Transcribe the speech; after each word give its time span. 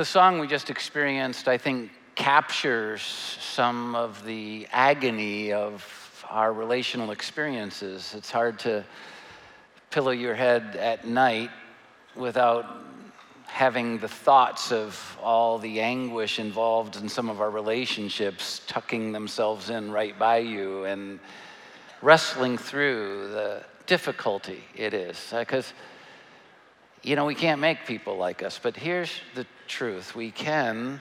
The 0.00 0.06
song 0.06 0.38
we 0.38 0.46
just 0.46 0.70
experienced, 0.70 1.46
I 1.46 1.58
think, 1.58 1.90
captures 2.14 3.02
some 3.02 3.94
of 3.94 4.24
the 4.24 4.66
agony 4.72 5.52
of 5.52 6.24
our 6.30 6.54
relational 6.54 7.10
experiences. 7.10 8.14
It's 8.16 8.30
hard 8.30 8.58
to 8.60 8.82
pillow 9.90 10.12
your 10.12 10.34
head 10.34 10.74
at 10.76 11.06
night 11.06 11.50
without 12.16 12.64
having 13.44 13.98
the 13.98 14.08
thoughts 14.08 14.72
of 14.72 15.18
all 15.22 15.58
the 15.58 15.82
anguish 15.82 16.38
involved 16.38 16.96
in 16.96 17.06
some 17.06 17.28
of 17.28 17.42
our 17.42 17.50
relationships 17.50 18.62
tucking 18.66 19.12
themselves 19.12 19.68
in 19.68 19.92
right 19.92 20.18
by 20.18 20.38
you 20.38 20.84
and 20.84 21.20
wrestling 22.00 22.56
through 22.56 23.28
the 23.32 23.62
difficulty 23.84 24.64
it 24.74 24.94
is. 24.94 25.30
Uh, 25.30 25.40
because, 25.40 25.74
you 27.02 27.16
know, 27.16 27.24
we 27.24 27.34
can't 27.34 27.60
make 27.60 27.86
people 27.86 28.16
like 28.16 28.42
us, 28.42 28.60
but 28.62 28.76
here's 28.76 29.10
the 29.34 29.46
truth 29.66 30.14
we 30.14 30.30
can 30.30 31.00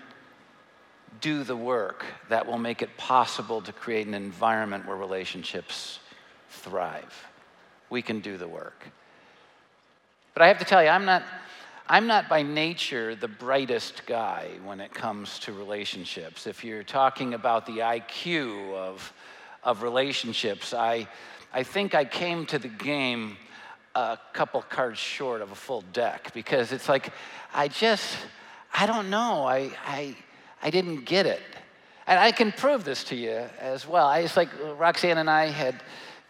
do 1.21 1.43
the 1.43 1.55
work 1.55 2.05
that 2.29 2.45
will 2.45 2.57
make 2.57 2.81
it 2.81 2.95
possible 2.97 3.61
to 3.61 3.73
create 3.73 4.07
an 4.07 4.13
environment 4.13 4.85
where 4.87 4.95
relationships 4.95 5.99
thrive. 6.49 7.27
We 7.89 8.01
can 8.01 8.19
do 8.21 8.37
the 8.37 8.47
work. 8.47 8.85
But 10.33 10.43
I 10.43 10.47
have 10.47 10.59
to 10.59 10.65
tell 10.65 10.81
you, 10.81 10.89
I'm 10.89 11.05
not, 11.05 11.23
I'm 11.87 12.07
not 12.07 12.29
by 12.29 12.43
nature 12.43 13.15
the 13.15 13.27
brightest 13.27 14.05
guy 14.05 14.47
when 14.63 14.79
it 14.79 14.93
comes 14.93 15.39
to 15.39 15.53
relationships. 15.53 16.47
If 16.47 16.63
you're 16.63 16.83
talking 16.83 17.33
about 17.33 17.65
the 17.65 17.79
IQ 17.79 18.73
of, 18.73 19.11
of 19.63 19.83
relationships, 19.83 20.73
I, 20.73 21.07
I 21.51 21.63
think 21.63 21.95
I 21.95 22.05
came 22.05 22.45
to 22.47 22.59
the 22.59 22.69
game 22.69 23.35
a 23.95 24.17
couple 24.33 24.61
cards 24.61 24.99
short 24.99 25.41
of 25.41 25.51
a 25.51 25.55
full 25.55 25.81
deck 25.93 26.31
because 26.33 26.71
it's 26.71 26.87
like, 26.87 27.11
I 27.53 27.67
just, 27.67 28.17
I 28.73 28.85
don't 28.85 29.09
know. 29.09 29.45
I, 29.45 29.71
I, 29.85 30.15
I 30.61 30.69
didn't 30.69 31.05
get 31.05 31.25
it. 31.25 31.41
And 32.07 32.19
I 32.19 32.31
can 32.31 32.51
prove 32.51 32.83
this 32.83 33.03
to 33.05 33.15
you 33.15 33.45
as 33.59 33.87
well. 33.87 34.07
I, 34.07 34.19
it's 34.19 34.37
like 34.37 34.49
Roxanne 34.77 35.17
and 35.17 35.29
I 35.29 35.47
had 35.47 35.81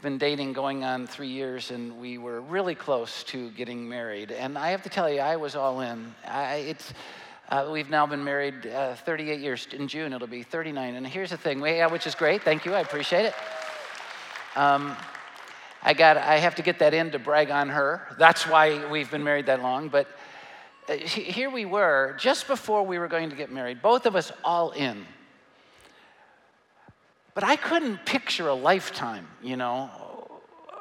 been 0.01 0.17
dating 0.17 0.53
going 0.53 0.83
on 0.83 1.07
three 1.07 1.27
years, 1.27 1.71
and 1.71 1.99
we 1.99 2.17
were 2.17 2.39
really 2.41 2.75
close 2.75 3.23
to 3.25 3.49
getting 3.51 3.87
married. 3.87 4.31
And 4.31 4.57
I 4.57 4.69
have 4.69 4.81
to 4.83 4.89
tell 4.89 5.09
you, 5.09 5.19
I 5.19 5.35
was 5.35 5.55
all 5.55 5.81
in. 5.81 6.13
I, 6.25 6.55
it's, 6.55 6.93
uh, 7.49 7.69
we've 7.71 7.89
now 7.89 8.05
been 8.05 8.23
married 8.23 8.67
uh, 8.67 8.95
38 8.95 9.39
years. 9.39 9.67
In 9.73 9.87
June, 9.87 10.13
it'll 10.13 10.27
be 10.27 10.43
39. 10.43 10.95
And 10.95 11.05
here's 11.05 11.31
the 11.31 11.37
thing, 11.37 11.59
which 11.59 12.07
is 12.07 12.15
great. 12.15 12.43
Thank 12.43 12.65
you. 12.65 12.73
I 12.73 12.79
appreciate 12.79 13.25
it. 13.25 13.33
Um, 14.55 14.95
I 15.81 15.93
got. 15.93 16.17
I 16.17 16.37
have 16.37 16.55
to 16.55 16.61
get 16.61 16.79
that 16.79 16.93
in 16.93 17.11
to 17.11 17.19
brag 17.19 17.51
on 17.51 17.69
her. 17.69 18.01
That's 18.17 18.45
why 18.45 18.89
we've 18.89 19.09
been 19.09 19.23
married 19.23 19.45
that 19.45 19.61
long. 19.61 19.89
But 19.89 20.07
uh, 20.89 20.93
here 20.95 21.49
we 21.49 21.65
were, 21.65 22.15
just 22.19 22.47
before 22.47 22.83
we 22.85 22.97
were 22.97 23.07
going 23.07 23.29
to 23.29 23.35
get 23.35 23.51
married, 23.51 23.81
both 23.81 24.05
of 24.05 24.15
us 24.15 24.31
all 24.43 24.71
in. 24.71 25.05
But 27.33 27.43
I 27.43 27.55
couldn't 27.55 28.05
picture 28.05 28.47
a 28.47 28.53
lifetime, 28.53 29.27
you 29.41 29.55
know. 29.55 29.89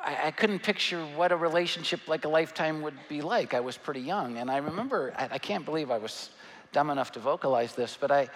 I, 0.03 0.31
couldn't 0.31 0.61
picture 0.61 1.05
what 1.17 1.33
a 1.33 1.37
relationship 1.37 2.09
like 2.09 2.25
a 2.25 2.29
lifetime 2.29 2.81
would 2.81 2.95
be 3.09 3.21
like. 3.21 3.53
I 3.53 3.61
was 3.61 3.77
pretty 3.77 4.01
young. 4.01 4.39
And 4.39 4.51
I 4.51 4.57
remember, 4.57 5.13
I 5.17 5.39
can't 5.39 5.67
believe 5.67 5.91
I 5.91 5.99
was 5.99 6.31
dumb 6.73 6.89
enough 6.89 7.13
to 7.13 7.21
vocalize 7.21 7.75
this, 7.75 7.99
but 8.01 8.11
I, 8.11 8.29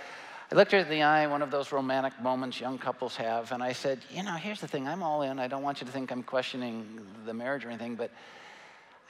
I 0.52 0.54
looked 0.54 0.72
her 0.72 0.78
in 0.78 0.90
the 0.90 1.02
eye, 1.02 1.26
one 1.28 1.40
of 1.40 1.50
those 1.50 1.72
romantic 1.72 2.20
moments 2.20 2.60
young 2.60 2.76
couples 2.76 3.16
have, 3.16 3.52
and 3.52 3.62
I 3.62 3.72
said, 3.72 4.00
You 4.10 4.22
know, 4.22 4.34
here's 4.34 4.60
the 4.60 4.68
thing, 4.68 4.86
I'm 4.86 5.02
all 5.02 5.22
in. 5.22 5.38
I 5.38 5.48
don't 5.48 5.62
want 5.62 5.80
you 5.80 5.86
to 5.86 5.92
think 5.92 6.12
I'm 6.12 6.22
questioning 6.22 7.00
the 7.24 7.32
marriage 7.32 7.64
or 7.64 7.70
anything, 7.70 7.94
but 7.94 8.10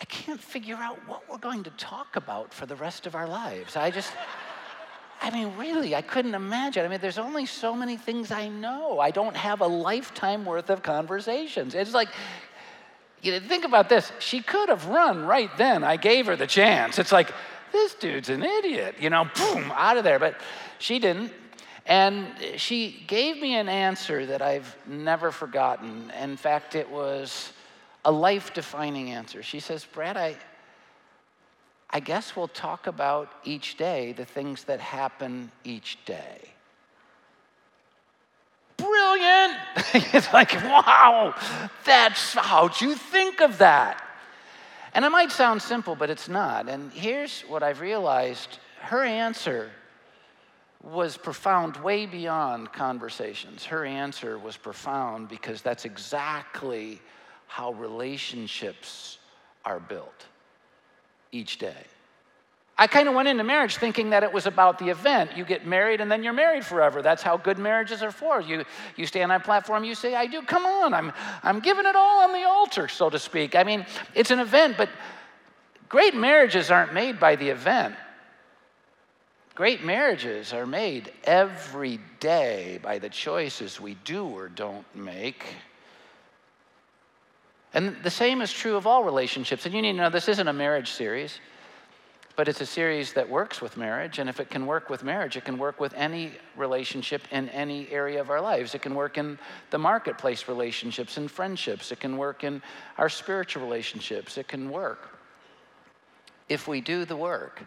I 0.00 0.04
can't 0.04 0.40
figure 0.40 0.76
out 0.76 1.00
what 1.08 1.28
we're 1.28 1.38
going 1.38 1.64
to 1.64 1.70
talk 1.70 2.14
about 2.14 2.54
for 2.54 2.64
the 2.66 2.76
rest 2.76 3.08
of 3.08 3.16
our 3.16 3.26
lives. 3.26 3.74
I 3.74 3.90
just, 3.90 4.12
I 5.20 5.30
mean, 5.30 5.56
really, 5.56 5.96
I 5.96 6.02
couldn't 6.02 6.36
imagine. 6.36 6.84
I 6.84 6.88
mean, 6.88 7.00
there's 7.00 7.18
only 7.18 7.46
so 7.46 7.74
many 7.74 7.96
things 7.96 8.30
I 8.30 8.46
know. 8.48 9.00
I 9.00 9.10
don't 9.10 9.36
have 9.36 9.62
a 9.62 9.66
lifetime 9.66 10.44
worth 10.44 10.70
of 10.70 10.84
conversations. 10.84 11.74
It's 11.74 11.92
like, 11.92 12.10
you 13.20 13.32
know, 13.32 13.40
think 13.40 13.64
about 13.64 13.88
this. 13.88 14.12
She 14.20 14.42
could 14.42 14.68
have 14.68 14.86
run 14.86 15.24
right 15.24 15.50
then. 15.58 15.82
I 15.82 15.96
gave 15.96 16.26
her 16.26 16.36
the 16.36 16.46
chance. 16.46 17.00
It's 17.00 17.10
like, 17.10 17.32
this 17.72 17.94
dude's 17.94 18.28
an 18.28 18.44
idiot, 18.44 18.96
you 19.00 19.10
know, 19.10 19.24
boom, 19.34 19.72
out 19.74 19.96
of 19.96 20.04
there. 20.04 20.18
But 20.18 20.36
she 20.82 20.98
didn't. 20.98 21.32
And 21.86 22.26
she 22.56 23.04
gave 23.06 23.40
me 23.40 23.56
an 23.56 23.68
answer 23.68 24.26
that 24.26 24.42
I've 24.42 24.76
never 24.86 25.30
forgotten. 25.30 26.12
In 26.20 26.36
fact, 26.36 26.74
it 26.74 26.90
was 26.90 27.52
a 28.04 28.10
life 28.10 28.52
defining 28.52 29.10
answer. 29.10 29.42
She 29.42 29.60
says, 29.60 29.84
Brad, 29.84 30.16
I, 30.16 30.36
I 31.90 32.00
guess 32.00 32.36
we'll 32.36 32.48
talk 32.48 32.86
about 32.88 33.32
each 33.44 33.76
day 33.76 34.12
the 34.12 34.24
things 34.24 34.64
that 34.64 34.80
happen 34.80 35.50
each 35.64 36.04
day. 36.04 36.50
Brilliant! 38.76 39.56
it's 40.14 40.32
like, 40.32 40.52
wow, 40.64 41.34
that's 41.84 42.34
how'd 42.34 42.80
you 42.80 42.96
think 42.96 43.40
of 43.40 43.58
that? 43.58 44.02
And 44.94 45.04
it 45.04 45.10
might 45.10 45.30
sound 45.30 45.62
simple, 45.62 45.94
but 45.94 46.10
it's 46.10 46.28
not. 46.28 46.68
And 46.68 46.92
here's 46.92 47.42
what 47.42 47.62
I've 47.62 47.80
realized 47.80 48.58
her 48.80 49.04
answer 49.04 49.70
was 50.82 51.16
profound 51.16 51.76
way 51.76 52.06
beyond 52.06 52.72
conversations. 52.72 53.64
Her 53.64 53.84
answer 53.84 54.38
was 54.38 54.56
profound 54.56 55.28
because 55.28 55.62
that's 55.62 55.84
exactly 55.84 57.00
how 57.46 57.72
relationships 57.74 59.18
are 59.64 59.78
built 59.78 60.26
each 61.30 61.58
day. 61.58 61.84
I 62.76 62.86
kind 62.86 63.06
of 63.06 63.14
went 63.14 63.28
into 63.28 63.44
marriage 63.44 63.76
thinking 63.76 64.10
that 64.10 64.24
it 64.24 64.32
was 64.32 64.46
about 64.46 64.78
the 64.78 64.88
event. 64.88 65.36
You 65.36 65.44
get 65.44 65.66
married 65.66 66.00
and 66.00 66.10
then 66.10 66.24
you're 66.24 66.32
married 66.32 66.64
forever. 66.64 67.02
That's 67.02 67.22
how 67.22 67.36
good 67.36 67.58
marriages 67.58 68.02
are 68.02 68.10
for. 68.10 68.40
You, 68.40 68.64
you 68.96 69.06
stand 69.06 69.30
on 69.30 69.40
platform, 69.42 69.84
you 69.84 69.94
say, 69.94 70.14
I 70.14 70.26
do, 70.26 70.42
come 70.42 70.64
on, 70.64 70.94
I'm, 70.94 71.12
I'm 71.42 71.60
giving 71.60 71.86
it 71.86 71.94
all 71.94 72.24
on 72.24 72.32
the 72.32 72.44
altar, 72.44 72.88
so 72.88 73.10
to 73.10 73.18
speak. 73.18 73.54
I 73.54 73.62
mean, 73.62 73.86
it's 74.14 74.30
an 74.30 74.40
event, 74.40 74.76
but 74.76 74.88
great 75.88 76.14
marriages 76.14 76.70
aren't 76.70 76.94
made 76.94 77.20
by 77.20 77.36
the 77.36 77.50
event. 77.50 77.94
Great 79.54 79.84
marriages 79.84 80.54
are 80.54 80.66
made 80.66 81.12
every 81.24 82.00
day 82.20 82.80
by 82.82 82.98
the 82.98 83.10
choices 83.10 83.78
we 83.78 83.94
do 84.04 84.26
or 84.26 84.48
don't 84.48 84.86
make. 84.96 85.44
And 87.74 87.96
the 88.02 88.10
same 88.10 88.40
is 88.40 88.50
true 88.50 88.76
of 88.76 88.86
all 88.86 89.04
relationships. 89.04 89.66
And 89.66 89.74
you 89.74 89.82
need 89.82 89.92
to 89.92 89.98
know 89.98 90.10
this 90.10 90.28
isn't 90.28 90.48
a 90.48 90.54
marriage 90.54 90.90
series, 90.90 91.38
but 92.34 92.48
it's 92.48 92.62
a 92.62 92.66
series 92.66 93.12
that 93.12 93.28
works 93.28 93.60
with 93.60 93.76
marriage. 93.76 94.18
And 94.18 94.30
if 94.30 94.40
it 94.40 94.48
can 94.48 94.66
work 94.66 94.88
with 94.88 95.04
marriage, 95.04 95.36
it 95.36 95.44
can 95.44 95.58
work 95.58 95.80
with 95.80 95.92
any 95.94 96.32
relationship 96.56 97.22
in 97.30 97.50
any 97.50 97.90
area 97.90 98.22
of 98.22 98.30
our 98.30 98.40
lives. 98.40 98.74
It 98.74 98.80
can 98.80 98.94
work 98.94 99.18
in 99.18 99.38
the 99.70 99.78
marketplace 99.78 100.48
relationships 100.48 101.18
and 101.18 101.30
friendships. 101.30 101.92
It 101.92 102.00
can 102.00 102.16
work 102.16 102.42
in 102.42 102.62
our 102.96 103.10
spiritual 103.10 103.62
relationships. 103.62 104.38
It 104.38 104.48
can 104.48 104.70
work 104.70 105.18
if 106.48 106.66
we 106.66 106.80
do 106.80 107.04
the 107.04 107.16
work. 107.16 107.62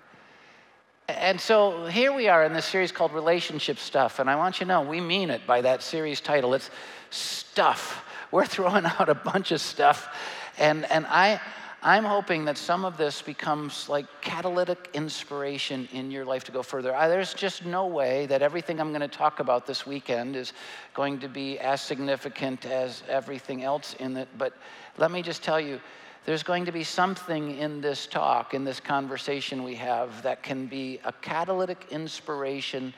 And 1.07 1.39
so 1.39 1.85
here 1.85 2.11
we 2.11 2.27
are 2.29 2.43
in 2.45 2.53
this 2.53 2.65
series 2.65 2.91
called 2.91 3.13
Relationship 3.13 3.77
Stuff. 3.77 4.17
And 4.19 4.27
I 4.27 4.35
want 4.35 4.59
you 4.59 4.65
to 4.65 4.69
know 4.69 4.81
we 4.81 4.99
mean 4.99 5.29
it 5.29 5.45
by 5.45 5.61
that 5.61 5.83
series 5.83 6.19
title. 6.19 6.55
It's 6.55 6.71
stuff 7.11 8.03
we're 8.31 8.45
throwing 8.47 8.85
out 8.85 9.07
a 9.07 9.15
bunch 9.15 9.51
of 9.51 9.61
stuff. 9.61 10.09
And, 10.57 10.89
and 10.91 11.05
I, 11.07 11.39
I'm 11.83 12.03
hoping 12.03 12.45
that 12.45 12.57
some 12.57 12.85
of 12.85 12.97
this 12.97 13.21
becomes 13.21 13.87
like 13.87 14.07
catalytic 14.21 14.89
inspiration 14.95 15.87
in 15.93 16.09
your 16.09 16.25
life 16.25 16.43
to 16.45 16.51
go 16.51 16.63
further. 16.63 16.95
I, 16.95 17.07
there's 17.07 17.35
just 17.35 17.65
no 17.65 17.85
way 17.85 18.25
that 18.25 18.41
everything 18.41 18.81
I'm 18.81 18.89
going 18.89 19.01
to 19.01 19.07
talk 19.07 19.39
about 19.39 19.67
this 19.67 19.85
weekend 19.85 20.35
is 20.35 20.53
going 20.95 21.19
to 21.19 21.27
be 21.27 21.59
as 21.59 21.81
significant 21.81 22.65
as 22.65 23.03
everything 23.07 23.63
else 23.63 23.95
in 23.99 24.17
it. 24.17 24.27
But 24.37 24.53
let 24.97 25.11
me 25.11 25.21
just 25.21 25.43
tell 25.43 25.59
you, 25.59 25.79
there's 26.25 26.43
going 26.43 26.65
to 26.65 26.71
be 26.71 26.83
something 26.83 27.57
in 27.57 27.81
this 27.81 28.07
talk, 28.07 28.53
in 28.53 28.63
this 28.63 28.79
conversation 28.79 29.63
we 29.63 29.75
have, 29.75 30.23
that 30.23 30.41
can 30.41 30.65
be 30.65 30.99
a 31.05 31.13
catalytic 31.13 31.85
inspiration 31.91 32.93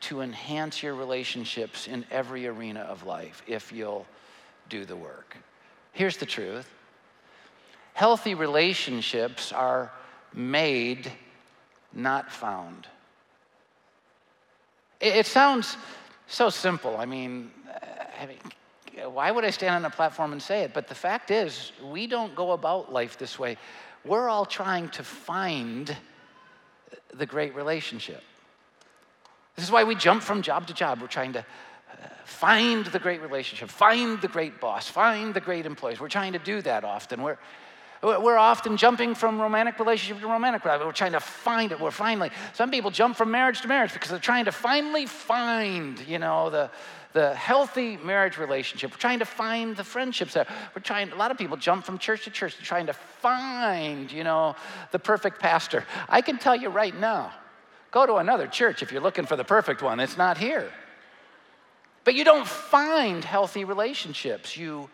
to 0.00 0.20
enhance 0.20 0.82
your 0.82 0.94
relationships 0.94 1.86
in 1.86 2.04
every 2.10 2.46
arena 2.46 2.80
of 2.80 3.06
life 3.06 3.42
if 3.46 3.72
you'll 3.72 4.04
do 4.68 4.84
the 4.84 4.96
work. 4.96 5.36
Here's 5.92 6.16
the 6.16 6.26
truth 6.26 6.68
healthy 7.94 8.34
relationships 8.34 9.52
are 9.52 9.92
made, 10.34 11.12
not 11.92 12.32
found. 12.32 12.86
It, 15.00 15.26
sounds 15.26 15.76
so 16.26 16.48
simple. 16.48 16.96
I 16.96 17.04
mean, 17.04 17.50
uh, 17.68 18.04
I 18.20 18.26
mean, 18.26 18.38
why 19.06 19.30
would 19.30 19.44
I 19.44 19.50
stand 19.50 19.74
on 19.74 19.84
a 19.84 19.90
platform 19.90 20.32
and 20.32 20.42
say 20.42 20.62
it? 20.62 20.72
But 20.74 20.88
the 20.88 20.94
fact 20.94 21.30
is, 21.30 21.72
we 21.82 22.06
don't 22.06 22.34
go 22.34 22.52
about 22.52 22.92
life 22.92 23.18
this 23.18 23.38
way. 23.38 23.56
We're 24.04 24.28
all 24.28 24.46
trying 24.46 24.88
to 24.90 25.02
find 25.02 25.96
the 27.14 27.26
great 27.26 27.54
relationship. 27.54 28.22
This 29.56 29.64
is 29.64 29.70
why 29.70 29.84
we 29.84 29.94
jump 29.94 30.22
from 30.22 30.42
job 30.42 30.66
to 30.66 30.74
job. 30.74 31.00
We're 31.00 31.06
trying 31.06 31.34
to 31.34 31.40
uh, 31.40 31.44
find 32.24 32.86
the 32.86 32.98
great 32.98 33.20
relationship, 33.20 33.68
find 33.68 34.20
the 34.20 34.28
great 34.28 34.60
boss, 34.60 34.88
find 34.88 35.34
the 35.34 35.40
great 35.40 35.66
employees. 35.66 36.00
We're 36.00 36.08
trying 36.08 36.32
to 36.32 36.38
do 36.38 36.62
that 36.62 36.84
often. 36.84 37.22
We're, 37.22 37.38
We're 38.02 38.38
often 38.38 38.76
jumping 38.76 39.14
from 39.14 39.40
romantic 39.40 39.78
relationship 39.78 40.20
to 40.20 40.26
romantic 40.26 40.64
relationship. 40.64 40.86
We're 40.86 40.92
trying 40.92 41.12
to 41.12 41.20
find 41.20 41.70
it. 41.70 41.78
We're 41.78 41.92
finally, 41.92 42.30
some 42.52 42.70
people 42.70 42.90
jump 42.90 43.16
from 43.16 43.30
marriage 43.30 43.60
to 43.60 43.68
marriage 43.68 43.92
because 43.92 44.10
they're 44.10 44.18
trying 44.18 44.46
to 44.46 44.52
finally 44.52 45.06
find, 45.06 46.00
you 46.08 46.18
know, 46.18 46.50
the, 46.50 46.70
the 47.12 47.34
healthy 47.34 47.96
marriage 47.98 48.38
relationship. 48.38 48.90
We're 48.90 48.96
trying 48.96 49.18
to 49.18 49.24
find 49.24 49.76
the 49.76 49.84
friendships 49.84 50.34
there. 50.34 50.46
We're 50.74 50.82
trying, 50.82 51.10
a 51.10 51.16
lot 51.16 51.30
of 51.30 51.38
people 51.38 51.56
jump 51.56 51.84
from 51.84 51.98
church 51.98 52.24
to 52.24 52.30
church 52.30 52.56
trying 52.62 52.86
to 52.86 52.92
find, 52.92 54.10
you 54.10 54.24
know, 54.24 54.56
the 54.90 54.98
perfect 54.98 55.40
pastor. 55.40 55.84
I 56.08 56.20
can 56.22 56.38
tell 56.38 56.56
you 56.56 56.68
right 56.68 56.98
now, 56.98 57.32
go 57.90 58.06
to 58.06 58.16
another 58.16 58.46
church 58.46 58.82
if 58.82 58.92
you're 58.92 59.02
looking 59.02 59.26
for 59.26 59.36
the 59.36 59.44
perfect 59.44 59.82
one. 59.82 60.00
It's 60.00 60.16
not 60.16 60.38
here. 60.38 60.70
But 62.04 62.14
you 62.14 62.24
don't 62.24 62.46
find 62.46 63.24
healthy 63.24 63.64
relationships. 63.64 64.56
You 64.56 64.90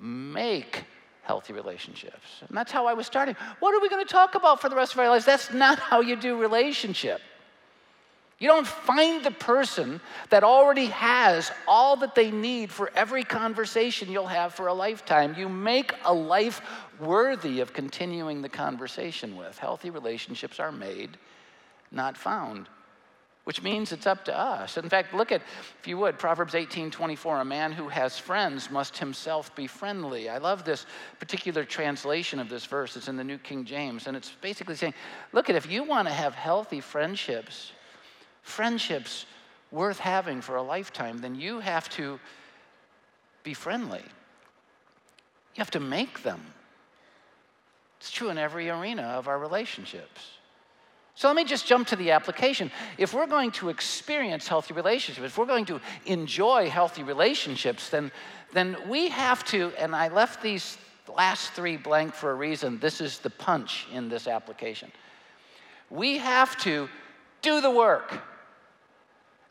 make 0.00 0.84
healthy 1.22 1.52
relationships. 1.52 2.42
And 2.46 2.56
that's 2.56 2.72
how 2.72 2.86
I 2.86 2.94
was 2.94 3.06
starting. 3.06 3.36
What 3.60 3.74
are 3.74 3.80
we 3.80 3.88
going 3.88 4.04
to 4.04 4.12
talk 4.12 4.34
about 4.34 4.60
for 4.60 4.68
the 4.68 4.76
rest 4.76 4.92
of 4.92 4.98
our 4.98 5.08
lives? 5.08 5.24
That's 5.24 5.52
not 5.52 5.78
how 5.78 6.00
you 6.00 6.16
do 6.16 6.36
relationship. 6.36 7.20
You 8.42 8.48
don't 8.48 8.66
find 8.66 9.24
the 9.24 9.30
person 9.30 10.00
that 10.30 10.42
already 10.42 10.86
has 10.86 11.52
all 11.68 11.94
that 11.98 12.16
they 12.16 12.32
need 12.32 12.72
for 12.72 12.90
every 12.96 13.22
conversation 13.22 14.10
you'll 14.10 14.26
have 14.26 14.52
for 14.52 14.66
a 14.66 14.74
lifetime. 14.74 15.36
You 15.38 15.48
make 15.48 15.94
a 16.04 16.12
life 16.12 16.60
worthy 16.98 17.60
of 17.60 17.72
continuing 17.72 18.42
the 18.42 18.48
conversation 18.48 19.36
with. 19.36 19.58
Healthy 19.58 19.90
relationships 19.90 20.58
are 20.58 20.72
made, 20.72 21.18
not 21.92 22.16
found 22.16 22.68
which 23.44 23.60
means 23.60 23.90
it's 23.90 24.06
up 24.06 24.24
to 24.24 24.38
us. 24.38 24.76
In 24.76 24.88
fact, 24.88 25.14
look 25.14 25.32
at, 25.32 25.42
if 25.80 25.88
you 25.88 25.98
would, 25.98 26.16
Proverbs 26.16 26.54
18 26.54 26.92
24. 26.92 27.40
A 27.40 27.44
man 27.44 27.72
who 27.72 27.88
has 27.88 28.16
friends 28.16 28.70
must 28.70 28.98
himself 28.98 29.54
be 29.56 29.66
friendly. 29.66 30.28
I 30.28 30.38
love 30.38 30.64
this 30.64 30.86
particular 31.18 31.64
translation 31.64 32.38
of 32.38 32.48
this 32.48 32.66
verse. 32.66 32.96
It's 32.96 33.08
in 33.08 33.16
the 33.16 33.24
New 33.24 33.38
King 33.38 33.64
James, 33.64 34.06
and 34.06 34.16
it's 34.16 34.30
basically 34.40 34.76
saying, 34.76 34.94
look 35.32 35.50
at 35.50 35.56
if 35.56 35.68
you 35.68 35.82
want 35.82 36.06
to 36.06 36.14
have 36.14 36.34
healthy 36.34 36.80
friendships, 36.80 37.72
friendships 38.42 39.26
worth 39.70 39.98
having 39.98 40.40
for 40.40 40.56
a 40.56 40.62
lifetime, 40.62 41.18
then 41.18 41.34
you 41.34 41.60
have 41.60 41.88
to 41.90 42.20
be 43.42 43.54
friendly. 43.54 44.02
You 45.54 45.58
have 45.58 45.70
to 45.72 45.80
make 45.80 46.22
them. 46.22 46.40
It's 47.98 48.10
true 48.10 48.30
in 48.30 48.38
every 48.38 48.68
arena 48.68 49.02
of 49.02 49.28
our 49.28 49.38
relationships. 49.38 50.32
So 51.14 51.28
let 51.28 51.36
me 51.36 51.44
just 51.44 51.66
jump 51.66 51.88
to 51.88 51.96
the 51.96 52.10
application. 52.10 52.70
If 52.98 53.12
we're 53.12 53.26
going 53.26 53.50
to 53.52 53.68
experience 53.68 54.48
healthy 54.48 54.74
relationships, 54.74 55.26
if 55.26 55.38
we're 55.38 55.46
going 55.46 55.66
to 55.66 55.80
enjoy 56.06 56.70
healthy 56.70 57.02
relationships, 57.02 57.90
then, 57.90 58.10
then 58.52 58.76
we 58.88 59.08
have 59.10 59.44
to, 59.46 59.72
and 59.78 59.94
I 59.94 60.08
left 60.08 60.42
these 60.42 60.78
last 61.14 61.52
three 61.52 61.76
blank 61.76 62.14
for 62.14 62.30
a 62.30 62.34
reason. 62.34 62.78
This 62.78 63.00
is 63.00 63.18
the 63.18 63.30
punch 63.30 63.86
in 63.92 64.08
this 64.08 64.26
application. 64.26 64.90
We 65.90 66.16
have 66.18 66.56
to 66.62 66.88
do 67.42 67.60
the 67.60 67.70
work. 67.70 68.22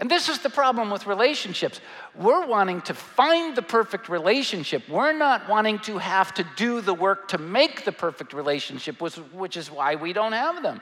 And 0.01 0.09
this 0.09 0.27
is 0.27 0.39
the 0.39 0.50
problem 0.50 0.89
with 0.89 1.06
relationships. 1.06 1.80
We're 2.15 2.45
wanting 2.48 2.81
to 2.81 2.94
find 2.94 3.56
the 3.56 3.62
perfect 3.62 4.09
relationship. 4.09 4.89
We're 4.89 5.13
not 5.13 5.48
wanting 5.48 5.77
to 5.80 6.00
have 6.00 6.33
to 6.33 6.45
do 6.57 6.81
the 6.81 6.94
work 6.94 7.27
to 7.30 7.38
make 7.38 7.86
the 7.86 7.92
perfect 7.92 8.33
relationship, 8.33 9.00
which 9.00 9.56
is 9.56 9.71
why 9.71 9.95
we 9.95 10.12
don't 10.12 10.33
have 10.33 10.63
them. 10.63 10.81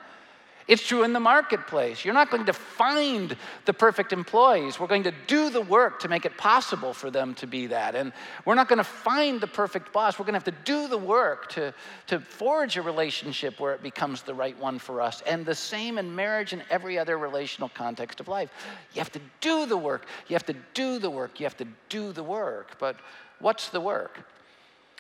It's 0.70 0.86
true 0.86 1.02
in 1.02 1.14
the 1.14 1.20
marketplace. 1.20 2.06
You're 2.06 2.14
not 2.14 2.30
going 2.30 2.46
to 2.46 2.54
find 2.54 3.36
the 3.66 3.74
perfect 3.74 4.14
employees. 4.14 4.80
We're 4.80 4.86
going 4.86 5.02
to 5.02 5.14
do 5.26 5.50
the 5.50 5.62
work 5.62 6.00
to 6.02 6.08
make 6.08 6.26
it 6.26 6.38
possible 6.38 6.94
for 6.94 7.10
them 7.10 7.34
to 7.36 7.48
be 7.48 7.66
that. 7.66 7.96
And 7.96 8.14
we're 8.46 8.54
not 8.54 8.68
going 8.68 8.78
to 8.78 8.84
find 8.84 9.42
the 9.42 9.48
perfect 9.48 9.92
boss. 9.92 10.20
We're 10.20 10.26
going 10.26 10.40
to 10.40 10.46
have 10.46 10.56
to 10.56 10.64
do 10.72 10.88
the 10.88 10.98
work 11.00 11.50
to, 11.54 11.74
to 12.06 12.20
forge 12.20 12.78
a 12.78 12.84
relationship 12.84 13.60
where 13.60 13.74
it 13.74 13.82
becomes 13.82 14.22
the 14.22 14.36
right 14.36 14.56
one 14.60 14.78
for 14.78 15.02
us. 15.02 15.24
And 15.26 15.44
the 15.44 15.56
same 15.56 15.98
in 15.98 16.16
marriage 16.16 16.54
and 16.54 16.62
every 16.70 17.00
other 17.00 17.18
relational 17.18 17.70
context 17.70 18.20
of 18.20 18.28
life. 18.28 18.52
You 18.94 19.00
have 19.00 19.12
to 19.14 19.22
do 19.42 19.66
the 19.66 19.76
work. 19.76 20.06
You 20.28 20.36
have 20.36 20.46
to 20.46 20.56
do 20.76 21.00
the 21.00 21.10
work. 21.10 21.40
You 21.40 21.48
have 21.48 21.58
to 21.58 21.68
do 21.90 22.12
the 22.12 22.24
work. 22.24 22.78
But 22.78 22.96
what's 23.40 23.70
the 23.70 23.82
work? 23.82 24.20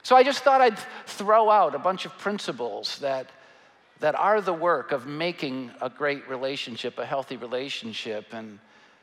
So 0.02 0.16
I 0.16 0.24
just 0.24 0.44
thought 0.44 0.62
I'd 0.62 0.80
throw 1.06 1.52
out 1.52 1.76
a 1.76 1.80
bunch 1.80 2.08
of 2.08 2.18
principles 2.18 2.98
that 3.00 3.30
that 4.00 4.16
are 4.16 4.42
the 4.42 4.54
work 4.54 4.92
of 4.92 5.08
making 5.08 5.72
a 5.82 5.90
great 5.90 6.28
relationship, 6.30 6.98
a 6.98 7.06
healthy 7.06 7.38
relationship. 7.38 8.34
And 8.34 8.60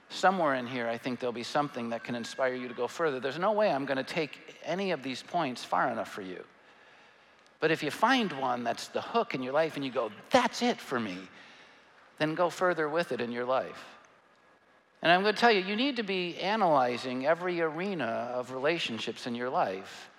somewhere 0.08 0.54
in 0.54 0.66
here, 0.66 0.88
I 0.88 0.96
think 0.96 1.20
there'll 1.20 1.32
be 1.32 1.42
something 1.42 1.90
that 1.90 2.02
can 2.02 2.14
inspire 2.14 2.54
you 2.54 2.68
to 2.68 2.74
go 2.74 2.88
further. 2.88 3.20
There's 3.20 3.38
no 3.38 3.52
way 3.52 3.70
I'm 3.70 3.84
going 3.84 3.98
to 3.98 4.04
take 4.04 4.56
any 4.64 4.92
of 4.92 5.02
these 5.02 5.22
points 5.22 5.64
far 5.64 5.90
enough 5.90 6.10
for 6.10 6.22
you. 6.22 6.42
But 7.60 7.70
if 7.70 7.82
you 7.82 7.90
find 7.90 8.32
one 8.34 8.64
that's 8.64 8.88
the 8.88 9.00
hook 9.00 9.34
in 9.34 9.42
your 9.42 9.52
life 9.52 9.76
and 9.76 9.84
you 9.84 9.90
go, 9.90 10.10
that's 10.30 10.62
it 10.62 10.78
for 10.80 11.00
me, 11.00 11.16
then 12.18 12.34
go 12.34 12.50
further 12.50 12.88
with 12.88 13.12
it 13.12 13.20
in 13.20 13.32
your 13.32 13.44
life. 13.44 13.84
And 15.02 15.12
I'm 15.12 15.22
going 15.22 15.34
to 15.34 15.40
tell 15.40 15.52
you, 15.52 15.60
you 15.60 15.76
need 15.76 15.96
to 15.96 16.02
be 16.02 16.38
analyzing 16.38 17.26
every 17.26 17.60
arena 17.60 18.30
of 18.34 18.50
relationships 18.50 19.26
in 19.26 19.34
your 19.34 19.50
life 19.50 20.10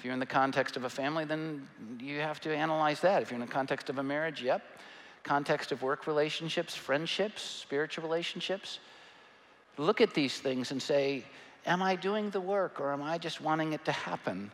if 0.00 0.04
you're 0.06 0.14
in 0.14 0.18
the 0.18 0.24
context 0.24 0.78
of 0.78 0.84
a 0.84 0.88
family, 0.88 1.26
then 1.26 1.68
you 2.00 2.20
have 2.20 2.40
to 2.40 2.56
analyze 2.56 3.00
that. 3.00 3.20
If 3.20 3.30
you're 3.30 3.38
in 3.38 3.46
the 3.46 3.52
context 3.52 3.90
of 3.90 3.98
a 3.98 4.02
marriage, 4.02 4.40
yep. 4.40 4.62
Context 5.24 5.72
of 5.72 5.82
work 5.82 6.06
relationships, 6.06 6.74
friendships, 6.74 7.42
spiritual 7.42 8.04
relationships. 8.04 8.78
Look 9.76 10.00
at 10.00 10.14
these 10.14 10.40
things 10.40 10.70
and 10.70 10.80
say, 10.80 11.22
Am 11.66 11.82
I 11.82 11.96
doing 11.96 12.30
the 12.30 12.40
work 12.40 12.80
or 12.80 12.94
am 12.94 13.02
I 13.02 13.18
just 13.18 13.42
wanting 13.42 13.74
it 13.74 13.84
to 13.84 13.92
happen? 13.92 14.50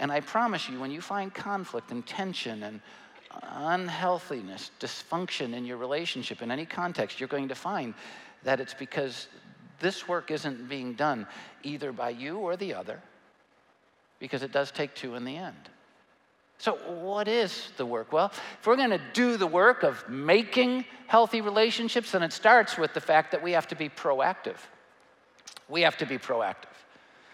And 0.00 0.10
I 0.10 0.22
promise 0.22 0.68
you, 0.68 0.80
when 0.80 0.90
you 0.90 1.00
find 1.00 1.32
conflict 1.32 1.92
and 1.92 2.04
tension 2.04 2.64
and 2.64 2.80
unhealthiness, 3.42 4.72
dysfunction 4.80 5.54
in 5.54 5.64
your 5.66 5.76
relationship 5.76 6.42
in 6.42 6.50
any 6.50 6.66
context, 6.66 7.20
you're 7.20 7.28
going 7.28 7.46
to 7.46 7.54
find 7.54 7.94
that 8.42 8.58
it's 8.58 8.74
because 8.74 9.28
this 9.78 10.08
work 10.08 10.32
isn't 10.32 10.68
being 10.68 10.94
done 10.94 11.28
either 11.62 11.92
by 11.92 12.10
you 12.10 12.38
or 12.38 12.56
the 12.56 12.74
other 12.74 13.00
because 14.20 14.44
it 14.44 14.52
does 14.52 14.70
take 14.70 14.94
two 14.94 15.16
in 15.16 15.24
the 15.24 15.36
end. 15.36 15.56
So, 16.58 16.74
what 16.74 17.26
is 17.26 17.70
the 17.78 17.86
work? 17.86 18.12
Well, 18.12 18.30
if 18.60 18.66
we're 18.66 18.76
going 18.76 18.90
to 18.90 19.00
do 19.14 19.38
the 19.38 19.46
work 19.46 19.82
of 19.82 20.06
making 20.08 20.84
healthy 21.06 21.40
relationships, 21.40 22.12
then 22.12 22.22
it 22.22 22.34
starts 22.34 22.76
with 22.76 22.92
the 22.92 23.00
fact 23.00 23.32
that 23.32 23.42
we 23.42 23.52
have 23.52 23.66
to 23.68 23.74
be 23.74 23.88
proactive. 23.88 24.56
We 25.70 25.80
have 25.82 25.96
to 25.96 26.06
be 26.06 26.18
proactive. 26.18 26.66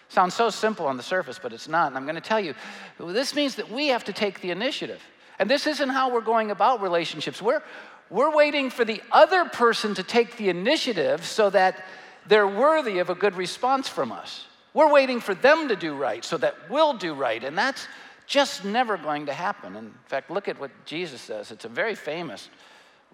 Sounds 0.07 0.33
so 0.33 0.49
simple 0.49 0.87
on 0.87 0.95
the 0.95 1.03
surface, 1.03 1.39
but 1.41 1.51
it's 1.51 1.67
not. 1.67 1.87
And 1.87 1.97
I'm 1.97 2.03
going 2.03 2.15
to 2.15 2.21
tell 2.21 2.39
you, 2.39 2.55
this 2.97 3.35
means 3.35 3.55
that 3.55 3.69
we 3.69 3.87
have 3.87 4.05
to 4.05 4.13
take 4.13 4.39
the 4.39 4.51
initiative. 4.51 5.01
And 5.39 5.49
this 5.49 5.67
isn't 5.67 5.89
how 5.89 6.13
we're 6.13 6.21
going 6.21 6.49
about 6.49 6.81
relationships. 6.81 7.41
We're, 7.41 7.61
we're 8.09 8.33
waiting 8.33 8.69
for 8.69 8.85
the 8.85 9.01
other 9.11 9.45
person 9.45 9.93
to 9.95 10.03
take 10.03 10.37
the 10.37 10.47
initiative 10.47 11.25
so 11.25 11.49
that 11.49 11.83
they're 12.25 12.47
worthy 12.47 12.99
of 12.99 13.09
a 13.09 13.15
good 13.15 13.35
response 13.35 13.89
from 13.89 14.13
us. 14.13 14.45
We're 14.77 14.91
waiting 14.91 15.21
for 15.21 15.33
them 15.33 15.69
to 15.69 15.75
do 15.75 15.95
right 15.95 16.23
so 16.23 16.37
that 16.37 16.53
we'll 16.69 16.93
do 16.93 17.15
right. 17.15 17.43
And 17.43 17.57
that's 17.57 17.87
just 18.27 18.63
never 18.63 18.95
going 18.95 19.25
to 19.25 19.33
happen. 19.33 19.75
In 19.75 19.91
fact, 20.05 20.29
look 20.29 20.47
at 20.47 20.59
what 20.59 20.69
Jesus 20.85 21.19
says. 21.19 21.49
It's 21.49 21.65
a 21.65 21.67
very 21.67 21.95
famous 21.95 22.47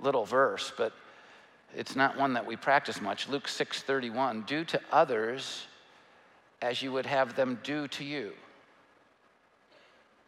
little 0.01 0.25
verse, 0.25 0.73
but 0.77 0.91
it's 1.73 1.95
not 1.95 2.17
one 2.17 2.33
that 2.33 2.45
we 2.45 2.57
practice 2.57 2.99
much. 2.99 3.29
Luke 3.29 3.47
6:31, 3.47 4.45
do 4.45 4.65
to 4.65 4.81
others 4.91 5.65
as 6.61 6.81
you 6.81 6.91
would 6.91 7.05
have 7.05 7.33
them 7.37 7.57
do 7.63 7.87
to 7.87 8.03
you. 8.03 8.33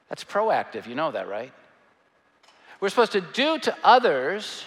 That's 0.08 0.24
proactive, 0.24 0.88
you 0.88 0.96
know 0.96 1.12
that, 1.12 1.28
right? 1.28 1.52
We're 2.80 2.88
supposed 2.88 3.12
to 3.12 3.20
do 3.20 3.60
to 3.60 3.76
others 3.84 4.64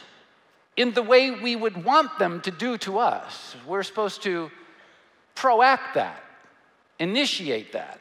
in 0.76 0.92
the 0.92 1.02
way 1.02 1.30
we 1.30 1.56
would 1.56 1.82
want 1.82 2.18
them 2.18 2.42
to 2.42 2.50
do 2.50 2.76
to 2.76 2.98
us. 2.98 3.56
We're 3.66 3.82
supposed 3.82 4.22
to 4.24 4.50
proact 5.34 5.94
that 5.94 6.24
initiate 6.98 7.72
that 7.72 8.00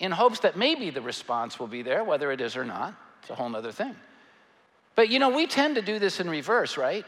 in 0.00 0.10
hopes 0.10 0.40
that 0.40 0.56
maybe 0.56 0.90
the 0.90 1.00
response 1.00 1.58
will 1.58 1.68
be 1.68 1.82
there, 1.82 2.02
whether 2.02 2.32
it 2.32 2.40
is 2.40 2.56
or 2.56 2.64
not. 2.64 2.94
It's 3.20 3.30
a 3.30 3.34
whole 3.34 3.54
other 3.54 3.72
thing. 3.72 3.94
But 4.94 5.08
you 5.08 5.18
know, 5.18 5.30
we 5.30 5.46
tend 5.46 5.76
to 5.76 5.82
do 5.82 5.98
this 5.98 6.20
in 6.20 6.28
reverse, 6.28 6.76
right? 6.76 7.06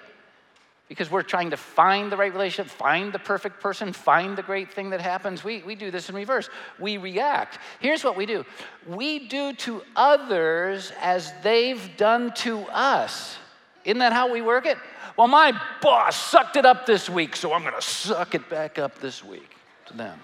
Because 0.88 1.10
we're 1.10 1.22
trying 1.22 1.50
to 1.50 1.56
find 1.56 2.12
the 2.12 2.16
right 2.16 2.32
relationship, 2.32 2.70
find 2.70 3.12
the 3.12 3.18
perfect 3.18 3.60
person, 3.60 3.92
find 3.92 4.36
the 4.36 4.42
great 4.42 4.72
thing 4.72 4.90
that 4.90 5.00
happens. 5.00 5.42
We, 5.42 5.62
we 5.62 5.74
do 5.74 5.90
this 5.90 6.08
in 6.08 6.14
reverse. 6.14 6.48
We 6.78 6.98
react. 6.98 7.58
Here's 7.80 8.04
what 8.04 8.16
we 8.16 8.26
do 8.26 8.44
we 8.86 9.28
do 9.28 9.54
to 9.54 9.82
others 9.96 10.92
as 11.00 11.32
they've 11.42 11.96
done 11.96 12.32
to 12.34 12.60
us. 12.66 13.36
Isn't 13.84 13.98
that 13.98 14.12
how 14.12 14.32
we 14.32 14.40
work 14.40 14.66
it? 14.66 14.78
Well, 15.16 15.28
my 15.28 15.52
boss 15.82 16.16
sucked 16.16 16.56
it 16.56 16.64
up 16.64 16.86
this 16.86 17.10
week, 17.10 17.36
so 17.36 17.52
I'm 17.52 17.62
going 17.62 17.74
to 17.74 17.82
suck 17.82 18.34
it 18.34 18.48
back 18.48 18.78
up 18.78 18.98
this 18.98 19.22
week 19.22 19.56
to 19.86 19.96
them. 19.96 20.18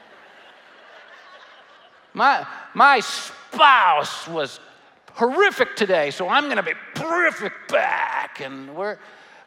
My, 2.14 2.46
my 2.74 3.00
spouse 3.00 4.26
was 4.28 4.60
horrific 5.12 5.76
today, 5.76 6.10
so 6.10 6.28
I'm 6.28 6.44
going 6.44 6.56
to 6.56 6.62
be 6.62 6.72
horrific 6.96 7.52
back. 7.68 8.40
And 8.40 8.74
we're, 8.74 8.98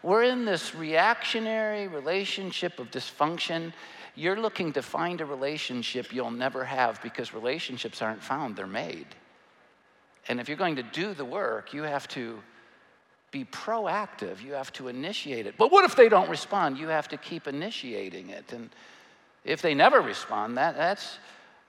we're 0.02 0.24
in 0.24 0.46
this 0.46 0.76
reactionary 0.76 1.88
relationship 1.88 2.80
of 2.80 2.92
dysfunction. 2.92 3.74
You're 4.16 4.40
looking 4.40 4.74
to 4.74 4.82
find 4.82 5.22
a 5.22 5.26
relationship 5.26 6.14
you'll 6.14 6.32
never 6.32 6.64
have 6.64 7.02
because 7.02 7.34
relationships 7.34 8.02
aren't 8.02 8.22
found, 8.22 8.56
they're 8.56 8.68
made. 8.68 9.08
And 10.28 10.40
if 10.40 10.48
you're 10.48 10.58
going 10.58 10.78
to 10.78 10.84
do 10.84 11.14
the 11.14 11.26
work, 11.26 11.74
you 11.74 11.84
have 11.84 12.08
to 12.10 12.40
be 13.32 13.44
proactive. 13.46 14.42
You 14.42 14.54
have 14.54 14.72
to 14.74 14.88
initiate 14.88 15.48
it. 15.48 15.56
But 15.58 15.72
what 15.72 15.84
if 15.84 15.96
they 15.96 16.08
don't 16.08 16.30
respond? 16.30 16.78
You 16.78 16.88
have 16.88 17.08
to 17.10 17.18
keep 17.18 17.48
initiating 17.48 18.30
it. 18.30 18.54
And 18.54 18.70
if 19.44 19.62
they 19.62 19.74
never 19.74 20.00
respond, 20.00 20.58
that, 20.58 20.78
that's 20.78 21.18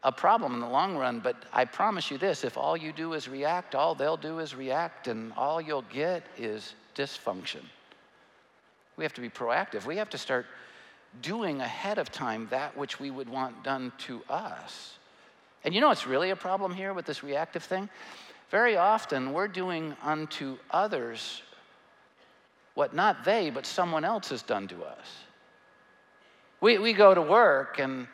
a 0.05 0.13
problem 0.13 0.55
in 0.55 0.61
the 0.61 0.69
long 0.69 0.97
run. 0.97 1.19
But 1.19 1.37
I 1.53 1.65
promise 1.65 2.11
you 2.11 2.19
this 2.19 2.45
if 2.45 2.57
all 2.57 2.77
you 2.77 2.93
do 2.93 3.15
is 3.15 3.29
react, 3.29 3.75
all 3.75 3.95
they'll 3.95 4.17
do 4.17 4.39
is 4.39 4.55
react, 4.55 5.09
and 5.09 5.33
all 5.37 5.61
you'll 5.61 5.83
get 5.83 6.23
is 6.39 6.75
dysfunction. 6.95 7.63
We 8.97 9.05
have 9.05 9.15
to 9.15 9.21
be 9.21 9.31
proactive. 9.31 9.87
We 9.87 9.97
have 9.97 10.11
to 10.11 10.19
start 10.19 10.47
doing 11.23 11.61
ahead 11.61 11.99
of 11.99 12.13
time 12.13 12.47
that 12.51 12.77
which 12.77 13.01
we 13.01 13.11
would 13.11 13.29
want 13.29 13.65
done 13.65 13.93
to 13.99 14.23
us. 14.29 14.99
And 15.65 15.75
you 15.75 15.81
know 15.81 15.89
what's 15.89 16.07
really 16.07 16.31
a 16.31 16.37
problem 16.37 16.75
here 16.75 16.93
with 16.93 17.07
this 17.07 17.23
reactive 17.25 17.65
thing? 17.65 17.89
Very 18.51 18.77
often 18.77 19.33
we're 19.33 19.49
doing 19.49 19.97
unto 20.03 20.59
others 20.71 21.43
what 22.75 22.95
not 22.95 23.25
they, 23.25 23.51
but 23.51 23.65
someone 23.65 24.05
else 24.05 24.29
has 24.29 24.43
done 24.43 24.69
to 24.69 24.85
us. 24.85 25.07
We, 26.61 26.79
we 26.79 26.93
go 26.93 27.15
to 27.15 27.23
work 27.23 27.79
and 27.79 28.07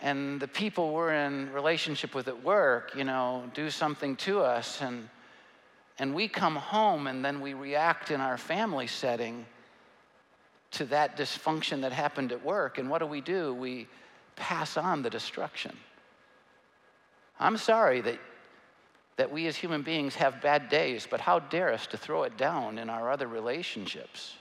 and 0.00 0.40
the 0.40 0.48
people 0.48 0.92
we're 0.92 1.12
in 1.12 1.52
relationship 1.52 2.14
with 2.14 2.28
at 2.28 2.44
work, 2.44 2.92
you 2.96 3.04
know, 3.04 3.44
do 3.54 3.70
something 3.70 4.16
to 4.16 4.40
us 4.40 4.80
and 4.80 5.08
and 5.98 6.14
we 6.14 6.28
come 6.28 6.56
home 6.56 7.06
and 7.06 7.24
then 7.24 7.40
we 7.40 7.54
react 7.54 8.10
in 8.10 8.20
our 8.20 8.38
family 8.38 8.86
setting 8.86 9.44
to 10.70 10.84
that 10.86 11.16
dysfunction 11.16 11.80
that 11.80 11.92
happened 11.92 12.30
at 12.30 12.44
work. 12.44 12.78
And 12.78 12.88
what 12.88 12.98
do 12.98 13.06
we 13.06 13.20
do? 13.20 13.52
We 13.54 13.88
pass 14.36 14.76
on 14.76 15.02
the 15.02 15.10
destruction. 15.10 15.76
I'm 17.40 17.56
sorry 17.56 18.00
that, 18.02 18.18
that 19.16 19.32
we 19.32 19.46
as 19.46 19.56
human 19.56 19.82
beings 19.82 20.14
have 20.16 20.40
bad 20.40 20.68
days, 20.68 21.06
but 21.10 21.20
how 21.20 21.40
dare 21.40 21.72
us 21.72 21.86
to 21.88 21.96
throw 21.96 22.22
it 22.24 22.36
down 22.36 22.78
in 22.78 22.90
our 22.90 23.10
other 23.10 23.26
relationships? 23.26 24.34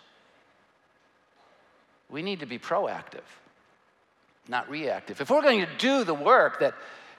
We 2.10 2.22
need 2.22 2.40
to 2.42 2.46
be 2.46 2.60
proactive, 2.60 3.26
not 4.50 4.70
reactive. 4.70 5.22
If 5.22 5.30
we're 5.30 5.42
going 5.42 5.66
to 5.66 5.77
do 5.77 6.04
the 6.04 6.13
work 6.13 6.60
that 6.60 6.74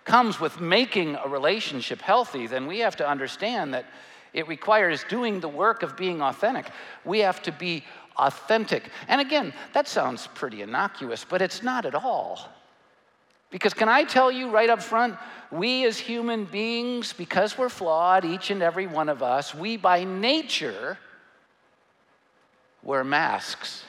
comes 0.04 0.40
with 0.40 0.60
making 0.60 1.16
a 1.16 1.28
relationship 1.28 2.00
healthy, 2.00 2.46
then 2.46 2.66
we 2.66 2.78
have 2.78 2.96
to 2.96 3.08
understand 3.08 3.74
that 3.74 3.84
it 4.32 4.48
requires 4.48 5.04
doing 5.04 5.40
the 5.40 5.48
work 5.48 5.82
of 5.82 5.96
being 5.96 6.22
authentic. 6.22 6.70
We 7.04 7.20
have 7.20 7.42
to 7.42 7.52
be 7.52 7.84
authentic. 8.16 8.90
And 9.06 9.20
again, 9.20 9.52
that 9.72 9.88
sounds 9.88 10.26
pretty 10.28 10.62
innocuous, 10.62 11.24
but 11.28 11.42
it's 11.42 11.62
not 11.62 11.86
at 11.86 11.94
all. 11.94 12.48
Because 13.50 13.72
can 13.72 13.88
I 13.88 14.04
tell 14.04 14.30
you 14.30 14.50
right 14.50 14.68
up 14.68 14.82
front, 14.82 15.16
we 15.50 15.86
as 15.86 15.98
human 15.98 16.44
beings, 16.44 17.12
because 17.12 17.56
we're 17.56 17.70
flawed, 17.70 18.24
each 18.24 18.50
and 18.50 18.62
every 18.62 18.86
one 18.86 19.08
of 19.08 19.22
us, 19.22 19.54
we 19.54 19.76
by 19.76 20.04
nature 20.04 20.98
wear 22.82 23.04
masks. 23.04 23.84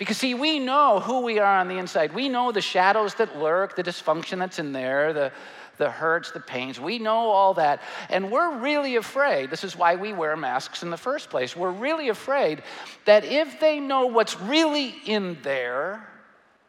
Because, 0.00 0.16
see, 0.16 0.32
we 0.32 0.58
know 0.58 0.98
who 0.98 1.20
we 1.20 1.40
are 1.40 1.58
on 1.58 1.68
the 1.68 1.76
inside. 1.76 2.14
We 2.14 2.30
know 2.30 2.52
the 2.52 2.62
shadows 2.62 3.16
that 3.16 3.36
lurk, 3.36 3.76
the 3.76 3.82
dysfunction 3.82 4.38
that's 4.38 4.58
in 4.58 4.72
there, 4.72 5.12
the, 5.12 5.30
the 5.76 5.90
hurts, 5.90 6.30
the 6.30 6.40
pains. 6.40 6.80
We 6.80 6.98
know 6.98 7.28
all 7.28 7.52
that. 7.54 7.82
And 8.08 8.32
we're 8.32 8.60
really 8.60 8.96
afraid. 8.96 9.50
This 9.50 9.62
is 9.62 9.76
why 9.76 9.96
we 9.96 10.14
wear 10.14 10.38
masks 10.38 10.82
in 10.82 10.88
the 10.88 10.96
first 10.96 11.28
place. 11.28 11.54
We're 11.54 11.70
really 11.70 12.08
afraid 12.08 12.62
that 13.04 13.26
if 13.26 13.60
they 13.60 13.78
know 13.78 14.06
what's 14.06 14.40
really 14.40 14.94
in 15.04 15.36
there, 15.42 16.09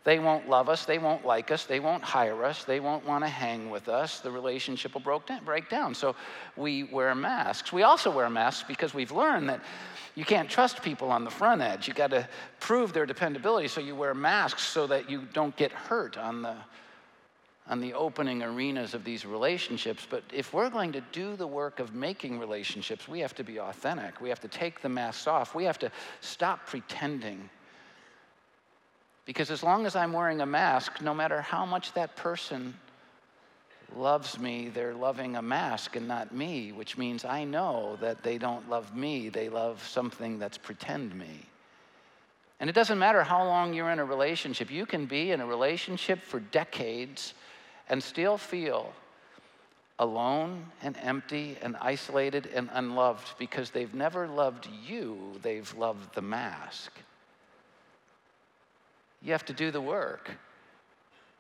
they 0.04 0.18
won't 0.18 0.50
love 0.50 0.68
us, 0.68 0.86
they 0.86 0.98
won't 0.98 1.26
like 1.26 1.52
us, 1.52 1.66
they 1.66 1.80
won't 1.80 2.04
hire 2.04 2.44
us, 2.44 2.64
they 2.64 2.80
won't 2.80 3.06
want 3.06 3.24
to 3.24 3.28
hang 3.28 3.70
with 3.70 3.88
us. 3.88 4.20
The 4.20 4.32
relationship 4.32 4.96
will 4.96 5.22
break 5.46 5.70
down. 5.70 5.94
So 5.94 6.16
we 6.58 6.86
wear 6.86 7.14
masks. 7.14 7.72
We 7.72 7.84
also 7.84 8.10
wear 8.10 8.30
masks 8.30 8.66
because 8.68 8.96
we've 8.96 9.12
learned 9.12 9.50
that 9.50 9.62
you 10.16 10.26
can't 10.26 10.50
trust 10.50 10.82
people 10.82 11.12
on 11.12 11.24
the 11.24 11.30
front 11.30 11.62
edge. 11.62 11.88
You 11.88 11.94
got 11.94 12.10
to 12.10 12.28
prove 12.60 12.94
their 12.94 13.06
dependability, 13.06 13.68
so 13.68 13.80
you 13.80 13.96
wear 13.96 14.16
masks 14.16 14.64
so 14.64 14.88
that 14.88 15.10
you 15.10 15.28
don't 15.34 15.56
get 15.56 15.72
hurt 15.72 16.18
on 16.18 16.42
the 16.42 16.56
on 17.68 17.80
the 17.80 17.94
opening 17.94 18.44
arenas 18.44 18.94
of 18.94 19.04
these 19.04 19.26
relationships. 19.26 20.06
But 20.10 20.24
if 20.34 20.54
we're 20.54 20.70
going 20.70 20.92
to 20.92 21.02
do 21.12 21.36
the 21.36 21.48
work 21.48 21.80
of 21.80 21.94
making 21.94 22.40
relationships, 22.40 23.08
we 23.08 23.20
have 23.20 23.36
to 23.36 23.44
be 23.44 23.60
authentic. 23.60 24.20
We 24.20 24.30
have 24.30 24.42
to 24.42 24.48
take 24.48 24.82
the 24.82 24.90
masks 24.90 25.28
off. 25.28 25.56
We 25.56 25.64
have 25.64 25.80
to 25.80 25.92
stop 26.20 26.66
pretending 26.66 27.50
because 29.32 29.50
as 29.50 29.64
long 29.64 29.86
as 29.86 29.96
I'm 29.96 30.12
wearing 30.12 30.42
a 30.42 30.46
mask, 30.46 31.02
no 31.02 31.14
matter 31.14 31.40
how 31.40 31.66
much 31.66 31.94
that 31.94 32.18
person 32.18 32.74
loves 33.96 34.38
me, 34.38 34.68
they're 34.68 34.94
loving 34.94 35.38
a 35.38 35.42
mask 35.42 35.96
and 35.96 36.06
not 36.06 36.36
me, 36.36 36.74
which 36.74 36.98
means 36.98 37.24
I 37.24 37.46
know 37.46 37.98
that 38.02 38.24
they 38.24 38.38
don't 38.38 38.70
love 38.70 38.94
me, 38.94 39.30
they 39.30 39.48
love 39.48 39.82
something 39.88 40.38
that's 40.38 40.58
pretend 40.58 41.16
me. 41.16 41.46
And 42.60 42.70
it 42.70 42.74
doesn't 42.74 43.00
matter 43.00 43.24
how 43.24 43.46
long 43.46 43.74
you're 43.74 43.90
in 43.92 44.00
a 44.00 44.04
relationship, 44.06 44.70
you 44.70 44.86
can 44.86 45.06
be 45.06 45.32
in 45.32 45.40
a 45.40 45.46
relationship 45.46 46.22
for 46.22 46.42
decades 46.42 47.34
and 47.88 48.04
still 48.04 48.38
feel 48.38 48.92
alone 49.98 50.66
and 50.84 50.98
empty 51.02 51.56
and 51.62 51.78
isolated 51.80 52.50
and 52.54 52.70
unloved 52.74 53.30
because 53.40 53.70
they've 53.70 53.94
never 53.94 54.28
loved 54.28 54.68
you, 54.86 55.40
they've 55.42 55.74
loved 55.78 56.16
the 56.16 56.22
mask. 56.22 56.92
You 59.22 59.32
have 59.32 59.46
to 59.46 59.54
do 59.54 59.72
the 59.72 59.82
work 59.82 60.32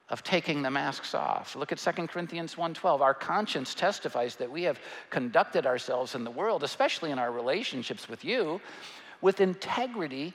of 0.09 0.23
taking 0.23 0.61
the 0.61 0.69
masks 0.69 1.15
off. 1.15 1.55
Look 1.55 1.71
at 1.71 1.79
2 1.79 2.09
Corinthians 2.09 2.57
1:12. 2.57 3.01
Our 3.01 3.13
conscience 3.13 3.73
testifies 3.73 4.35
that 4.35 4.51
we 4.51 4.63
have 4.63 4.79
conducted 5.09 5.65
ourselves 5.65 6.15
in 6.15 6.23
the 6.23 6.31
world, 6.31 6.63
especially 6.63 7.11
in 7.11 7.17
our 7.17 7.31
relationships 7.31 8.09
with 8.09 8.25
you, 8.25 8.59
with 9.21 9.39
integrity 9.39 10.33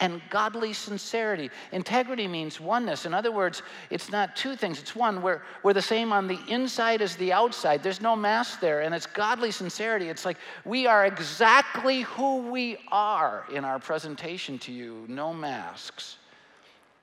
and 0.00 0.22
godly 0.30 0.72
sincerity. 0.72 1.50
Integrity 1.72 2.26
means 2.26 2.58
oneness. 2.58 3.04
In 3.04 3.12
other 3.12 3.30
words, 3.30 3.62
it's 3.90 4.10
not 4.10 4.34
two 4.34 4.56
things, 4.56 4.80
it's 4.80 4.96
one. 4.96 5.20
We're, 5.20 5.42
we're 5.62 5.74
the 5.74 5.82
same 5.82 6.10
on 6.10 6.26
the 6.26 6.38
inside 6.48 7.02
as 7.02 7.16
the 7.16 7.34
outside. 7.34 7.82
There's 7.82 8.00
no 8.00 8.16
mask 8.16 8.60
there, 8.60 8.80
and 8.80 8.94
it's 8.94 9.04
godly 9.04 9.50
sincerity. 9.50 10.08
It's 10.08 10.24
like 10.24 10.38
we 10.64 10.86
are 10.86 11.04
exactly 11.04 12.00
who 12.02 12.50
we 12.50 12.78
are 12.90 13.44
in 13.52 13.66
our 13.66 13.78
presentation 13.78 14.58
to 14.60 14.72
you, 14.72 15.04
no 15.06 15.34
masks. 15.34 16.16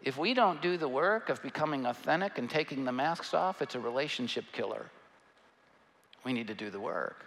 If 0.07 0.17
we 0.17 0.33
don't 0.33 0.61
do 0.61 0.77
the 0.77 0.87
work 0.87 1.27
of 1.27 1.43
becoming 1.43 1.85
authentic 1.85 2.37
and 2.37 2.49
taking 2.49 2.85
the 2.85 2.93
masks 2.93 3.33
off, 3.33 3.61
it's 3.61 3.75
a 3.75 3.79
relationship 3.81 4.45
killer. 4.53 4.85
We 6.23 6.31
need 6.31 6.47
to 6.47 6.53
do 6.53 6.69
the 6.69 6.79
work. 6.79 7.25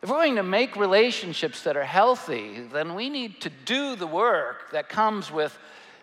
If 0.00 0.08
we're 0.08 0.16
going 0.16 0.36
to 0.36 0.42
make 0.42 0.76
relationships 0.76 1.62
that 1.64 1.76
are 1.76 1.84
healthy, 1.84 2.62
then 2.72 2.94
we 2.94 3.10
need 3.10 3.42
to 3.42 3.50
do 3.66 3.96
the 3.96 4.06
work 4.06 4.70
that 4.72 4.88
comes 4.88 5.30
with 5.30 5.58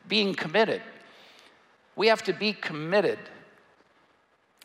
being 0.07 0.35
committed. 0.35 0.83
We 1.95 2.09
have 2.09 2.21
to 2.25 2.33
be 2.33 2.53
committed. 2.53 3.17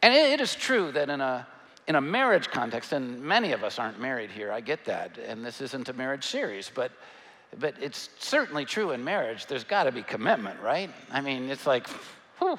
And 0.03 0.13
it 0.13 0.39
is 0.39 0.55
true 0.55 0.93
that 0.93 1.09
in 1.09 1.23
a, 1.23 1.47
in 1.89 1.95
a 1.95 2.01
marriage 2.03 2.49
context, 2.49 2.93
and 2.93 3.23
many 3.23 3.53
of 3.53 3.65
us 3.65 3.79
aren't 3.79 3.99
married 3.99 4.31
here, 4.31 4.53
I 4.53 4.61
get 4.61 4.85
that, 4.85 5.17
and 5.17 5.43
this 5.43 5.63
isn't 5.63 5.89
a 5.89 5.95
marriage 5.95 6.27
series, 6.27 6.71
but 6.75 6.93
but 7.59 7.75
it's 7.81 8.09
certainly 8.19 8.65
true 8.65 8.91
in 8.91 9.03
marriage. 9.05 9.47
There's 9.47 9.65
got 9.65 9.85
to 9.85 9.93
be 9.93 10.03
commitment, 10.03 10.61
right? 10.61 10.91
I 11.11 11.21
mean, 11.21 11.51
it's 11.51 11.67
like, 11.67 11.89
whew. 12.39 12.59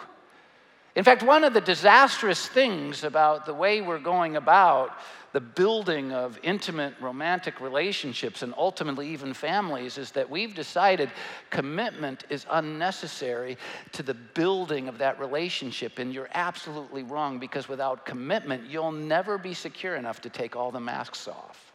In 0.95 1.03
fact, 1.03 1.23
one 1.23 1.43
of 1.43 1.53
the 1.53 1.61
disastrous 1.61 2.47
things 2.47 3.03
about 3.03 3.45
the 3.45 3.53
way 3.53 3.81
we're 3.81 3.99
going 3.99 4.37
about 4.37 4.97
the 5.33 5.41
building 5.41 6.13
of 6.13 6.39
intimate 6.43 6.93
romantic 7.01 7.59
relationships 7.59 8.41
and 8.41 8.53
ultimately 8.57 9.09
even 9.09 9.33
families 9.33 9.97
is 9.97 10.11
that 10.11 10.29
we've 10.29 10.55
decided 10.55 11.11
commitment 11.49 12.23
is 12.29 12.45
unnecessary 12.51 13.57
to 13.91 14.01
the 14.01 14.13
building 14.13 14.87
of 14.87 14.97
that 14.97 15.19
relationship. 15.19 15.99
And 15.99 16.13
you're 16.13 16.29
absolutely 16.33 17.03
wrong 17.03 17.37
because 17.37 17.67
without 17.67 18.05
commitment, 18.05 18.69
you'll 18.69 18.93
never 18.93 19.37
be 19.37 19.53
secure 19.53 19.97
enough 19.97 20.21
to 20.21 20.29
take 20.29 20.55
all 20.55 20.71
the 20.71 20.79
masks 20.79 21.27
off. 21.27 21.73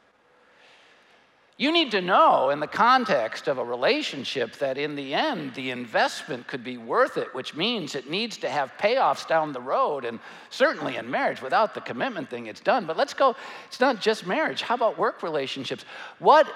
You 1.60 1.72
need 1.72 1.90
to 1.90 2.00
know 2.00 2.48
in 2.48 2.58
the 2.58 2.66
context 2.66 3.46
of 3.46 3.58
a 3.58 3.64
relationship 3.64 4.56
that 4.60 4.78
in 4.78 4.96
the 4.96 5.12
end, 5.12 5.52
the 5.52 5.68
investment 5.68 6.46
could 6.46 6.64
be 6.64 6.78
worth 6.78 7.18
it, 7.18 7.34
which 7.34 7.54
means 7.54 7.94
it 7.94 8.08
needs 8.08 8.38
to 8.38 8.48
have 8.48 8.72
payoffs 8.78 9.28
down 9.28 9.52
the 9.52 9.60
road. 9.60 10.06
And 10.06 10.20
certainly 10.48 10.96
in 10.96 11.10
marriage, 11.10 11.42
without 11.42 11.74
the 11.74 11.82
commitment 11.82 12.30
thing, 12.30 12.46
it's 12.46 12.62
done. 12.62 12.86
But 12.86 12.96
let's 12.96 13.12
go, 13.12 13.36
it's 13.66 13.78
not 13.78 14.00
just 14.00 14.26
marriage. 14.26 14.62
How 14.62 14.74
about 14.74 14.96
work 14.96 15.22
relationships? 15.22 15.84
What 16.18 16.50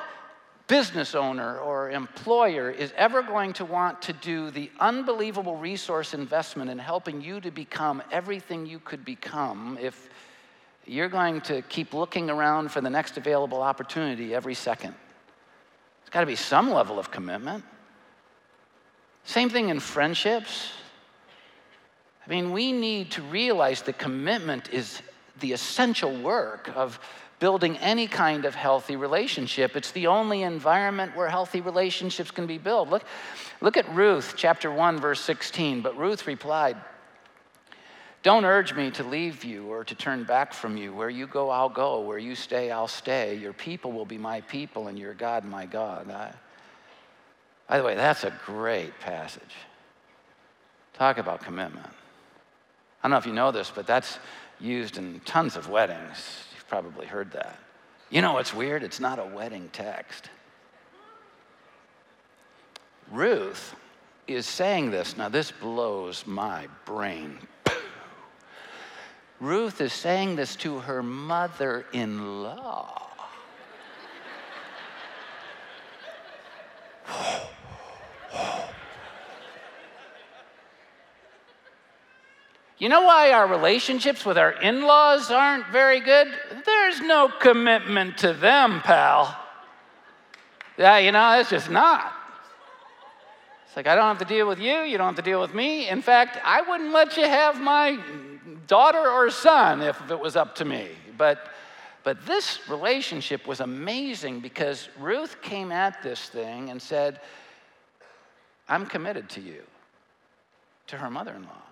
business 0.68 1.14
owner 1.14 1.58
or 1.58 1.90
employer 1.90 2.70
is 2.70 2.90
ever 2.96 3.22
going 3.22 3.52
to 3.52 3.66
want 3.66 4.00
to 4.00 4.14
do 4.14 4.50
the 4.50 4.70
unbelievable 4.80 5.56
resource 5.56 6.14
investment 6.14 6.70
in 6.70 6.78
helping 6.78 7.20
you 7.20 7.42
to 7.42 7.50
become 7.50 8.02
everything 8.10 8.64
you 8.64 8.78
could 8.78 9.04
become 9.04 9.76
if 9.78 10.08
you're 10.86 11.08
going 11.08 11.40
to 11.42 11.62
keep 11.62 11.94
looking 11.94 12.30
around 12.30 12.70
for 12.70 12.80
the 12.80 12.90
next 12.90 13.16
available 13.16 13.62
opportunity 13.62 14.34
every 14.34 14.54
second. 14.54 14.94
There's 16.02 16.10
got 16.10 16.20
to 16.20 16.26
be 16.26 16.36
some 16.36 16.70
level 16.70 16.98
of 16.98 17.10
commitment. 17.10 17.64
Same 19.24 19.48
thing 19.48 19.70
in 19.70 19.80
friendships. 19.80 20.70
I 22.26 22.30
mean, 22.30 22.52
we 22.52 22.72
need 22.72 23.12
to 23.12 23.22
realize 23.22 23.82
that 23.82 23.98
commitment 23.98 24.72
is 24.72 25.00
the 25.40 25.52
essential 25.52 26.14
work 26.22 26.70
of 26.74 26.98
building 27.38 27.76
any 27.78 28.06
kind 28.06 28.44
of 28.44 28.54
healthy 28.54 28.96
relationship. 28.96 29.76
It's 29.76 29.90
the 29.90 30.06
only 30.06 30.42
environment 30.42 31.16
where 31.16 31.28
healthy 31.28 31.60
relationships 31.60 32.30
can 32.30 32.46
be 32.46 32.58
built. 32.58 32.88
Look, 32.88 33.04
look 33.60 33.76
at 33.76 33.92
Ruth 33.94 34.34
chapter 34.36 34.70
1 34.70 34.98
verse 34.98 35.20
16. 35.20 35.80
But 35.80 35.96
Ruth 35.98 36.26
replied, 36.26 36.76
don't 38.24 38.46
urge 38.46 38.74
me 38.74 38.90
to 38.92 39.04
leave 39.04 39.44
you 39.44 39.66
or 39.66 39.84
to 39.84 39.94
turn 39.94 40.24
back 40.24 40.54
from 40.54 40.78
you. 40.78 40.94
Where 40.94 41.10
you 41.10 41.26
go, 41.26 41.50
I'll 41.50 41.68
go. 41.68 42.00
Where 42.00 42.16
you 42.16 42.34
stay, 42.34 42.70
I'll 42.70 42.88
stay. 42.88 43.36
Your 43.36 43.52
people 43.52 43.92
will 43.92 44.06
be 44.06 44.16
my 44.16 44.40
people, 44.40 44.88
and 44.88 44.98
your 44.98 45.12
God, 45.12 45.44
my 45.44 45.66
God. 45.66 46.10
I, 46.10 46.32
by 47.68 47.78
the 47.78 47.84
way, 47.84 47.94
that's 47.94 48.24
a 48.24 48.32
great 48.46 48.98
passage. 48.98 49.42
Talk 50.94 51.18
about 51.18 51.42
commitment. 51.42 51.86
I 51.86 51.90
don't 53.02 53.10
know 53.10 53.18
if 53.18 53.26
you 53.26 53.34
know 53.34 53.52
this, 53.52 53.70
but 53.70 53.86
that's 53.86 54.18
used 54.58 54.96
in 54.96 55.20
tons 55.26 55.54
of 55.54 55.68
weddings. 55.68 56.44
You've 56.54 56.66
probably 56.66 57.04
heard 57.04 57.30
that. 57.32 57.58
You 58.08 58.22
know 58.22 58.32
what's 58.32 58.54
weird? 58.54 58.82
It's 58.82 59.00
not 59.00 59.18
a 59.18 59.24
wedding 59.24 59.68
text. 59.70 60.30
Ruth 63.12 63.74
is 64.26 64.46
saying 64.46 64.92
this. 64.92 65.18
Now, 65.18 65.28
this 65.28 65.50
blows 65.50 66.26
my 66.26 66.68
brain 66.86 67.38
Ruth 69.40 69.80
is 69.80 69.92
saying 69.92 70.36
this 70.36 70.56
to 70.56 70.78
her 70.80 71.02
mother 71.02 71.84
in 71.92 72.42
law. 72.42 73.04
You 82.78 82.88
know 82.88 83.02
why 83.02 83.30
our 83.30 83.46
relationships 83.46 84.26
with 84.26 84.36
our 84.36 84.52
in 84.52 84.82
laws 84.82 85.30
aren't 85.30 85.68
very 85.68 86.00
good? 86.00 86.28
There's 86.66 87.00
no 87.00 87.28
commitment 87.28 88.18
to 88.18 88.34
them, 88.34 88.80
pal. 88.82 89.34
Yeah, 90.76 90.98
you 90.98 91.12
know, 91.12 91.38
it's 91.38 91.50
just 91.50 91.70
not. 91.70 92.12
It's 93.66 93.76
like, 93.76 93.86
I 93.86 93.94
don't 93.94 94.04
have 94.04 94.18
to 94.18 94.24
deal 94.24 94.46
with 94.46 94.58
you, 94.58 94.80
you 94.80 94.98
don't 94.98 95.06
have 95.06 95.16
to 95.16 95.22
deal 95.22 95.40
with 95.40 95.54
me. 95.54 95.88
In 95.88 96.02
fact, 96.02 96.38
I 96.44 96.62
wouldn't 96.62 96.92
let 96.92 97.16
you 97.16 97.24
have 97.24 97.60
my 97.60 97.98
daughter 98.66 99.10
or 99.10 99.30
son 99.30 99.82
if 99.82 100.10
it 100.10 100.18
was 100.18 100.36
up 100.36 100.54
to 100.56 100.64
me. 100.64 100.88
But, 101.16 101.48
but 102.02 102.24
this 102.26 102.60
relationship 102.68 103.46
was 103.46 103.60
amazing 103.60 104.40
because 104.40 104.88
Ruth 104.98 105.40
came 105.42 105.72
at 105.72 106.02
this 106.02 106.28
thing 106.28 106.70
and 106.70 106.80
said, 106.80 107.20
I'm 108.68 108.86
committed 108.86 109.28
to 109.30 109.40
you, 109.40 109.62
to 110.88 110.96
her 110.96 111.10
mother 111.10 111.32
in 111.34 111.42
law. 111.42 111.62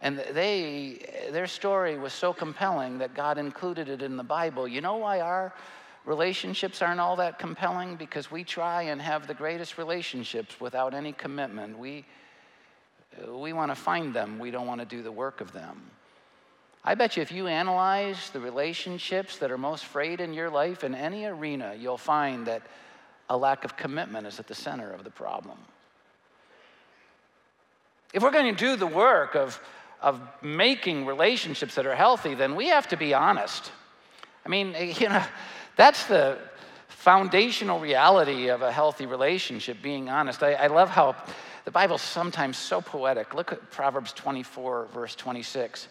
And 0.00 0.18
they, 0.32 1.28
their 1.30 1.46
story 1.46 1.98
was 1.98 2.12
so 2.12 2.32
compelling 2.32 2.98
that 2.98 3.14
God 3.14 3.38
included 3.38 3.88
it 3.88 4.02
in 4.02 4.16
the 4.16 4.22
Bible. 4.22 4.68
You 4.68 4.82
know 4.82 4.96
why 4.96 5.20
our 5.20 5.54
relationships 6.04 6.82
aren't 6.82 7.00
all 7.00 7.16
that 7.16 7.38
compelling? 7.38 7.96
Because 7.96 8.30
we 8.30 8.44
try 8.44 8.82
and 8.82 9.00
have 9.00 9.26
the 9.26 9.32
greatest 9.32 9.78
relationships 9.78 10.60
without 10.60 10.92
any 10.92 11.12
commitment. 11.12 11.78
We, 11.78 12.04
we 13.28 13.52
want 13.52 13.70
to 13.70 13.74
find 13.74 14.14
them, 14.14 14.38
we 14.38 14.50
don't 14.50 14.66
want 14.66 14.80
to 14.80 14.86
do 14.86 15.02
the 15.02 15.12
work 15.12 15.40
of 15.40 15.52
them. 15.52 15.90
I 16.84 16.94
bet 16.94 17.16
you 17.16 17.22
if 17.22 17.32
you 17.32 17.46
analyze 17.46 18.30
the 18.30 18.40
relationships 18.40 19.38
that 19.38 19.50
are 19.50 19.58
most 19.58 19.86
frayed 19.86 20.20
in 20.20 20.34
your 20.34 20.50
life 20.50 20.84
in 20.84 20.94
any 20.94 21.24
arena, 21.24 21.74
you'll 21.78 21.96
find 21.96 22.46
that 22.46 22.62
a 23.30 23.36
lack 23.36 23.64
of 23.64 23.76
commitment 23.76 24.26
is 24.26 24.38
at 24.38 24.46
the 24.46 24.54
center 24.54 24.92
of 24.92 25.02
the 25.02 25.10
problem. 25.10 25.56
If 28.12 28.22
we're 28.22 28.30
going 28.30 28.54
to 28.54 28.58
do 28.58 28.76
the 28.76 28.86
work 28.86 29.34
of, 29.34 29.58
of 30.02 30.20
making 30.42 31.06
relationships 31.06 31.74
that 31.76 31.86
are 31.86 31.96
healthy, 31.96 32.34
then 32.34 32.54
we 32.54 32.68
have 32.68 32.86
to 32.88 32.96
be 32.96 33.14
honest. 33.14 33.72
I 34.44 34.48
mean, 34.50 34.74
you 35.00 35.08
know, 35.08 35.24
that's 35.76 36.04
the 36.04 36.38
foundational 36.88 37.80
reality 37.80 38.48
of 38.48 38.62
a 38.62 38.70
healthy 38.70 39.06
relationship, 39.06 39.82
being 39.82 40.10
honest. 40.10 40.42
I, 40.42 40.52
I 40.54 40.66
love 40.66 40.90
how 40.90 41.16
the 41.64 41.70
Bible's 41.70 42.02
sometimes 42.02 42.56
so 42.56 42.80
poetic. 42.80 43.34
Look 43.34 43.52
at 43.52 43.70
Proverbs 43.70 44.12
24, 44.12 44.88
verse 44.92 45.14
26. 45.14 45.88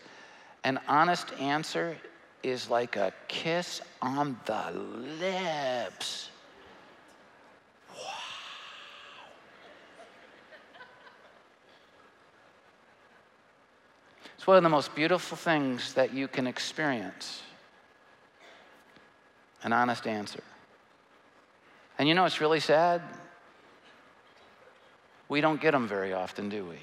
An 0.63 0.79
honest 0.87 1.33
answer 1.39 1.97
is 2.43 2.69
like 2.69 2.95
a 2.95 3.13
kiss 3.27 3.81
on 4.01 4.39
the 4.45 4.71
lips. 5.19 6.29
It's 14.35 14.47
one 14.47 14.57
of 14.57 14.63
the 14.63 14.69
most 14.69 14.93
beautiful 14.93 15.37
things 15.37 15.93
that 15.93 16.13
you 16.13 16.27
can 16.27 16.47
experience 16.47 17.41
an 19.63 19.71
honest 19.71 20.05
answer. 20.05 20.43
And 21.97 22.09
you 22.09 22.13
know, 22.13 22.25
it's 22.25 22.41
really 22.41 22.59
sad 22.59 23.01
we 25.33 25.41
don't 25.41 25.59
get 25.59 25.71
them 25.71 25.87
very 25.87 26.13
often, 26.13 26.47
do 26.47 26.63
we? 26.63 26.77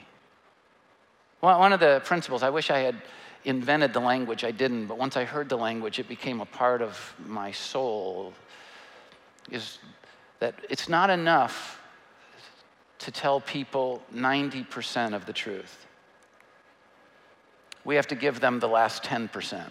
One 1.39 1.73
of 1.73 1.79
the 1.79 2.03
principles, 2.05 2.43
I 2.43 2.51
wish 2.51 2.69
I 2.69 2.81
had 2.81 2.97
invented 3.45 3.93
the 3.93 4.01
language, 4.01 4.43
I 4.43 4.51
didn't, 4.51 4.87
but 4.87 4.99
once 4.99 5.17
I 5.17 5.25
heard 5.25 5.49
the 5.49 5.57
language, 5.57 6.01
it 6.01 6.09
became 6.09 6.41
a 6.41 6.47
part 6.47 6.83
of 6.83 7.15
my 7.25 7.53
soul, 7.53 8.35
is 9.53 9.79
that 10.41 10.57
it's 10.69 10.89
not 10.89 11.11
enough 11.11 11.81
to 12.99 13.13
tell 13.13 13.41
people 13.41 14.03
90% 14.13 15.15
of 15.15 15.27
the 15.27 15.33
truth. 15.33 15.87
We 17.85 17.95
have 17.95 18.09
to 18.09 18.17
give 18.17 18.41
them 18.41 18.59
the 18.59 18.69
last 18.69 19.05
10%. 19.05 19.65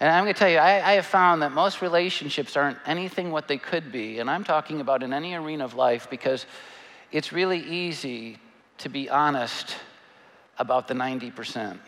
And 0.00 0.10
I'm 0.10 0.24
going 0.24 0.34
to 0.34 0.38
tell 0.38 0.50
you, 0.50 0.58
I, 0.58 0.90
I, 0.90 0.92
have 0.94 1.06
found 1.06 1.42
that 1.42 1.50
most 1.50 1.80
relationships 1.80 2.56
aren't 2.56 2.78
anything 2.86 3.32
what 3.32 3.48
they 3.48 3.58
could 3.58 3.90
be. 3.90 4.20
And 4.20 4.30
I'm 4.30 4.44
talking 4.44 4.80
about 4.80 5.02
in 5.02 5.12
any 5.12 5.34
arena 5.34 5.64
of 5.64 5.74
life 5.74 6.08
because 6.08 6.46
it's 7.10 7.32
really 7.32 7.60
easy 7.60 8.38
to 8.78 8.88
be 8.88 9.08
honest 9.08 9.76
about 10.58 10.88
the 10.88 10.94
90%. 10.94 11.78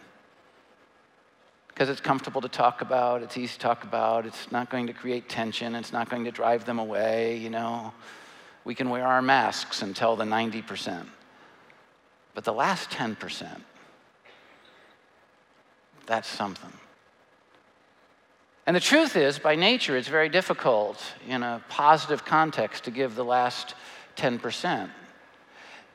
Because 1.68 1.88
it's 1.88 2.00
comfortable 2.00 2.40
to 2.40 2.48
talk 2.48 2.83
about, 2.83 3.22
it's 3.22 3.37
easy 3.37 3.54
to 3.54 3.59
talk 3.59 3.85
about, 3.85 4.26
it's 4.26 4.52
not 4.52 4.70
going 4.70 4.87
to 4.87 4.92
create 4.92 5.28
tension, 5.28 5.74
it's 5.74 5.92
not 5.92 6.11
going 6.11 6.24
to 6.24 6.30
drive 6.30 6.64
them 6.64 6.78
away, 6.78 7.37
you 7.37 7.50
know. 7.50 7.92
We 8.64 8.74
can 8.74 8.90
wear 8.90 9.06
our 9.06 9.22
masks 9.22 9.83
and 9.83 9.96
tell 9.96 10.16
the 10.16 10.24
90%. 10.24 11.06
But 12.35 12.44
the 12.44 12.52
last 12.52 12.90
10%, 12.90 13.61
that's 16.06 16.28
something. 16.28 16.72
And 18.66 18.76
the 18.76 18.80
truth 18.80 19.16
is, 19.16 19.38
by 19.38 19.56
nature, 19.56 19.96
it's 19.96 20.09
very 20.09 20.28
difficult 20.28 21.02
in 21.26 21.42
a 21.42 21.62
positive 21.68 22.24
context 22.24 22.85
to 22.85 22.90
give 22.90 23.14
the 23.14 23.24
last 23.24 23.74
10%. 24.16 24.90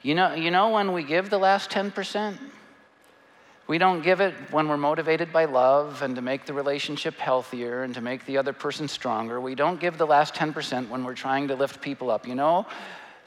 You 0.05 0.13
know, 0.13 0.35
you 0.35 0.51
know 0.51 0.69
when 0.69 0.93
we 0.93 1.01
give 1.01 1.31
the 1.31 1.39
last 1.39 1.71
10%? 1.71 2.37
We 3.65 3.79
don't 3.79 4.03
give 4.03 4.21
it 4.21 4.35
when 4.51 4.69
we're 4.69 4.77
motivated 4.77 5.33
by 5.33 5.45
love 5.45 6.03
and 6.03 6.15
to 6.15 6.21
make 6.21 6.45
the 6.45 6.53
relationship 6.53 7.17
healthier 7.17 7.81
and 7.81 7.91
to 7.95 8.01
make 8.01 8.23
the 8.27 8.37
other 8.37 8.53
person 8.53 8.87
stronger. 8.87 9.41
We 9.41 9.55
don't 9.55 9.79
give 9.79 9.97
the 9.97 10.05
last 10.05 10.35
10% 10.35 10.89
when 10.89 11.03
we're 11.05 11.15
trying 11.15 11.47
to 11.47 11.55
lift 11.55 11.81
people 11.81 12.11
up. 12.11 12.27
You 12.27 12.35
know, 12.35 12.67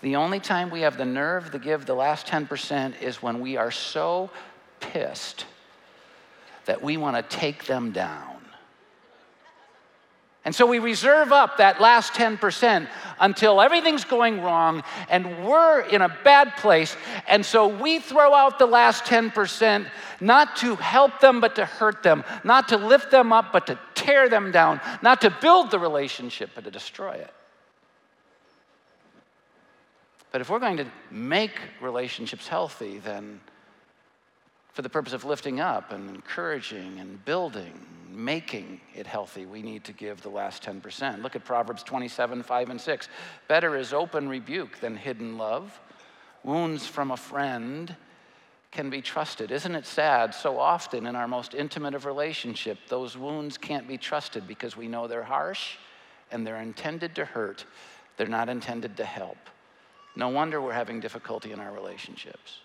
the 0.03 0.15
only 0.15 0.39
time 0.39 0.71
we 0.71 0.83
have 0.83 0.97
the 0.97 1.05
nerve 1.05 1.51
to 1.51 1.59
give 1.59 1.85
the 1.85 1.97
last 1.97 2.29
10% 2.29 3.03
is 3.03 3.21
when 3.21 3.41
we 3.41 3.57
are 3.57 3.73
so 3.73 4.31
pissed 4.79 5.47
that 6.67 6.81
we 6.81 6.97
want 6.97 7.17
to 7.17 7.37
take 7.37 7.65
them 7.65 7.91
down. 7.91 8.38
And 10.49 10.55
so 10.55 10.65
we 10.65 10.79
reserve 10.79 11.31
up 11.31 11.59
that 11.59 11.79
last 11.79 12.15
10% 12.15 12.89
until 13.21 13.61
everything's 13.61 14.07
going 14.07 14.41
wrong 14.41 14.83
and 15.11 15.47
we're 15.47 15.81
in 15.81 16.01
a 16.01 16.09
bad 16.25 16.57
place. 16.57 16.97
And 17.27 17.45
so 17.45 17.69
we 17.69 17.99
throw 17.99 18.33
out 18.33 18.59
the 18.59 18.65
last 18.65 19.05
10% 19.05 19.87
not 20.23 20.57
to 20.57 20.75
help 20.77 21.21
them, 21.21 21.43
but 21.43 21.57
to 21.57 21.67
hurt 21.67 22.03
them, 22.03 22.25
not 22.45 22.69
to 22.69 22.79
lift 22.79 23.11
them 23.11 23.31
up, 23.31 23.53
but 23.53 23.67
to 23.67 23.79
tear 23.95 24.31
them 24.31 24.51
down, 24.51 24.81
not 25.03 25.21
to 25.21 25.37
build 25.43 25.71
the 25.71 25.79
relationship, 25.79 26.49
but 26.55 26.65
to 26.65 26.71
destroy 26.71 27.13
it. 27.13 27.35
But 30.33 30.41
if 30.41 30.49
we're 30.49 30.61
going 30.61 30.79
to 30.79 30.87
make 31.11 31.61
relationships 31.83 32.49
healthy, 32.49 33.01
then 33.01 33.43
for 34.79 34.83
the 34.83 34.89
purpose 34.89 35.13
of 35.13 35.25
lifting 35.25 35.59
up 35.59 35.91
and 35.91 36.09
encouraging 36.09 37.01
and 37.01 37.25
building, 37.25 37.85
making 38.13 38.81
it 38.95 39.09
healthy, 39.09 39.45
we 39.45 39.61
need 39.61 39.83
to 39.83 39.93
give 39.93 40.23
the 40.23 40.29
last 40.29 40.63
10%. 40.63 41.21
Look 41.21 41.35
at 41.35 41.45
Proverbs 41.45 41.83
27 41.83 42.45
5 42.45 42.71
and 42.71 42.81
6. 42.81 43.09
Better 43.49 43.75
is 43.75 43.93
open 43.93 44.29
rebuke 44.29 44.79
than 44.79 44.97
hidden 44.97 45.37
love. 45.37 45.81
Wounds 46.45 46.87
from 46.87 47.11
a 47.11 47.17
friend 47.17 47.97
can 48.71 48.89
be 48.89 49.03
trusted. 49.03 49.51
Isn't 49.51 49.75
it 49.75 49.85
sad? 49.85 50.33
So 50.33 50.61
often 50.61 51.07
in 51.07 51.17
our 51.17 51.27
most 51.27 51.55
intimate 51.55 51.97
of 51.97 52.07
relationship, 52.07 52.79
those 52.87 53.19
wounds 53.19 53.59
can't 53.59 53.89
be 53.89 53.99
trusted 53.99 54.47
because 54.47 54.77
we 54.77 54.87
know 54.87 55.09
they're 55.09 55.25
harsh 55.25 55.75
and 56.31 56.47
they're 56.47 56.63
intended 56.63 57.17
to 57.17 57.25
hurt. 57.25 57.65
They're 58.17 58.29
not 58.29 58.49
intended 58.49 58.97
to 58.99 59.05
help. 59.05 59.39
No 60.15 60.29
wonder 60.29 60.63
we're 60.63 60.73
having 60.73 61.01
difficulty 61.01 61.51
in 61.51 61.59
our 61.59 61.73
relationships. 61.73 62.61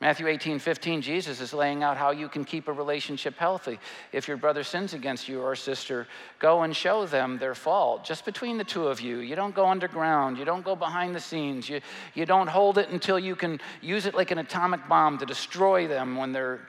Matthew 0.00 0.28
18, 0.28 0.60
15, 0.60 1.02
Jesus 1.02 1.42
is 1.42 1.52
laying 1.52 1.82
out 1.82 1.98
how 1.98 2.10
you 2.10 2.26
can 2.26 2.42
keep 2.42 2.68
a 2.68 2.72
relationship 2.72 3.36
healthy. 3.36 3.78
If 4.12 4.28
your 4.28 4.38
brother 4.38 4.64
sins 4.64 4.94
against 4.94 5.28
you 5.28 5.42
or 5.42 5.54
sister, 5.54 6.06
go 6.38 6.62
and 6.62 6.74
show 6.74 7.04
them 7.04 7.36
their 7.36 7.54
fault, 7.54 8.02
just 8.02 8.24
between 8.24 8.56
the 8.56 8.64
two 8.64 8.88
of 8.88 9.02
you. 9.02 9.18
You 9.18 9.36
don't 9.36 9.54
go 9.54 9.66
underground, 9.66 10.38
you 10.38 10.46
don't 10.46 10.64
go 10.64 10.74
behind 10.74 11.14
the 11.14 11.20
scenes, 11.20 11.68
you, 11.68 11.82
you 12.14 12.24
don't 12.24 12.48
hold 12.48 12.78
it 12.78 12.88
until 12.88 13.18
you 13.18 13.36
can 13.36 13.60
use 13.82 14.06
it 14.06 14.14
like 14.14 14.30
an 14.30 14.38
atomic 14.38 14.88
bomb 14.88 15.18
to 15.18 15.26
destroy 15.26 15.86
them 15.86 16.16
when 16.16 16.32
they're 16.32 16.60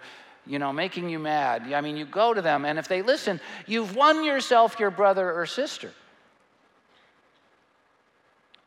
you 0.46 0.60
know, 0.60 0.74
making 0.74 1.10
you 1.10 1.20
mad. 1.20 1.72
I 1.72 1.80
mean, 1.82 1.96
you 1.96 2.06
go 2.06 2.34
to 2.34 2.42
them, 2.42 2.66
and 2.66 2.80
if 2.80 2.88
they 2.88 3.02
listen, 3.02 3.40
you've 3.66 3.96
won 3.96 4.26
yourself 4.26 4.80
your 4.80 4.92
brother 4.92 5.32
or 5.32 5.46
sister. 5.46 5.92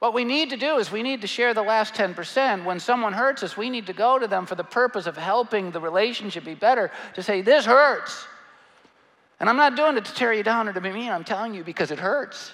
What 0.04 0.12
we 0.12 0.24
need 0.24 0.50
to 0.50 0.58
do 0.58 0.76
is 0.76 0.92
we 0.92 1.02
need 1.02 1.22
to 1.22 1.26
share 1.26 1.54
the 1.54 1.62
last 1.62 1.94
10%. 1.94 2.66
When 2.66 2.78
someone 2.78 3.14
hurts 3.14 3.42
us, 3.42 3.56
we 3.56 3.70
need 3.70 3.86
to 3.86 3.94
go 3.94 4.18
to 4.18 4.26
them 4.26 4.44
for 4.44 4.54
the 4.54 4.62
purpose 4.62 5.06
of 5.06 5.16
helping 5.16 5.70
the 5.70 5.80
relationship 5.80 6.44
be 6.44 6.54
better, 6.54 6.90
to 7.14 7.22
say, 7.22 7.40
This 7.40 7.64
hurts. 7.64 8.26
And 9.40 9.48
I'm 9.48 9.56
not 9.56 9.76
doing 9.76 9.96
it 9.96 10.04
to 10.04 10.12
tear 10.12 10.34
you 10.34 10.42
down 10.42 10.68
or 10.68 10.74
to 10.74 10.80
be 10.82 10.90
mean, 10.90 11.10
I'm 11.10 11.24
telling 11.24 11.54
you 11.54 11.64
because 11.64 11.90
it 11.90 11.98
hurts. 11.98 12.52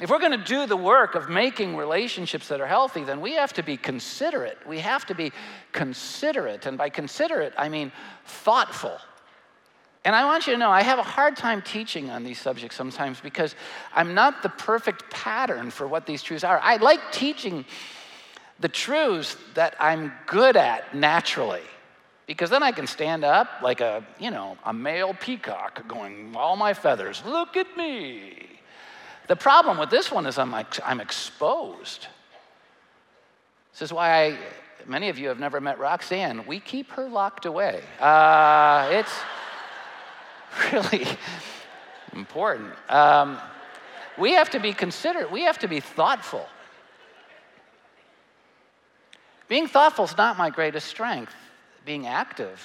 If 0.00 0.08
we're 0.08 0.20
going 0.20 0.38
to 0.38 0.44
do 0.44 0.66
the 0.66 0.76
work 0.76 1.16
of 1.16 1.28
making 1.28 1.76
relationships 1.76 2.46
that 2.46 2.60
are 2.60 2.66
healthy, 2.68 3.02
then 3.02 3.20
we 3.20 3.32
have 3.32 3.52
to 3.54 3.64
be 3.64 3.76
considerate. 3.76 4.58
We 4.68 4.78
have 4.78 5.04
to 5.06 5.16
be 5.16 5.32
considerate. 5.72 6.66
And 6.66 6.78
by 6.78 6.90
considerate, 6.90 7.54
I 7.58 7.68
mean 7.68 7.90
thoughtful. 8.24 9.00
And 10.04 10.16
I 10.16 10.24
want 10.24 10.46
you 10.46 10.54
to 10.54 10.58
know, 10.58 10.70
I 10.70 10.82
have 10.82 10.98
a 10.98 11.04
hard 11.04 11.36
time 11.36 11.62
teaching 11.62 12.10
on 12.10 12.24
these 12.24 12.40
subjects 12.40 12.76
sometimes 12.76 13.20
because 13.20 13.54
I'm 13.94 14.14
not 14.14 14.42
the 14.42 14.48
perfect 14.48 15.08
pattern 15.10 15.70
for 15.70 15.86
what 15.86 16.06
these 16.06 16.22
truths 16.22 16.42
are. 16.42 16.58
I 16.58 16.76
like 16.76 17.12
teaching 17.12 17.64
the 18.58 18.68
truths 18.68 19.36
that 19.54 19.76
I'm 19.78 20.12
good 20.26 20.56
at 20.56 20.94
naturally 20.94 21.62
because 22.26 22.50
then 22.50 22.62
I 22.62 22.72
can 22.72 22.86
stand 22.86 23.24
up 23.24 23.48
like 23.62 23.80
a, 23.80 24.04
you 24.18 24.30
know, 24.30 24.56
a 24.64 24.72
male 24.72 25.14
peacock 25.14 25.86
going, 25.86 26.34
all 26.36 26.56
my 26.56 26.74
feathers, 26.74 27.22
look 27.24 27.56
at 27.56 27.76
me. 27.76 28.48
The 29.28 29.36
problem 29.36 29.78
with 29.78 29.90
this 29.90 30.10
one 30.10 30.26
is 30.26 30.36
I'm, 30.36 30.54
I'm 30.84 31.00
exposed. 31.00 32.08
This 33.72 33.82
is 33.82 33.92
why 33.92 34.24
I, 34.24 34.38
many 34.86 35.08
of 35.08 35.18
you 35.18 35.28
have 35.28 35.38
never 35.38 35.60
met 35.60 35.78
Roxanne. 35.78 36.44
We 36.46 36.58
keep 36.58 36.90
her 36.92 37.08
locked 37.08 37.46
away. 37.46 37.82
Uh, 38.00 38.88
it's 38.90 39.12
really 40.72 41.06
important. 42.12 42.72
Um, 42.88 43.38
we 44.18 44.32
have 44.32 44.50
to 44.50 44.60
be 44.60 44.72
considerate, 44.72 45.30
we 45.30 45.42
have 45.42 45.58
to 45.60 45.68
be 45.68 45.80
thoughtful. 45.80 46.46
Being 49.48 49.66
thoughtful 49.68 50.04
is 50.04 50.16
not 50.16 50.38
my 50.38 50.50
greatest 50.50 50.86
strength. 50.86 51.34
Being 51.84 52.06
active, 52.06 52.60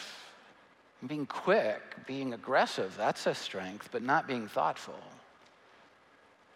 being 1.06 1.26
quick, 1.26 1.82
being 2.06 2.34
aggressive, 2.34 2.96
that's 2.96 3.26
a 3.26 3.34
strength, 3.34 3.90
but 3.92 4.04
not 4.04 4.28
being 4.28 4.48
thoughtful. 4.48 5.00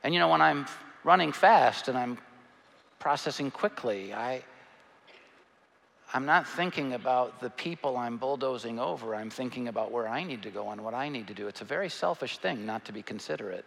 And 0.04 0.13
you 0.13 0.20
know, 0.20 0.30
when 0.30 0.41
I'm 0.41 0.67
running 1.04 1.32
fast 1.32 1.88
and 1.88 1.98
I'm 1.98 2.17
processing 3.00 3.52
quickly, 3.52 4.13
I, 4.13 4.44
I'm 6.13 6.26
not 6.26 6.45
thinking 6.45 6.93
about 6.93 7.39
the 7.39 7.50
people 7.50 7.95
I'm 7.95 8.17
bulldozing 8.17 8.80
over. 8.80 9.15
I'm 9.15 9.30
thinking 9.30 9.69
about 9.69 9.91
where 9.91 10.10
I 10.10 10.24
need 10.24 10.41
to 10.43 10.50
go 10.50 10.69
and 10.69 10.84
what 10.84 10.93
I 10.93 11.08
need 11.08 11.28
to 11.28 11.34
do. 11.34 11.47
It's 11.47 11.62
a 11.62 11.65
very 11.65 11.89
selfish 11.89 12.38
thing 12.38 12.65
not 12.65 12.84
to 12.86 12.91
be 12.91 13.02
considerate. 13.02 13.63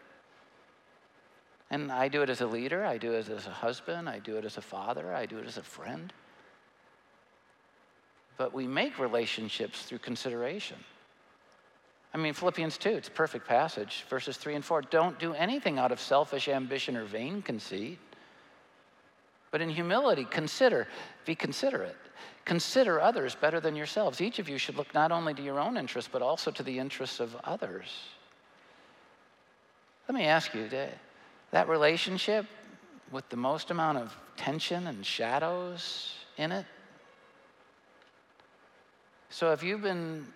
And 1.70 1.90
I 1.90 2.08
do 2.08 2.20
it 2.22 2.28
as 2.28 2.42
a 2.42 2.46
leader, 2.46 2.84
I 2.84 2.98
do 2.98 3.12
it 3.12 3.28
as 3.30 3.46
a 3.46 3.50
husband, 3.50 4.08
I 4.08 4.18
do 4.18 4.36
it 4.36 4.44
as 4.44 4.58
a 4.58 4.62
father, 4.62 5.14
I 5.14 5.24
do 5.24 5.38
it 5.38 5.46
as 5.46 5.56
a 5.56 5.62
friend. 5.62 6.12
But 8.36 8.52
we 8.52 8.66
make 8.66 8.98
relationships 8.98 9.82
through 9.82 9.98
consideration. 9.98 10.76
I 12.12 12.18
mean, 12.18 12.34
Philippians 12.34 12.76
2, 12.78 12.90
it's 12.90 13.08
a 13.08 13.12
perfect 13.12 13.48
passage, 13.48 14.04
verses 14.08 14.36
3 14.36 14.56
and 14.56 14.64
4. 14.64 14.82
Don't 14.82 15.18
do 15.18 15.32
anything 15.32 15.78
out 15.78 15.90
of 15.90 15.98
selfish 15.98 16.48
ambition 16.48 16.96
or 16.96 17.04
vain 17.04 17.42
conceit, 17.42 17.98
but 19.50 19.60
in 19.60 19.70
humility, 19.70 20.26
consider, 20.30 20.86
be 21.24 21.34
considerate. 21.34 21.96
Consider 22.44 23.00
others 23.00 23.34
better 23.34 23.60
than 23.60 23.74
yourselves. 23.74 24.20
Each 24.20 24.38
of 24.38 24.48
you 24.48 24.58
should 24.58 24.76
look 24.76 24.92
not 24.92 25.10
only 25.10 25.32
to 25.34 25.42
your 25.42 25.58
own 25.58 25.76
interests, 25.76 26.10
but 26.12 26.20
also 26.22 26.50
to 26.50 26.62
the 26.62 26.78
interests 26.78 27.20
of 27.20 27.34
others. 27.44 27.86
Let 30.08 30.14
me 30.14 30.24
ask 30.24 30.54
you 30.54 30.68
that 31.50 31.68
relationship 31.68 32.46
with 33.10 33.28
the 33.30 33.36
most 33.36 33.70
amount 33.70 33.98
of 33.98 34.14
tension 34.36 34.86
and 34.86 35.06
shadows 35.06 36.14
in 36.36 36.52
it? 36.52 36.66
So, 39.30 39.50
have 39.50 39.62
you 39.62 39.78
been 39.78 40.26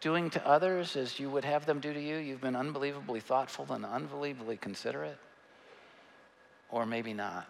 doing 0.00 0.30
to 0.30 0.46
others 0.46 0.96
as 0.96 1.18
you 1.18 1.30
would 1.30 1.44
have 1.44 1.64
them 1.64 1.80
do 1.80 1.92
to 1.92 2.00
you? 2.00 2.16
You've 2.16 2.40
been 2.40 2.56
unbelievably 2.56 3.20
thoughtful 3.20 3.66
and 3.70 3.84
unbelievably 3.84 4.58
considerate? 4.58 5.18
Or 6.70 6.84
maybe 6.84 7.14
not. 7.14 7.46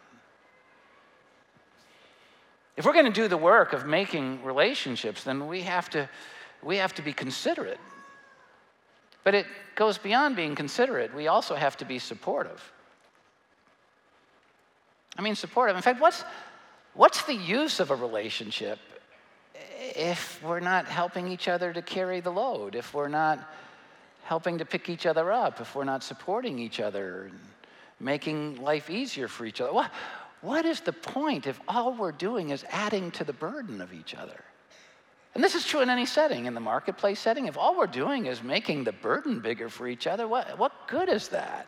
If 2.76 2.84
we're 2.84 2.92
going 2.92 3.06
to 3.06 3.12
do 3.12 3.28
the 3.28 3.37
work 3.37 3.72
of 3.72 3.87
making 3.87 4.42
relationships, 4.42 5.22
then 5.22 5.46
we 5.46 5.62
have 5.62 5.88
to, 5.90 6.08
we 6.62 6.76
have 6.78 6.94
to 6.94 7.02
be 7.02 7.12
considerate. 7.12 7.78
But 9.22 9.34
it 9.34 9.46
goes 9.74 9.96
beyond 9.96 10.37
being 10.37 10.54
considerate. 10.54 11.14
We 11.14 11.28
also 11.28 11.54
have 11.54 11.76
to 11.78 11.84
be 11.84 11.98
supportive. 11.98 12.72
I 15.16 15.22
mean, 15.22 15.37
supportive. 15.37 15.76
In 15.76 15.82
fact, 15.82 16.00
what's, 16.00 16.24
what's 16.94 17.22
the 17.22 17.34
use 17.34 17.80
of 17.80 17.90
a 17.90 17.94
relationship 17.94 18.78
if 19.96 20.42
we're 20.42 20.60
not 20.60 20.87
helping 20.87 21.28
each 21.28 21.46
other 21.46 21.72
to 21.72 21.82
carry 21.82 22.20
the 22.20 22.30
load, 22.30 22.74
if 22.74 22.92
we're 22.92 23.08
not 23.08 23.38
helping 24.24 24.58
to 24.58 24.64
pick 24.64 24.88
each 24.88 25.06
other 25.06 25.30
up, 25.30 25.60
if 25.60 25.74
we're 25.74 25.84
not 25.84 26.02
supporting 26.02 26.58
each 26.58 26.80
other, 26.80 27.24
and 27.24 27.38
making 28.00 28.60
life 28.62 28.90
easier 28.90 29.28
for 29.28 29.44
each 29.46 29.60
other? 29.60 29.72
What, 29.72 29.90
what 30.44 30.66
is 30.66 30.80
the 30.80 30.92
point 30.92 31.46
if 31.46 31.59
all 31.66 31.94
we're 31.94 32.12
doing 32.12 32.50
is 32.50 32.64
adding 32.68 33.11
to 33.12 33.24
the 33.24 33.33
burden 33.33 33.80
of 33.80 33.94
each 33.94 34.14
other? 34.14 34.44
And 35.35 35.42
this 35.42 35.54
is 35.54 35.64
true 35.64 35.80
in 35.80 35.88
any 35.88 36.04
setting, 36.04 36.44
in 36.44 36.52
the 36.52 36.61
marketplace 36.61 37.18
setting. 37.18 37.46
If 37.46 37.57
all 37.57 37.76
we're 37.76 37.87
doing 37.87 38.26
is 38.26 38.42
making 38.42 38.85
the 38.85 38.92
burden 38.92 39.40
bigger 39.40 39.70
for 39.70 39.88
each 39.88 40.07
other, 40.07 40.28
what, 40.28 40.59
what 40.59 40.87
good 40.87 41.09
is 41.09 41.28
that? 41.28 41.66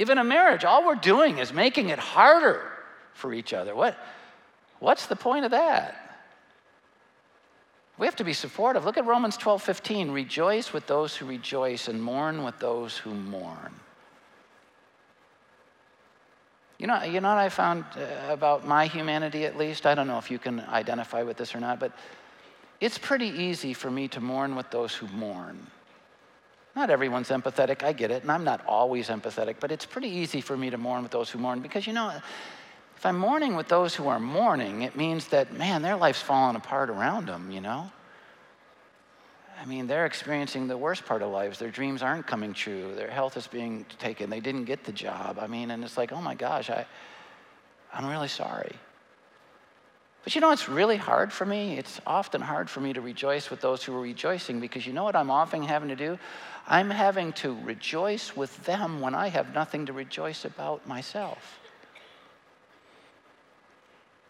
If 0.00 0.10
in 0.10 0.18
a 0.18 0.24
marriage, 0.24 0.64
all 0.64 0.84
we're 0.84 0.96
doing 0.96 1.38
is 1.38 1.52
making 1.52 1.90
it 1.90 1.98
harder 2.00 2.60
for 3.14 3.32
each 3.32 3.52
other, 3.52 3.74
what, 3.74 3.96
what's 4.80 5.06
the 5.06 5.16
point 5.16 5.44
of 5.44 5.52
that? 5.52 6.08
We 7.98 8.06
have 8.06 8.16
to 8.16 8.24
be 8.24 8.32
supportive. 8.32 8.84
Look 8.84 8.98
at 8.98 9.06
Romans 9.06 9.36
12 9.36 9.62
15. 9.62 10.10
Rejoice 10.10 10.72
with 10.72 10.86
those 10.88 11.16
who 11.16 11.26
rejoice 11.26 11.86
and 11.86 12.02
mourn 12.02 12.42
with 12.42 12.58
those 12.58 12.96
who 12.96 13.14
mourn. 13.14 13.74
You 16.78 16.86
know, 16.86 17.02
you 17.02 17.20
know 17.20 17.30
what 17.30 17.38
I 17.38 17.48
found 17.48 17.84
uh, 17.96 18.32
about 18.32 18.66
my 18.66 18.86
humanity, 18.86 19.44
at 19.44 19.58
least? 19.58 19.84
I 19.84 19.96
don't 19.96 20.06
know 20.06 20.18
if 20.18 20.30
you 20.30 20.38
can 20.38 20.60
identify 20.60 21.24
with 21.24 21.36
this 21.36 21.54
or 21.54 21.60
not, 21.60 21.80
but 21.80 21.92
it's 22.80 22.98
pretty 22.98 23.26
easy 23.26 23.74
for 23.74 23.90
me 23.90 24.06
to 24.08 24.20
mourn 24.20 24.54
with 24.54 24.70
those 24.70 24.94
who 24.94 25.08
mourn. 25.08 25.66
Not 26.76 26.90
everyone's 26.90 27.30
empathetic, 27.30 27.82
I 27.82 27.92
get 27.92 28.12
it, 28.12 28.22
and 28.22 28.30
I'm 28.30 28.44
not 28.44 28.64
always 28.64 29.08
empathetic, 29.08 29.56
but 29.58 29.72
it's 29.72 29.84
pretty 29.84 30.08
easy 30.08 30.40
for 30.40 30.56
me 30.56 30.70
to 30.70 30.78
mourn 30.78 31.02
with 31.02 31.10
those 31.10 31.28
who 31.28 31.40
mourn 31.40 31.58
because, 31.60 31.88
you 31.88 31.92
know, 31.92 32.12
if 32.96 33.04
I'm 33.04 33.18
mourning 33.18 33.56
with 33.56 33.66
those 33.66 33.96
who 33.96 34.06
are 34.06 34.20
mourning, 34.20 34.82
it 34.82 34.94
means 34.94 35.26
that, 35.28 35.52
man, 35.52 35.82
their 35.82 35.96
life's 35.96 36.22
falling 36.22 36.54
apart 36.54 36.90
around 36.90 37.26
them, 37.26 37.50
you 37.50 37.60
know? 37.60 37.90
I 39.60 39.64
mean, 39.64 39.88
they're 39.88 40.06
experiencing 40.06 40.68
the 40.68 40.76
worst 40.76 41.04
part 41.04 41.20
of 41.20 41.30
lives. 41.30 41.58
Their 41.58 41.70
dreams 41.70 42.02
aren't 42.02 42.26
coming 42.26 42.54
true. 42.54 42.94
Their 42.94 43.10
health 43.10 43.36
is 43.36 43.48
being 43.48 43.84
taken. 43.98 44.30
They 44.30 44.40
didn't 44.40 44.64
get 44.64 44.84
the 44.84 44.92
job. 44.92 45.38
I 45.40 45.48
mean, 45.48 45.72
and 45.72 45.82
it's 45.82 45.96
like, 45.96 46.12
oh 46.12 46.20
my 46.20 46.34
gosh, 46.34 46.70
I, 46.70 46.86
I'm 47.92 48.06
really 48.06 48.28
sorry. 48.28 48.76
But 50.22 50.34
you 50.34 50.40
know, 50.40 50.52
it's 50.52 50.68
really 50.68 50.96
hard 50.96 51.32
for 51.32 51.44
me. 51.44 51.76
It's 51.76 52.00
often 52.06 52.40
hard 52.40 52.70
for 52.70 52.80
me 52.80 52.92
to 52.92 53.00
rejoice 53.00 53.50
with 53.50 53.60
those 53.60 53.82
who 53.82 53.94
are 53.96 54.00
rejoicing 54.00 54.60
because 54.60 54.86
you 54.86 54.92
know 54.92 55.04
what 55.04 55.16
I'm 55.16 55.30
often 55.30 55.62
having 55.62 55.88
to 55.88 55.96
do? 55.96 56.18
I'm 56.66 56.90
having 56.90 57.32
to 57.34 57.56
rejoice 57.64 58.36
with 58.36 58.64
them 58.64 59.00
when 59.00 59.14
I 59.14 59.28
have 59.28 59.54
nothing 59.54 59.86
to 59.86 59.92
rejoice 59.92 60.44
about 60.44 60.86
myself. 60.86 61.58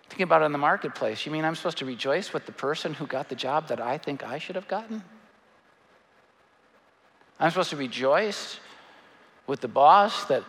Think 0.08 0.20
about 0.22 0.42
it 0.42 0.46
in 0.46 0.52
the 0.52 0.58
marketplace. 0.58 1.26
You 1.26 1.32
mean 1.32 1.44
I'm 1.44 1.54
supposed 1.54 1.78
to 1.78 1.84
rejoice 1.84 2.32
with 2.32 2.46
the 2.46 2.52
person 2.52 2.94
who 2.94 3.06
got 3.06 3.28
the 3.28 3.34
job 3.34 3.68
that 3.68 3.80
I 3.80 3.98
think 3.98 4.24
I 4.24 4.38
should 4.38 4.56
have 4.56 4.68
gotten? 4.68 5.02
I'm 7.40 7.50
supposed 7.50 7.70
to 7.70 7.76
rejoice 7.76 8.58
with 9.46 9.60
the 9.60 9.68
boss 9.68 10.24
that 10.26 10.44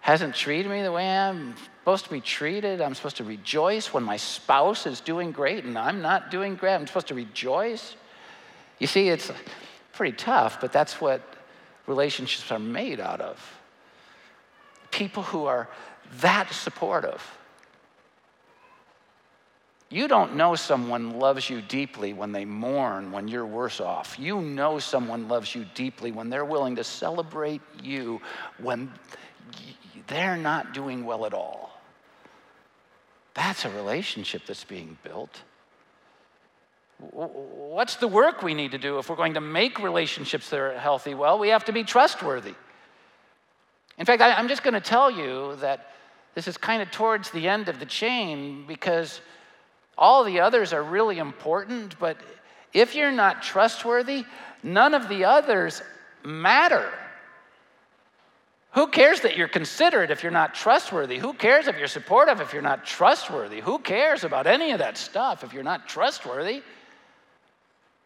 hasn't 0.00 0.34
treated 0.34 0.70
me 0.70 0.82
the 0.82 0.92
way 0.92 1.08
I'm 1.08 1.54
supposed 1.80 2.04
to 2.04 2.10
be 2.10 2.20
treated. 2.20 2.80
I'm 2.80 2.94
supposed 2.94 3.16
to 3.16 3.24
rejoice 3.24 3.92
when 3.92 4.02
my 4.02 4.16
spouse 4.16 4.86
is 4.86 5.00
doing 5.00 5.32
great 5.32 5.64
and 5.64 5.76
I'm 5.78 6.00
not 6.02 6.30
doing 6.30 6.56
great. 6.56 6.74
I'm 6.74 6.86
supposed 6.86 7.08
to 7.08 7.14
rejoice. 7.14 7.96
You 8.78 8.86
see, 8.86 9.08
it's 9.08 9.32
pretty 9.92 10.16
tough, 10.16 10.60
but 10.60 10.72
that's 10.72 11.00
what 11.00 11.22
relationships 11.86 12.50
are 12.52 12.58
made 12.58 13.00
out 13.00 13.20
of. 13.20 13.38
People 14.90 15.22
who 15.22 15.46
are 15.46 15.68
that 16.20 16.52
supportive 16.52 17.22
You 19.90 20.06
don't 20.06 20.36
know 20.36 20.54
someone 20.54 21.18
loves 21.18 21.48
you 21.48 21.62
deeply 21.62 22.12
when 22.12 22.30
they 22.32 22.44
mourn 22.44 23.10
when 23.10 23.26
you're 23.26 23.46
worse 23.46 23.80
off. 23.80 24.18
You 24.18 24.42
know 24.42 24.78
someone 24.78 25.28
loves 25.28 25.54
you 25.54 25.64
deeply 25.74 26.12
when 26.12 26.28
they're 26.28 26.44
willing 26.44 26.76
to 26.76 26.84
celebrate 26.84 27.62
you 27.82 28.20
when 28.60 28.92
they're 30.06 30.36
not 30.36 30.74
doing 30.74 31.04
well 31.04 31.24
at 31.24 31.32
all. 31.32 31.80
That's 33.32 33.64
a 33.64 33.70
relationship 33.70 34.42
that's 34.46 34.64
being 34.64 34.98
built. 35.02 35.42
What's 36.98 37.96
the 37.96 38.08
work 38.08 38.42
we 38.42 38.54
need 38.54 38.72
to 38.72 38.78
do 38.78 38.98
if 38.98 39.08
we're 39.08 39.16
going 39.16 39.34
to 39.34 39.40
make 39.40 39.78
relationships 39.78 40.50
that 40.50 40.58
are 40.58 40.78
healthy? 40.78 41.14
Well, 41.14 41.38
we 41.38 41.48
have 41.48 41.64
to 41.66 41.72
be 41.72 41.84
trustworthy. 41.84 42.54
In 43.96 44.04
fact, 44.04 44.20
I'm 44.20 44.48
just 44.48 44.62
going 44.62 44.74
to 44.74 44.80
tell 44.80 45.10
you 45.10 45.56
that 45.60 45.92
this 46.34 46.48
is 46.48 46.58
kind 46.58 46.82
of 46.82 46.90
towards 46.90 47.30
the 47.30 47.48
end 47.48 47.68
of 47.68 47.78
the 47.78 47.86
chain 47.86 48.64
because 48.66 49.20
all 49.98 50.24
the 50.24 50.40
others 50.40 50.72
are 50.72 50.82
really 50.82 51.18
important, 51.18 51.98
but 51.98 52.16
if 52.72 52.94
you're 52.94 53.12
not 53.12 53.42
trustworthy, 53.42 54.24
none 54.62 54.94
of 54.94 55.08
the 55.08 55.24
others 55.24 55.82
matter. 56.24 56.88
Who 58.72 58.86
cares 58.86 59.20
that 59.22 59.36
you're 59.36 59.48
considerate 59.48 60.10
if 60.10 60.22
you're 60.22 60.30
not 60.30 60.54
trustworthy? 60.54 61.18
Who 61.18 61.32
cares 61.32 61.66
if 61.66 61.78
you're 61.78 61.88
supportive 61.88 62.40
if 62.40 62.52
you're 62.52 62.62
not 62.62 62.84
trustworthy? 62.84 63.60
Who 63.60 63.78
cares 63.78 64.24
about 64.24 64.46
any 64.46 64.72
of 64.72 64.78
that 64.78 64.96
stuff 64.96 65.42
if 65.42 65.52
you're 65.52 65.62
not 65.62 65.88
trustworthy? 65.88 66.62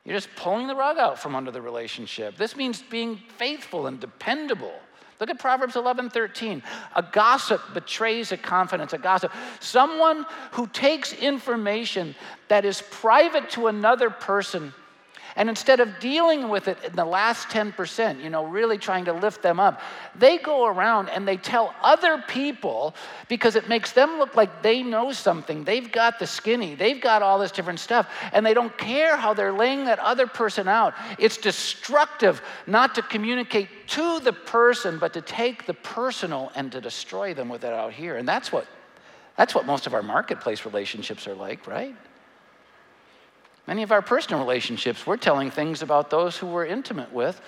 You're 0.05 0.17
just 0.17 0.35
pulling 0.37 0.67
the 0.67 0.75
rug 0.75 0.99
out 0.99 1.19
from 1.19 1.37
under 1.37 1.51
the 1.51 1.61
relationship. 1.61 2.37
This 2.37 2.57
means 2.57 2.83
being 2.83 3.17
faithful 3.17 3.87
and 3.87 4.01
dependable. 4.01 4.75
Look 5.23 5.31
at 5.31 5.39
Proverbs 5.39 5.77
11 5.77 6.11
13. 6.11 6.65
A 6.97 7.03
gossip 7.13 7.61
betrays 7.75 8.33
a 8.33 8.37
confidence, 8.37 8.93
a 8.93 8.99
gossip. 8.99 9.31
Someone 9.61 10.27
who 10.51 10.67
takes 10.67 11.13
information 11.13 12.17
that 12.49 12.65
is 12.65 12.83
private 12.91 13.49
to 13.51 13.69
another 13.69 14.11
person 14.11 14.75
and 15.37 15.49
instead 15.49 15.81
of 15.81 15.99
dealing 15.99 16.49
with 16.49 16.69
it 16.69 16.79
in 16.85 16.95
the 16.95 17.05
last 17.05 17.49
10%, 17.49 18.23
you 18.23 18.31
know, 18.31 18.45
really 18.45 18.79
trying 18.79 19.05
to 19.07 19.13
lift 19.13 19.43
them 19.43 19.59
up, 19.59 19.81
they 20.15 20.39
go 20.39 20.67
around 20.67 21.09
and 21.09 21.27
they 21.27 21.37
tell 21.37 21.75
other 21.83 22.23
people 22.29 22.95
because 23.29 23.57
it 23.57 23.69
makes 23.69 23.93
them 23.93 24.19
look 24.19 24.37
like 24.37 24.63
they 24.63 24.83
know 24.83 25.13
something. 25.13 25.65
They've 25.65 25.91
got 25.91 26.19
the 26.19 26.27
skinny, 26.27 26.75
they've 26.75 27.01
got 27.01 27.23
all 27.23 27.39
this 27.39 27.53
different 27.53 27.81
stuff, 27.81 28.11
and 28.33 28.45
they 28.45 28.55
don't 28.55 28.77
care 28.77 29.17
how 29.17 29.35
they're 29.35 29.53
laying 29.53 29.87
that 29.87 29.99
other 29.99 30.27
person 30.27 30.69
out. 30.69 30.95
It's 31.19 31.37
destructive 31.37 32.43
not 32.67 32.95
to 32.97 33.03
communicate 33.03 33.69
to 33.89 34.21
the 34.21 34.33
person, 34.33 34.99
but 34.99 35.13
to 35.15 35.21
take 35.21 35.67
the 35.67 35.75
personal 35.75 36.53
and 36.55 36.71
to 36.73 36.81
destroy 36.81 37.35
them 37.35 37.49
with 37.49 37.65
it 37.65 37.73
out 37.73 37.93
here. 37.93 38.17
And 38.17 38.29
that's 38.29 38.53
what 38.53 38.67
that's 39.37 39.55
what 39.55 39.67
most 39.67 39.87
of 39.87 39.95
our 39.95 40.03
marketplace 40.03 40.65
relationships 40.65 41.27
are 41.27 41.35
like, 41.35 41.67
right? 41.67 41.97
Many 43.67 43.83
of 43.83 43.93
our 43.93 44.03
personal 44.03 44.41
relationships, 44.41 45.07
we're 45.07 45.17
telling 45.17 45.51
things 45.51 45.83
about 45.83 46.11
those 46.11 46.37
who 46.37 46.47
we're 46.47 46.67
intimate 46.67 47.13
with 47.13 47.41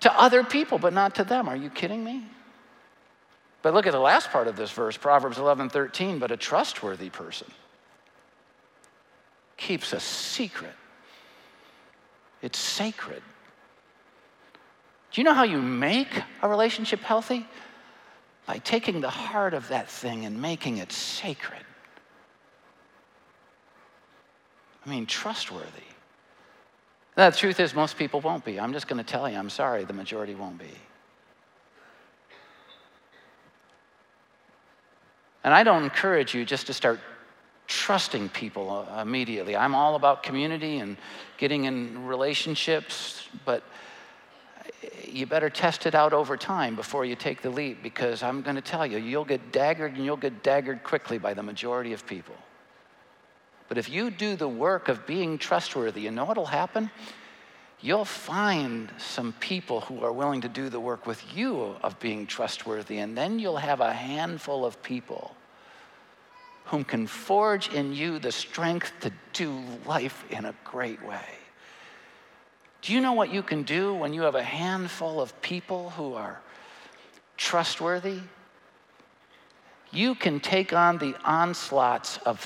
to 0.00 0.20
other 0.20 0.44
people, 0.44 0.78
but 0.78 0.92
not 0.92 1.16
to 1.16 1.24
them. 1.24 1.48
Are 1.48 1.56
you 1.56 1.68
kidding 1.68 2.04
me? 2.04 2.24
But 3.62 3.74
look 3.74 3.86
at 3.86 3.92
the 3.92 3.98
last 3.98 4.30
part 4.30 4.46
of 4.46 4.56
this 4.56 4.70
verse, 4.70 4.96
Proverbs 4.96 5.38
11 5.38 5.70
13. 5.70 6.20
But 6.20 6.30
a 6.30 6.36
trustworthy 6.36 7.10
person 7.10 7.48
keeps 9.56 9.92
a 9.92 10.00
secret, 10.00 10.74
it's 12.42 12.58
sacred. 12.58 13.22
Do 15.10 15.20
you 15.20 15.24
know 15.24 15.34
how 15.34 15.44
you 15.44 15.60
make 15.60 16.22
a 16.42 16.48
relationship 16.48 17.00
healthy? 17.00 17.46
By 18.44 18.58
taking 18.58 19.00
the 19.00 19.10
heart 19.10 19.54
of 19.54 19.66
that 19.68 19.90
thing 19.90 20.24
and 20.24 20.40
making 20.40 20.76
it 20.76 20.92
sacred. 20.92 21.65
I 24.86 24.90
mean, 24.90 25.06
trustworthy. 25.06 25.66
the 27.16 27.30
truth 27.30 27.58
is, 27.58 27.74
most 27.74 27.98
people 27.98 28.20
won't 28.20 28.44
be. 28.44 28.60
I'm 28.60 28.72
just 28.72 28.86
going 28.86 29.02
to 29.02 29.10
tell 29.10 29.28
you, 29.28 29.36
I'm 29.36 29.50
sorry, 29.50 29.84
the 29.84 29.92
majority 29.92 30.34
won't 30.34 30.58
be. 30.58 30.70
And 35.42 35.52
I 35.52 35.64
don't 35.64 35.82
encourage 35.82 36.34
you 36.34 36.44
just 36.44 36.66
to 36.68 36.72
start 36.72 37.00
trusting 37.66 38.28
people 38.28 38.86
uh, 38.88 39.02
immediately. 39.02 39.56
I'm 39.56 39.74
all 39.74 39.96
about 39.96 40.22
community 40.22 40.78
and 40.78 40.96
getting 41.36 41.64
in 41.64 42.06
relationships, 42.06 43.28
but 43.44 43.64
you 45.04 45.26
better 45.26 45.50
test 45.50 45.86
it 45.86 45.94
out 45.94 46.12
over 46.12 46.36
time 46.36 46.76
before 46.76 47.04
you 47.04 47.16
take 47.16 47.42
the 47.42 47.50
leap 47.50 47.82
because 47.82 48.22
I'm 48.22 48.42
going 48.42 48.56
to 48.56 48.62
tell 48.62 48.86
you, 48.86 48.98
you'll 48.98 49.24
get 49.24 49.52
daggered 49.52 49.94
and 49.94 50.04
you'll 50.04 50.16
get 50.16 50.42
daggered 50.44 50.84
quickly 50.84 51.18
by 51.18 51.34
the 51.34 51.42
majority 51.42 51.92
of 51.92 52.06
people. 52.06 52.34
But 53.68 53.78
if 53.78 53.88
you 53.88 54.10
do 54.10 54.36
the 54.36 54.48
work 54.48 54.88
of 54.88 55.06
being 55.06 55.38
trustworthy, 55.38 56.02
you 56.02 56.10
know 56.10 56.24
what'll 56.24 56.46
happen? 56.46 56.90
You'll 57.80 58.04
find 58.04 58.90
some 58.98 59.32
people 59.34 59.82
who 59.82 60.02
are 60.02 60.12
willing 60.12 60.40
to 60.42 60.48
do 60.48 60.68
the 60.68 60.80
work 60.80 61.06
with 61.06 61.22
you 61.36 61.76
of 61.82 61.98
being 62.00 62.26
trustworthy, 62.26 62.98
and 62.98 63.16
then 63.16 63.38
you'll 63.38 63.58
have 63.58 63.80
a 63.80 63.92
handful 63.92 64.64
of 64.64 64.82
people 64.82 65.36
whom 66.66 66.84
can 66.84 67.06
forge 67.06 67.68
in 67.68 67.92
you 67.92 68.18
the 68.18 68.32
strength 68.32 68.92
to 69.00 69.12
do 69.32 69.62
life 69.84 70.24
in 70.30 70.44
a 70.46 70.54
great 70.64 71.02
way. 71.04 71.24
Do 72.82 72.92
you 72.92 73.00
know 73.00 73.12
what 73.12 73.32
you 73.32 73.42
can 73.42 73.62
do 73.62 73.94
when 73.94 74.14
you 74.14 74.22
have 74.22 74.34
a 74.34 74.42
handful 74.42 75.20
of 75.20 75.40
people 75.42 75.90
who 75.90 76.14
are 76.14 76.40
trustworthy? 77.36 78.20
You 79.92 80.14
can 80.14 80.40
take 80.40 80.72
on 80.72 80.98
the 80.98 81.14
onslaughts 81.24 82.18
of 82.18 82.38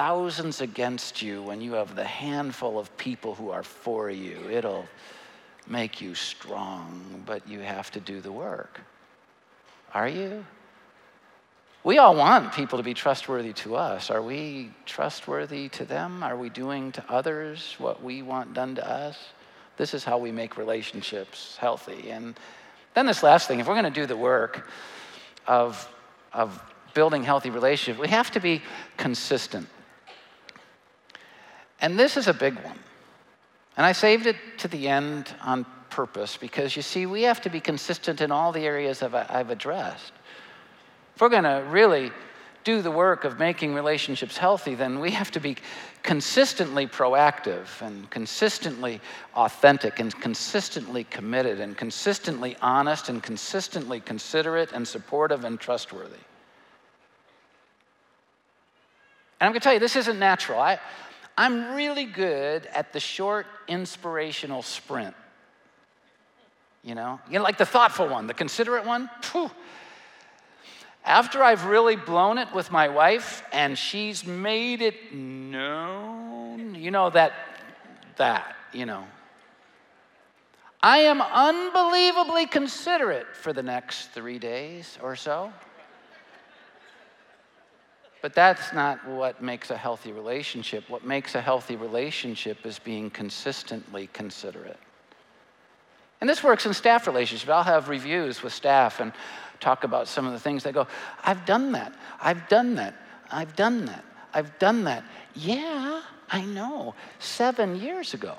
thousands 0.00 0.62
against 0.62 1.20
you 1.20 1.42
when 1.42 1.60
you 1.60 1.74
have 1.74 1.94
the 1.94 2.02
handful 2.02 2.78
of 2.78 2.96
people 2.96 3.34
who 3.34 3.50
are 3.50 3.62
for 3.62 4.08
you. 4.08 4.38
It'll 4.50 4.86
make 5.68 6.00
you 6.00 6.14
strong, 6.14 7.22
but 7.26 7.46
you 7.46 7.58
have 7.58 7.90
to 7.90 8.00
do 8.00 8.22
the 8.22 8.32
work. 8.32 8.80
Are 9.92 10.08
you? 10.08 10.46
We 11.84 11.98
all 11.98 12.14
want 12.14 12.54
people 12.54 12.78
to 12.78 12.82
be 12.82 12.94
trustworthy 12.94 13.52
to 13.64 13.76
us. 13.76 14.08
Are 14.08 14.22
we 14.22 14.70
trustworthy 14.86 15.68
to 15.68 15.84
them? 15.84 16.22
Are 16.22 16.34
we 16.34 16.48
doing 16.48 16.92
to 16.92 17.04
others 17.06 17.74
what 17.76 18.02
we 18.02 18.22
want 18.22 18.54
done 18.54 18.76
to 18.76 18.90
us? 18.90 19.18
This 19.76 19.92
is 19.92 20.02
how 20.02 20.16
we 20.16 20.32
make 20.32 20.56
relationships 20.56 21.58
healthy. 21.58 22.08
And 22.08 22.40
then, 22.94 23.04
this 23.04 23.22
last 23.22 23.48
thing 23.48 23.60
if 23.60 23.68
we're 23.68 23.74
going 23.74 23.92
to 23.92 24.00
do 24.00 24.06
the 24.06 24.16
work 24.16 24.66
of, 25.46 25.86
of 26.32 26.58
building 26.94 27.22
healthy 27.22 27.50
relationships, 27.50 28.00
we 28.00 28.08
have 28.08 28.30
to 28.30 28.40
be 28.40 28.62
consistent. 28.96 29.68
And 31.80 31.98
this 31.98 32.16
is 32.16 32.28
a 32.28 32.34
big 32.34 32.54
one. 32.56 32.78
And 33.76 33.86
I 33.86 33.92
saved 33.92 34.26
it 34.26 34.36
to 34.58 34.68
the 34.68 34.88
end 34.88 35.34
on 35.42 35.64
purpose 35.88 36.36
because 36.36 36.76
you 36.76 36.82
see, 36.82 37.06
we 37.06 37.22
have 37.22 37.40
to 37.42 37.50
be 37.50 37.60
consistent 37.60 38.20
in 38.20 38.30
all 38.30 38.52
the 38.52 38.64
areas 38.64 39.02
uh, 39.02 39.26
I've 39.28 39.50
addressed. 39.50 40.12
If 41.14 41.20
we're 41.20 41.28
going 41.28 41.44
to 41.44 41.64
really 41.68 42.12
do 42.62 42.82
the 42.82 42.90
work 42.90 43.24
of 43.24 43.38
making 43.38 43.74
relationships 43.74 44.36
healthy, 44.36 44.74
then 44.74 45.00
we 45.00 45.10
have 45.12 45.30
to 45.30 45.40
be 45.40 45.56
consistently 46.02 46.86
proactive 46.86 47.80
and 47.80 48.08
consistently 48.10 49.00
authentic 49.34 49.98
and 49.98 50.18
consistently 50.20 51.04
committed 51.04 51.60
and 51.60 51.76
consistently 51.76 52.56
honest 52.60 53.08
and 53.08 53.22
consistently 53.22 54.00
considerate 54.00 54.72
and 54.72 54.86
supportive 54.86 55.44
and 55.44 55.58
trustworthy. 55.58 56.12
And 59.40 59.46
I'm 59.46 59.52
going 59.52 59.60
to 59.60 59.64
tell 59.64 59.72
you, 59.72 59.80
this 59.80 59.96
isn't 59.96 60.18
natural. 60.18 60.60
I, 60.60 60.78
I'm 61.36 61.74
really 61.74 62.04
good 62.04 62.66
at 62.66 62.92
the 62.92 63.00
short 63.00 63.46
inspirational 63.68 64.62
sprint. 64.62 65.14
You 66.82 66.94
know, 66.94 67.20
you 67.28 67.38
know, 67.38 67.44
like 67.44 67.58
the 67.58 67.66
thoughtful 67.66 68.08
one, 68.08 68.26
the 68.26 68.34
considerate 68.34 68.86
one. 68.86 69.10
Phew. 69.22 69.50
After 71.04 71.42
I've 71.42 71.64
really 71.64 71.96
blown 71.96 72.38
it 72.38 72.52
with 72.54 72.70
my 72.70 72.88
wife 72.88 73.42
and 73.52 73.76
she's 73.76 74.26
made 74.26 74.82
it 74.82 75.14
known, 75.14 76.74
you 76.74 76.90
know, 76.90 77.10
that, 77.10 77.32
that, 78.16 78.54
you 78.72 78.86
know. 78.86 79.04
I 80.82 80.98
am 80.98 81.20
unbelievably 81.20 82.46
considerate 82.46 83.34
for 83.34 83.52
the 83.52 83.62
next 83.62 84.12
three 84.12 84.38
days 84.38 84.98
or 85.02 85.16
so. 85.16 85.52
But 88.22 88.34
that's 88.34 88.72
not 88.72 89.06
what 89.06 89.42
makes 89.42 89.70
a 89.70 89.76
healthy 89.76 90.12
relationship. 90.12 90.88
What 90.88 91.04
makes 91.04 91.34
a 91.34 91.40
healthy 91.40 91.76
relationship 91.76 92.66
is 92.66 92.78
being 92.78 93.10
consistently 93.10 94.08
considerate. 94.12 94.78
And 96.20 96.28
this 96.28 96.44
works 96.44 96.66
in 96.66 96.74
staff 96.74 97.06
relationships. 97.06 97.50
I'll 97.50 97.62
have 97.62 97.88
reviews 97.88 98.42
with 98.42 98.52
staff 98.52 99.00
and 99.00 99.12
talk 99.58 99.84
about 99.84 100.08
some 100.08 100.26
of 100.26 100.32
the 100.32 100.40
things 100.40 100.62
they 100.62 100.72
go, 100.72 100.86
I've 101.24 101.44
done 101.46 101.72
that, 101.72 101.94
I've 102.20 102.48
done 102.48 102.74
that, 102.76 102.94
I've 103.30 103.54
done 103.56 103.84
that, 103.86 104.04
I've 104.34 104.58
done 104.58 104.84
that. 104.84 105.04
Yeah, 105.34 106.02
I 106.30 106.42
know, 106.42 106.94
seven 107.18 107.80
years 107.80 108.14
ago. 108.14 108.36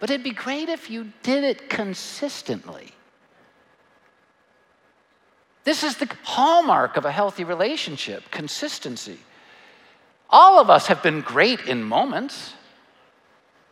But 0.00 0.10
it'd 0.10 0.24
be 0.24 0.32
great 0.32 0.68
if 0.68 0.90
you 0.90 1.12
did 1.22 1.44
it 1.44 1.70
consistently. 1.70 2.92
This 5.64 5.82
is 5.82 5.96
the 5.96 6.10
hallmark 6.22 6.96
of 6.96 7.06
a 7.06 7.12
healthy 7.12 7.44
relationship 7.44 8.30
consistency. 8.30 9.18
All 10.28 10.60
of 10.60 10.68
us 10.68 10.86
have 10.88 11.02
been 11.02 11.22
great 11.22 11.60
in 11.60 11.82
moments. 11.82 12.52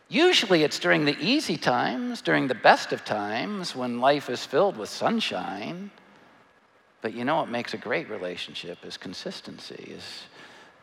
Usually 0.09 0.63
it's 0.63 0.79
during 0.79 1.05
the 1.05 1.17
easy 1.19 1.57
times, 1.57 2.21
during 2.21 2.47
the 2.47 2.55
best 2.55 2.93
of 2.93 3.05
times, 3.05 3.75
when 3.75 3.99
life 3.99 4.29
is 4.29 4.45
filled 4.45 4.77
with 4.77 4.89
sunshine. 4.89 5.91
But 7.01 7.13
you 7.13 7.25
know 7.25 7.37
what 7.37 7.49
makes 7.49 7.73
a 7.73 7.77
great 7.77 8.09
relationship 8.09 8.83
is 8.85 8.97
consistency. 8.97 9.91
Is 9.95 10.23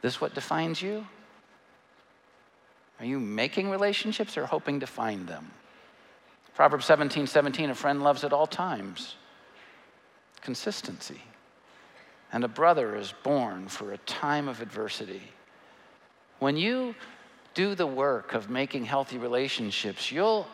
this 0.02 0.20
what 0.20 0.34
defines 0.34 0.80
you? 0.80 1.06
Are 3.00 3.06
you 3.06 3.18
making 3.18 3.70
relationships 3.70 4.36
or 4.36 4.46
hoping 4.46 4.80
to 4.80 4.86
find 4.86 5.26
them? 5.26 5.50
Proverbs 6.54 6.84
17 6.84 7.26
17, 7.26 7.70
a 7.70 7.74
friend 7.74 8.02
loves 8.02 8.22
at 8.22 8.32
all 8.32 8.46
times. 8.46 9.16
Consistency. 10.42 11.20
And 12.33 12.44
a 12.44 12.48
brother 12.48 12.96
is 12.96 13.12
born 13.22 13.68
for 13.68 13.92
a 13.92 13.98
time 13.98 14.48
of 14.48 14.61
adversity. 14.61 15.22
When 16.38 16.57
you 16.57 16.94
do 17.55 17.74
the 17.74 17.87
work 17.87 18.35
of 18.35 18.48
making 18.48 18.85
healthy 18.85 19.18
relationships, 19.18 20.12
you'll 20.12 20.46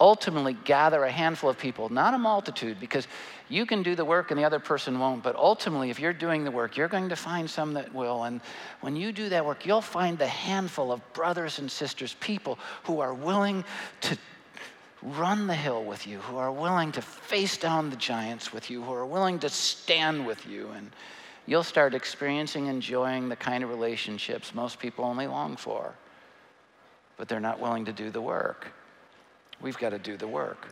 ultimately 0.00 0.56
gather 0.64 1.04
a 1.04 1.10
handful 1.10 1.48
of 1.48 1.58
people, 1.58 1.88
not 1.88 2.14
a 2.14 2.18
multitude, 2.18 2.80
because 2.80 3.06
you 3.48 3.64
can 3.66 3.82
do 3.82 3.94
the 3.94 4.04
work 4.04 4.30
and 4.30 4.38
the 4.38 4.44
other 4.44 4.58
person 4.58 4.98
won't. 4.98 5.22
But 5.22 5.36
ultimately, 5.36 5.90
if 5.90 6.00
you're 6.00 6.12
doing 6.12 6.44
the 6.44 6.50
work, 6.50 6.76
you're 6.76 6.88
going 6.88 7.08
to 7.10 7.16
find 7.16 7.48
some 7.48 7.74
that 7.74 7.94
will. 7.94 8.24
And 8.24 8.40
when 8.80 8.96
you 8.96 9.12
do 9.12 9.28
that 9.28 9.44
work, 9.44 9.66
you'll 9.66 9.80
find 9.80 10.18
the 10.18 10.26
handful 10.26 10.92
of 10.92 11.00
brothers 11.12 11.58
and 11.58 11.70
sisters, 11.70 12.16
people 12.20 12.58
who 12.84 13.00
are 13.00 13.14
willing 13.14 13.64
to 14.02 14.18
run 15.04 15.46
the 15.46 15.54
hill 15.54 15.84
with 15.84 16.06
you, 16.06 16.18
who 16.18 16.38
are 16.38 16.50
willing 16.50 16.90
to 16.92 17.02
face 17.02 17.58
down 17.58 17.90
the 17.90 17.96
giants 17.96 18.52
with 18.52 18.70
you, 18.70 18.82
who 18.82 18.92
are 18.92 19.06
willing 19.06 19.38
to 19.40 19.48
stand 19.48 20.26
with 20.26 20.46
you. 20.46 20.70
And 20.74 20.90
you'll 21.46 21.62
start 21.62 21.94
experiencing, 21.94 22.66
enjoying 22.66 23.28
the 23.28 23.36
kind 23.36 23.62
of 23.62 23.70
relationships 23.70 24.54
most 24.54 24.78
people 24.78 25.04
only 25.04 25.26
long 25.26 25.56
for, 25.56 25.94
but 27.16 27.28
they're 27.28 27.40
not 27.40 27.60
willing 27.60 27.84
to 27.84 27.92
do 27.92 28.10
the 28.10 28.20
work. 28.20 28.72
We've 29.60 29.78
got 29.78 29.90
to 29.90 29.98
do 29.98 30.16
the 30.16 30.28
work. 30.28 30.68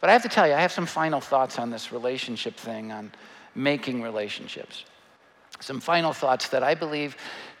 But 0.00 0.10
I 0.10 0.12
have 0.12 0.22
to 0.22 0.28
tell 0.28 0.46
you, 0.46 0.54
I 0.54 0.60
have 0.60 0.72
some 0.72 0.86
final 0.86 1.20
thoughts 1.20 1.58
on 1.58 1.70
this 1.70 1.90
relationship 1.90 2.56
thing, 2.56 2.92
on 2.92 3.12
making 3.54 4.02
relationships. 4.02 4.84
Some 5.60 5.80
final 5.80 6.12
thoughts 6.12 6.48
that 6.50 6.62
I 6.62 6.74
believe 6.74 7.16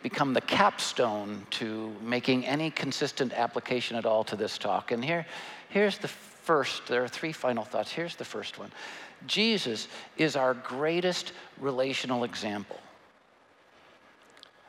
become 0.08 0.32
the 0.34 0.40
capstone 0.40 1.44
to 1.50 1.92
making 2.00 2.46
any 2.46 2.70
consistent 2.70 3.32
application 3.32 3.96
at 3.96 4.06
all 4.06 4.22
to 4.22 4.36
this 4.36 4.56
talk. 4.56 4.92
And 4.92 5.04
here, 5.04 5.26
here's 5.68 5.98
the 5.98 6.06
first, 6.06 6.86
there 6.86 7.02
are 7.02 7.08
three 7.08 7.32
final 7.32 7.64
thoughts. 7.64 7.90
Here's 7.90 8.14
the 8.14 8.24
first 8.24 8.56
one 8.56 8.70
Jesus 9.26 9.88
is 10.16 10.36
our 10.36 10.54
greatest 10.54 11.32
relational 11.58 12.22
example. 12.22 12.78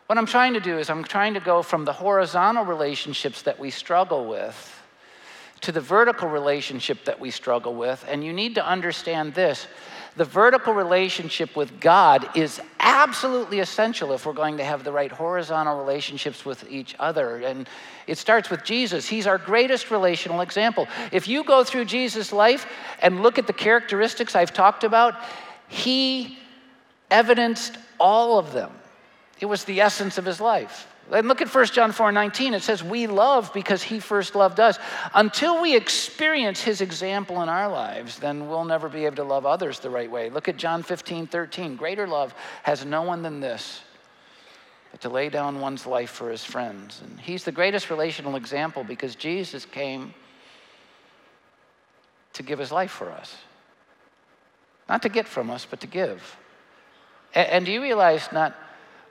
What 0.08 0.17
I'm 0.17 0.26
trying 0.26 0.56
to 0.56 0.60
do 0.60 0.80
is, 0.80 0.89
I'm 0.89 1.04
trying 1.04 1.36
to 1.36 1.39
go 1.39 1.62
from 1.62 1.86
the 1.86 1.93
horizontal 1.93 2.65
relationships 2.65 3.43
that 3.43 3.60
we 3.60 3.69
struggle 3.69 4.26
with 4.26 4.82
to 5.62 5.71
the 5.71 5.82
vertical 5.82 6.30
relationship 6.30 7.06
that 7.06 7.19
we 7.19 7.30
struggle 7.30 7.76
with. 7.76 8.04
And 8.10 8.23
you 8.23 8.34
need 8.34 8.56
to 8.56 8.65
understand 8.65 9.36
this 9.36 9.67
the 10.17 10.25
vertical 10.25 10.73
relationship 10.73 11.56
with 11.56 11.80
God 11.80 12.36
is 12.36 12.60
absolutely 12.80 13.60
essential 13.60 14.12
if 14.13 14.25
we're 14.25 14.34
going 14.34 14.58
to 14.58 14.63
have 14.63 14.84
the 14.84 14.91
right 14.91 15.12
horizontal 15.12 15.77
relationships 15.77 16.43
with 16.43 16.69
each 16.69 16.95
other. 16.99 17.38
And 17.38 17.69
it 18.08 18.17
starts 18.17 18.49
with 18.49 18.63
Jesus. 18.63 19.08
He's 19.08 19.27
our 19.27 19.38
greatest 19.38 19.91
relational 19.91 20.41
example. 20.41 20.88
If 21.12 21.27
you 21.27 21.43
go 21.43 21.63
through 21.63 21.86
Jesus' 21.86 22.34
life 22.34 22.65
and 22.99 23.21
look 23.21 23.38
at 23.38 23.45
the 23.45 23.53
characteristics 23.53 24.36
I've 24.36 24.53
talked 24.53 24.84
about, 24.84 25.13
he 25.67 26.39
evidenced 27.12 27.77
all 27.99 28.39
of 28.39 28.53
them. 28.53 28.71
It 29.39 29.45
was 29.45 29.65
the 29.65 29.82
essence 29.82 30.17
of 30.17 30.25
his 30.25 30.41
life. 30.41 30.88
And 31.12 31.28
look 31.30 31.41
at 31.41 31.54
1 31.54 31.65
John 31.67 31.91
4 31.91 32.12
19. 32.12 32.54
It 32.54 32.63
says, 32.63 32.84
We 32.84 33.08
love 33.08 33.54
because 33.54 33.82
he 33.82 34.00
first 34.00 34.36
loved 34.36 34.60
us. 34.60 34.78
Until 35.13 35.62
we 35.62 35.76
experience 35.76 36.62
his 36.62 36.82
example 36.82 37.41
in 37.41 37.50
our 37.50 37.70
lives, 37.70 38.20
then 38.20 38.50
we'll 38.50 38.65
never 38.65 38.89
be 38.89 39.06
able 39.06 39.15
to 39.17 39.24
love 39.24 39.46
others 39.46 39.80
the 39.80 39.89
right 39.89 40.12
way. 40.12 40.30
Look 40.30 40.50
at 40.50 40.58
John 40.58 40.84
15 40.84 41.28
13. 41.28 41.76
Greater 41.78 42.08
love 42.08 42.34
has 42.63 42.84
no 42.86 43.04
one 43.04 43.22
than 43.22 43.39
this, 43.39 43.82
but 44.91 45.00
to 45.02 45.10
lay 45.10 45.30
down 45.30 45.62
one's 45.62 45.86
life 45.86 46.10
for 46.10 46.30
his 46.30 46.43
friends. 46.43 47.02
And 47.02 47.20
he's 47.20 47.46
the 47.46 47.54
greatest 47.54 47.89
relational 47.89 48.36
example 48.36 48.84
because 48.84 49.15
Jesus 49.15 49.65
came 49.65 50.13
to 52.34 52.43
give 52.43 52.60
his 52.60 52.72
life 52.72 52.91
for 52.91 53.10
us. 53.12 53.34
Not 54.89 55.02
to 55.04 55.10
get 55.10 55.28
from 55.28 55.50
us, 55.50 55.65
but 55.70 55.80
to 55.82 55.88
give. 55.88 56.38
And 57.34 57.65
do 57.65 57.72
you 57.72 57.82
realize 57.82 58.30
not 58.32 58.56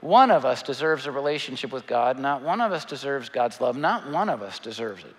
one 0.06 0.30
of 0.30 0.44
us 0.44 0.62
deserves 0.62 1.06
a 1.06 1.12
relationship 1.12 1.72
with 1.72 1.86
God. 1.86 2.18
Not 2.18 2.42
one 2.42 2.60
of 2.60 2.70
us 2.70 2.84
deserves 2.84 3.28
God's 3.28 3.60
love. 3.60 3.76
Not 3.76 4.10
one 4.10 4.28
of 4.28 4.40
us 4.40 4.58
deserves 4.58 5.04
it. 5.04 5.14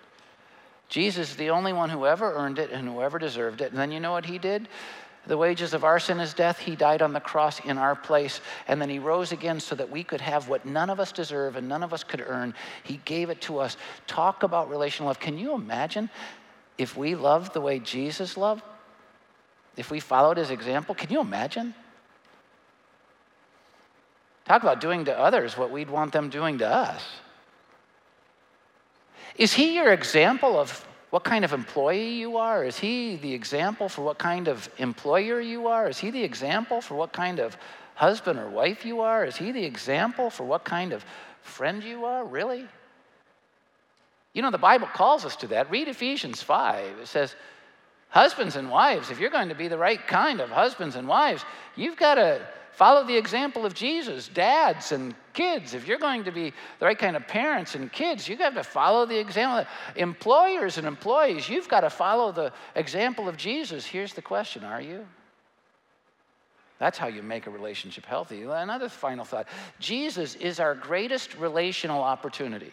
Jesus 0.87 1.31
is 1.31 1.35
the 1.35 1.49
only 1.49 1.73
one 1.73 1.89
who 1.89 2.05
ever 2.05 2.33
earned 2.33 2.57
it 2.57 2.71
and 2.71 2.87
who 2.87 3.01
ever 3.01 3.19
deserved 3.19 3.59
it. 3.61 3.71
And 3.71 3.77
then 3.77 3.91
you 3.91 3.99
know 3.99 4.13
what 4.13 4.25
he 4.25 4.37
did? 4.37 4.69
The 5.27 5.37
wages 5.37 5.73
of 5.73 5.83
our 5.83 5.99
sin 5.99 6.21
is 6.21 6.33
death. 6.33 6.57
He 6.57 6.77
died 6.77 7.01
on 7.01 7.11
the 7.11 7.19
cross 7.19 7.59
in 7.65 7.77
our 7.77 7.95
place. 7.95 8.39
And 8.69 8.81
then 8.81 8.89
he 8.89 8.97
rose 8.97 9.33
again 9.33 9.59
so 9.59 9.75
that 9.75 9.89
we 9.89 10.05
could 10.05 10.21
have 10.21 10.47
what 10.47 10.65
none 10.65 10.89
of 10.89 11.01
us 11.01 11.11
deserve 11.11 11.57
and 11.57 11.67
none 11.67 11.83
of 11.83 11.93
us 11.93 12.05
could 12.05 12.23
earn. 12.25 12.53
He 12.83 13.01
gave 13.03 13.29
it 13.29 13.41
to 13.41 13.59
us. 13.59 13.75
Talk 14.07 14.43
about 14.43 14.69
relational 14.69 15.07
love. 15.07 15.19
Can 15.19 15.37
you 15.37 15.53
imagine 15.53 16.09
if 16.77 16.95
we 16.95 17.13
loved 17.15 17.53
the 17.53 17.59
way 17.59 17.79
Jesus 17.79 18.37
loved? 18.37 18.63
If 19.75 19.91
we 19.91 19.99
followed 19.99 20.37
his 20.37 20.49
example? 20.49 20.95
Can 20.95 21.11
you 21.11 21.19
imagine? 21.19 21.75
Talk 24.47 24.63
about 24.63 24.79
doing 24.79 25.03
to 25.05 25.19
others 25.19 25.57
what 25.57 25.71
we'd 25.71 25.89
want 25.89 26.13
them 26.13 26.29
doing 26.29 26.59
to 26.59 26.67
us. 26.67 27.05
Is 29.35 29.53
he 29.53 29.75
your 29.75 29.91
example 29.91 30.57
of 30.57 30.87
what 31.09 31.25
kind 31.25 31.43
of 31.43 31.51
employee 31.51 32.13
you 32.13 32.37
are? 32.37 32.63
Is 32.63 32.79
he 32.79 33.17
the 33.17 33.33
example 33.33 33.89
for 33.89 34.03
what 34.03 34.17
kind 34.17 34.47
of 34.47 34.69
employer 34.77 35.41
you 35.41 35.67
are? 35.67 35.89
Is 35.89 35.97
he 35.97 36.11
the 36.11 36.23
example 36.23 36.79
for 36.79 36.95
what 36.95 37.11
kind 37.11 37.39
of 37.39 37.57
husband 37.95 38.39
or 38.39 38.49
wife 38.49 38.85
you 38.85 39.01
are? 39.01 39.25
Is 39.25 39.35
he 39.35 39.51
the 39.51 39.65
example 39.65 40.29
for 40.29 40.45
what 40.45 40.63
kind 40.63 40.93
of 40.93 41.03
friend 41.41 41.83
you 41.83 42.05
are? 42.05 42.23
Really? 42.23 42.65
You 44.33 44.41
know, 44.41 44.51
the 44.51 44.57
Bible 44.57 44.87
calls 44.87 45.25
us 45.25 45.35
to 45.37 45.47
that. 45.47 45.69
Read 45.69 45.89
Ephesians 45.89 46.41
5. 46.41 46.99
It 46.99 47.07
says, 47.07 47.35
Husbands 48.09 48.55
and 48.55 48.71
wives, 48.71 49.11
if 49.11 49.19
you're 49.19 49.29
going 49.29 49.49
to 49.49 49.55
be 49.55 49.67
the 49.67 49.77
right 49.77 50.07
kind 50.07 50.39
of 50.39 50.49
husbands 50.49 50.95
and 50.95 51.05
wives, 51.05 51.43
you've 51.75 51.97
got 51.97 52.15
to 52.15 52.47
Follow 52.77 53.03
the 53.03 53.17
example 53.17 53.65
of 53.65 53.73
Jesus, 53.73 54.27
dads 54.27 54.91
and 54.91 55.15
kids. 55.33 55.73
If 55.73 55.87
you're 55.87 55.97
going 55.97 56.25
to 56.25 56.31
be 56.31 56.53
the 56.77 56.85
right 56.85 56.99
kind 56.99 57.15
of 57.15 57.27
parents 57.27 57.73
and 57.73 57.91
kids, 57.91 58.29
you 58.29 58.37
have 58.37 58.53
to 58.53 58.63
follow 58.63 59.03
the 59.07 59.17
example. 59.17 59.65
Employers 59.95 60.77
and 60.77 60.85
employees, 60.85 61.49
you've 61.49 61.67
got 61.67 61.79
to 61.79 61.89
follow 61.89 62.31
the 62.31 62.53
example 62.75 63.27
of 63.27 63.35
Jesus. 63.35 63.83
Here's 63.83 64.13
the 64.13 64.21
question 64.21 64.63
Are 64.63 64.79
you? 64.79 65.07
That's 66.77 66.99
how 66.99 67.07
you 67.07 67.23
make 67.23 67.47
a 67.47 67.49
relationship 67.49 68.05
healthy. 68.05 68.43
Another 68.43 68.89
final 68.89 69.25
thought 69.25 69.47
Jesus 69.79 70.35
is 70.35 70.59
our 70.59 70.75
greatest 70.75 71.35
relational 71.39 72.03
opportunity. 72.03 72.71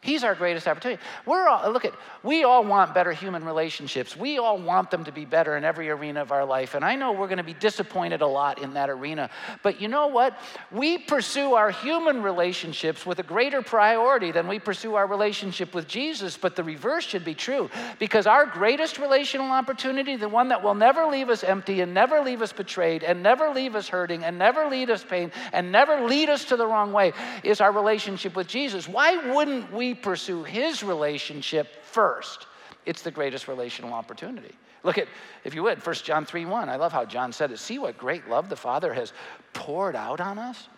He's 0.00 0.22
our 0.22 0.36
greatest 0.36 0.68
opportunity. 0.68 1.02
We're 1.26 1.48
all, 1.48 1.72
look 1.72 1.84
at, 1.84 1.92
we 2.22 2.44
all 2.44 2.64
want 2.64 2.94
better 2.94 3.12
human 3.12 3.44
relationships. 3.44 4.16
We 4.16 4.38
all 4.38 4.56
want 4.56 4.92
them 4.92 5.04
to 5.04 5.12
be 5.12 5.24
better 5.24 5.56
in 5.56 5.64
every 5.64 5.90
arena 5.90 6.22
of 6.22 6.30
our 6.30 6.44
life. 6.44 6.76
And 6.76 6.84
I 6.84 6.94
know 6.94 7.10
we're 7.10 7.26
going 7.26 7.38
to 7.38 7.44
be 7.44 7.54
disappointed 7.54 8.22
a 8.22 8.26
lot 8.26 8.62
in 8.62 8.74
that 8.74 8.90
arena. 8.90 9.28
But 9.64 9.80
you 9.80 9.88
know 9.88 10.06
what? 10.06 10.38
We 10.70 10.98
pursue 10.98 11.54
our 11.54 11.72
human 11.72 12.22
relationships 12.22 13.04
with 13.04 13.18
a 13.18 13.24
greater 13.24 13.60
priority 13.60 14.30
than 14.30 14.46
we 14.46 14.60
pursue 14.60 14.94
our 14.94 15.06
relationship 15.06 15.74
with 15.74 15.88
Jesus. 15.88 16.36
But 16.36 16.54
the 16.54 16.62
reverse 16.62 17.04
should 17.04 17.24
be 17.24 17.34
true 17.34 17.68
because 17.98 18.28
our 18.28 18.46
greatest 18.46 18.98
relational 18.98 19.50
opportunity, 19.50 20.14
the 20.14 20.28
one 20.28 20.48
that 20.50 20.62
will 20.62 20.76
never 20.76 21.06
leave 21.06 21.28
us 21.28 21.42
empty 21.42 21.80
and 21.80 21.92
never 21.92 22.20
leave 22.20 22.40
us 22.40 22.52
betrayed 22.52 23.02
and 23.02 23.20
never 23.20 23.50
leave 23.50 23.74
us 23.74 23.88
hurting 23.88 24.22
and 24.22 24.38
never 24.38 24.68
lead 24.68 24.90
us 24.90 25.02
pain 25.02 25.32
and 25.52 25.72
never 25.72 26.06
lead 26.06 26.30
us 26.30 26.44
to 26.44 26.56
the 26.56 26.66
wrong 26.66 26.92
way, 26.92 27.12
is 27.42 27.60
our 27.60 27.72
relationship 27.72 28.36
with 28.36 28.46
Jesus. 28.46 28.86
Why 28.86 29.34
wouldn't 29.34 29.72
we 29.72 29.87
pursue 29.94 30.44
his 30.44 30.82
relationship 30.82 31.84
first, 31.84 32.46
it's 32.86 33.02
the 33.02 33.10
greatest 33.10 33.48
relational 33.48 33.92
opportunity. 33.92 34.54
Look 34.82 34.98
at, 34.98 35.08
if 35.44 35.54
you 35.54 35.62
would, 35.64 35.84
1 35.84 35.94
John 35.96 36.24
3 36.24 36.44
1. 36.44 36.68
I 36.68 36.76
love 36.76 36.92
how 36.92 37.04
John 37.04 37.32
said 37.32 37.50
it. 37.50 37.58
See 37.58 37.78
what 37.78 37.98
great 37.98 38.28
love 38.28 38.48
the 38.48 38.56
Father 38.56 38.94
has 38.94 39.12
poured 39.52 39.96
out 39.96 40.20
on 40.20 40.38
us? 40.38 40.68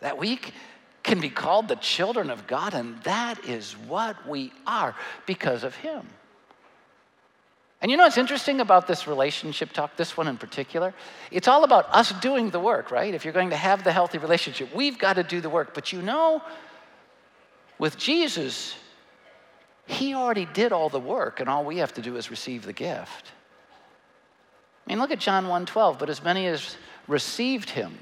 That 0.00 0.18
we 0.18 0.40
can 1.02 1.20
be 1.20 1.30
called 1.30 1.68
the 1.68 1.76
children 1.76 2.30
of 2.30 2.46
God, 2.46 2.74
and 2.74 3.00
that 3.02 3.44
is 3.44 3.72
what 3.72 4.26
we 4.26 4.52
are 4.66 4.94
because 5.26 5.64
of 5.64 5.74
Him. 5.76 6.06
And 7.82 7.90
you 7.90 7.96
know 7.96 8.04
what's 8.04 8.16
interesting 8.16 8.60
about 8.60 8.86
this 8.86 9.08
relationship 9.08 9.72
talk, 9.72 9.96
this 9.96 10.16
one 10.16 10.28
in 10.28 10.36
particular? 10.36 10.94
It's 11.32 11.48
all 11.48 11.64
about 11.64 11.86
us 11.90 12.12
doing 12.20 12.50
the 12.50 12.60
work, 12.60 12.92
right? 12.92 13.12
If 13.12 13.24
you're 13.24 13.34
going 13.34 13.50
to 13.50 13.56
have 13.56 13.82
the 13.82 13.90
healthy 13.90 14.18
relationship, 14.18 14.72
we've 14.72 14.98
got 14.98 15.14
to 15.14 15.24
do 15.24 15.40
the 15.40 15.50
work. 15.50 15.74
But 15.74 15.92
you 15.92 16.00
know, 16.00 16.42
with 17.82 17.98
Jesus, 17.98 18.76
he 19.86 20.14
already 20.14 20.46
did 20.54 20.70
all 20.70 20.88
the 20.88 21.00
work, 21.00 21.40
and 21.40 21.48
all 21.48 21.64
we 21.64 21.78
have 21.78 21.92
to 21.94 22.00
do 22.00 22.14
is 22.14 22.30
receive 22.30 22.64
the 22.64 22.72
gift. 22.72 23.32
I 24.86 24.90
mean, 24.90 25.00
look 25.00 25.10
at 25.10 25.18
John 25.18 25.48
1:12, 25.48 25.98
but 25.98 26.08
as 26.08 26.22
many 26.22 26.46
as 26.46 26.76
received 27.08 27.70
him, 27.70 27.98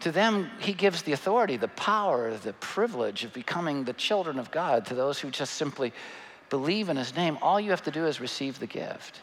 To 0.00 0.10
them, 0.12 0.50
he 0.58 0.72
gives 0.72 1.02
the 1.02 1.12
authority, 1.12 1.56
the 1.58 1.68
power, 1.68 2.34
the 2.36 2.52
privilege 2.54 3.24
of 3.24 3.32
becoming 3.32 3.84
the 3.84 3.92
children 3.92 4.38
of 4.38 4.50
God. 4.50 4.86
To 4.86 4.94
those 4.94 5.18
who 5.18 5.30
just 5.30 5.54
simply 5.54 5.92
believe 6.48 6.88
in 6.88 6.96
his 6.96 7.14
name, 7.14 7.38
all 7.42 7.60
you 7.60 7.70
have 7.70 7.82
to 7.84 7.90
do 7.90 8.06
is 8.06 8.20
receive 8.20 8.58
the 8.58 8.66
gift. 8.66 9.20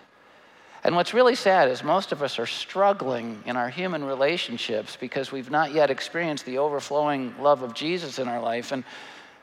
And 0.84 0.96
what's 0.96 1.14
really 1.14 1.36
sad 1.36 1.70
is 1.70 1.84
most 1.84 2.12
of 2.12 2.24
us 2.24 2.40
are 2.40 2.48
struggling 2.48 3.44
in 3.46 3.56
our 3.56 3.70
human 3.70 4.04
relationships 4.04 4.98
because 5.00 5.32
we've 5.32 5.52
not 5.52 5.74
yet 5.74 5.92
experienced 5.92 6.46
the 6.46 6.58
overflowing 6.58 7.36
love 7.40 7.62
of 7.62 7.76
Jesus 7.76 8.18
in 8.18 8.28
our 8.28 8.42
life. 8.42 8.72
And 8.72 8.84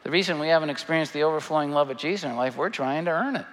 the 0.02 0.10
reason 0.10 0.40
we 0.40 0.48
haven't 0.48 0.70
experienced 0.70 1.12
the 1.12 1.22
overflowing 1.22 1.70
love 1.70 1.90
of 1.90 1.96
Jesus 1.96 2.24
in 2.24 2.30
our 2.30 2.36
life, 2.36 2.56
we're 2.56 2.70
trying 2.70 3.04
to 3.04 3.12
earn 3.12 3.36
it. 3.36 3.46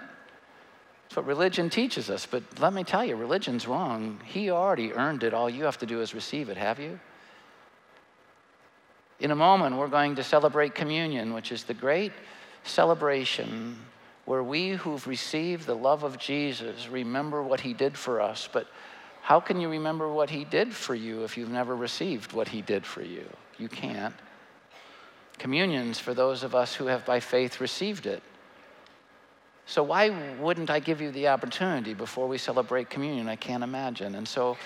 That's 1.04 1.16
what 1.16 1.26
religion 1.26 1.70
teaches 1.70 2.10
us. 2.10 2.26
But 2.26 2.42
let 2.58 2.72
me 2.72 2.82
tell 2.82 3.04
you, 3.04 3.14
religion's 3.14 3.68
wrong. 3.68 4.20
He 4.24 4.50
already 4.50 4.92
earned 4.92 5.22
it. 5.22 5.32
All 5.32 5.48
you 5.48 5.64
have 5.64 5.78
to 5.78 5.86
do 5.86 6.00
is 6.00 6.12
receive 6.12 6.48
it, 6.48 6.56
have 6.56 6.80
you? 6.80 6.98
In 9.20 9.30
a 9.30 9.36
moment, 9.36 9.76
we're 9.76 9.86
going 9.86 10.16
to 10.16 10.24
celebrate 10.24 10.74
communion, 10.74 11.32
which 11.32 11.52
is 11.52 11.62
the 11.62 11.74
great 11.74 12.12
celebration 12.64 13.78
where 14.26 14.42
we 14.42 14.70
who've 14.70 15.06
received 15.06 15.66
the 15.66 15.74
love 15.74 16.02
of 16.02 16.18
Jesus 16.18 16.88
remember 16.88 17.42
what 17.42 17.60
he 17.60 17.72
did 17.72 17.96
for 17.96 18.20
us. 18.20 18.48
But 18.52 18.66
how 19.22 19.40
can 19.40 19.60
you 19.60 19.68
remember 19.68 20.12
what 20.12 20.30
he 20.30 20.44
did 20.44 20.74
for 20.74 20.94
you 20.94 21.24
if 21.24 21.36
you've 21.36 21.50
never 21.50 21.74
received 21.74 22.32
what 22.32 22.48
he 22.48 22.60
did 22.60 22.84
for 22.84 23.02
you? 23.02 23.24
You 23.56 23.68
can't. 23.68 24.14
Communion's 25.38 25.98
for 25.98 26.12
those 26.12 26.42
of 26.42 26.54
us 26.54 26.74
who 26.74 26.86
have 26.86 27.04
by 27.06 27.20
faith 27.20 27.60
received 27.60 28.06
it. 28.06 28.22
So, 29.66 29.82
why 29.82 30.10
wouldn't 30.38 30.70
I 30.70 30.78
give 30.78 31.00
you 31.00 31.10
the 31.10 31.28
opportunity 31.28 31.92
before 31.92 32.28
we 32.28 32.38
celebrate 32.38 32.88
communion? 32.88 33.28
I 33.28 33.36
can't 33.36 33.64
imagine. 33.64 34.14
And 34.14 34.26
so, 34.26 34.56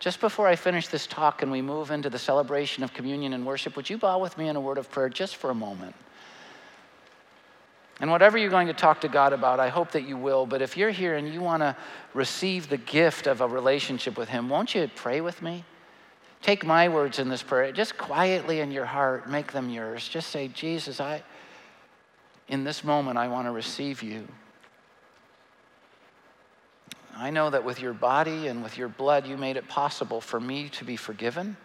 just 0.00 0.20
before 0.20 0.46
I 0.46 0.56
finish 0.56 0.88
this 0.88 1.06
talk 1.06 1.42
and 1.42 1.50
we 1.50 1.62
move 1.62 1.90
into 1.90 2.10
the 2.10 2.18
celebration 2.18 2.82
of 2.82 2.92
communion 2.92 3.32
and 3.32 3.46
worship, 3.46 3.76
would 3.76 3.88
you 3.88 3.98
bow 3.98 4.18
with 4.18 4.36
me 4.36 4.48
in 4.48 4.56
a 4.56 4.60
word 4.60 4.78
of 4.78 4.90
prayer 4.90 5.08
just 5.08 5.36
for 5.36 5.50
a 5.50 5.54
moment? 5.54 5.94
And 8.00 8.10
whatever 8.10 8.38
you're 8.38 8.50
going 8.50 8.68
to 8.68 8.74
talk 8.74 9.00
to 9.00 9.08
God 9.08 9.32
about, 9.32 9.58
I 9.58 9.68
hope 9.68 9.90
that 9.92 10.06
you 10.06 10.16
will. 10.16 10.46
But 10.46 10.62
if 10.62 10.76
you're 10.76 10.90
here 10.90 11.16
and 11.16 11.32
you 11.32 11.40
want 11.40 11.62
to 11.62 11.76
receive 12.14 12.68
the 12.68 12.76
gift 12.76 13.26
of 13.26 13.40
a 13.40 13.48
relationship 13.48 14.16
with 14.16 14.28
Him, 14.28 14.48
won't 14.48 14.74
you 14.74 14.88
pray 14.94 15.20
with 15.20 15.42
me? 15.42 15.64
Take 16.40 16.64
my 16.64 16.88
words 16.88 17.18
in 17.18 17.28
this 17.28 17.42
prayer, 17.42 17.72
just 17.72 17.98
quietly 17.98 18.60
in 18.60 18.70
your 18.70 18.84
heart, 18.84 19.28
make 19.28 19.50
them 19.50 19.68
yours. 19.68 20.06
Just 20.06 20.30
say, 20.30 20.46
Jesus, 20.46 21.00
I, 21.00 21.22
in 22.46 22.62
this 22.62 22.84
moment, 22.84 23.18
I 23.18 23.26
want 23.26 23.48
to 23.48 23.50
receive 23.50 24.02
you. 24.02 24.28
I 27.16 27.30
know 27.30 27.50
that 27.50 27.64
with 27.64 27.80
your 27.80 27.92
body 27.92 28.46
and 28.46 28.62
with 28.62 28.78
your 28.78 28.86
blood, 28.86 29.26
you 29.26 29.36
made 29.36 29.56
it 29.56 29.66
possible 29.66 30.20
for 30.20 30.38
me 30.38 30.68
to 30.70 30.84
be 30.84 30.94
forgiven 30.94 31.56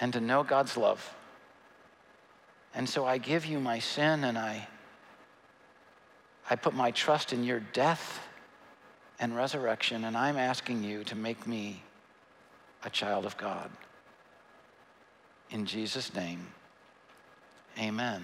and 0.00 0.12
to 0.12 0.20
know 0.20 0.42
God's 0.42 0.76
love. 0.76 1.14
And 2.74 2.88
so 2.88 3.04
I 3.04 3.18
give 3.18 3.46
you 3.46 3.60
my 3.60 3.78
sin 3.78 4.24
and 4.24 4.38
I, 4.38 4.66
I 6.48 6.56
put 6.56 6.74
my 6.74 6.90
trust 6.90 7.32
in 7.32 7.44
your 7.44 7.60
death 7.60 8.20
and 9.18 9.36
resurrection, 9.36 10.04
and 10.04 10.16
I'm 10.16 10.38
asking 10.38 10.82
you 10.82 11.04
to 11.04 11.14
make 11.14 11.46
me 11.46 11.82
a 12.84 12.90
child 12.90 13.26
of 13.26 13.36
God. 13.36 13.70
In 15.50 15.66
Jesus' 15.66 16.14
name, 16.14 16.46
amen. 17.78 18.22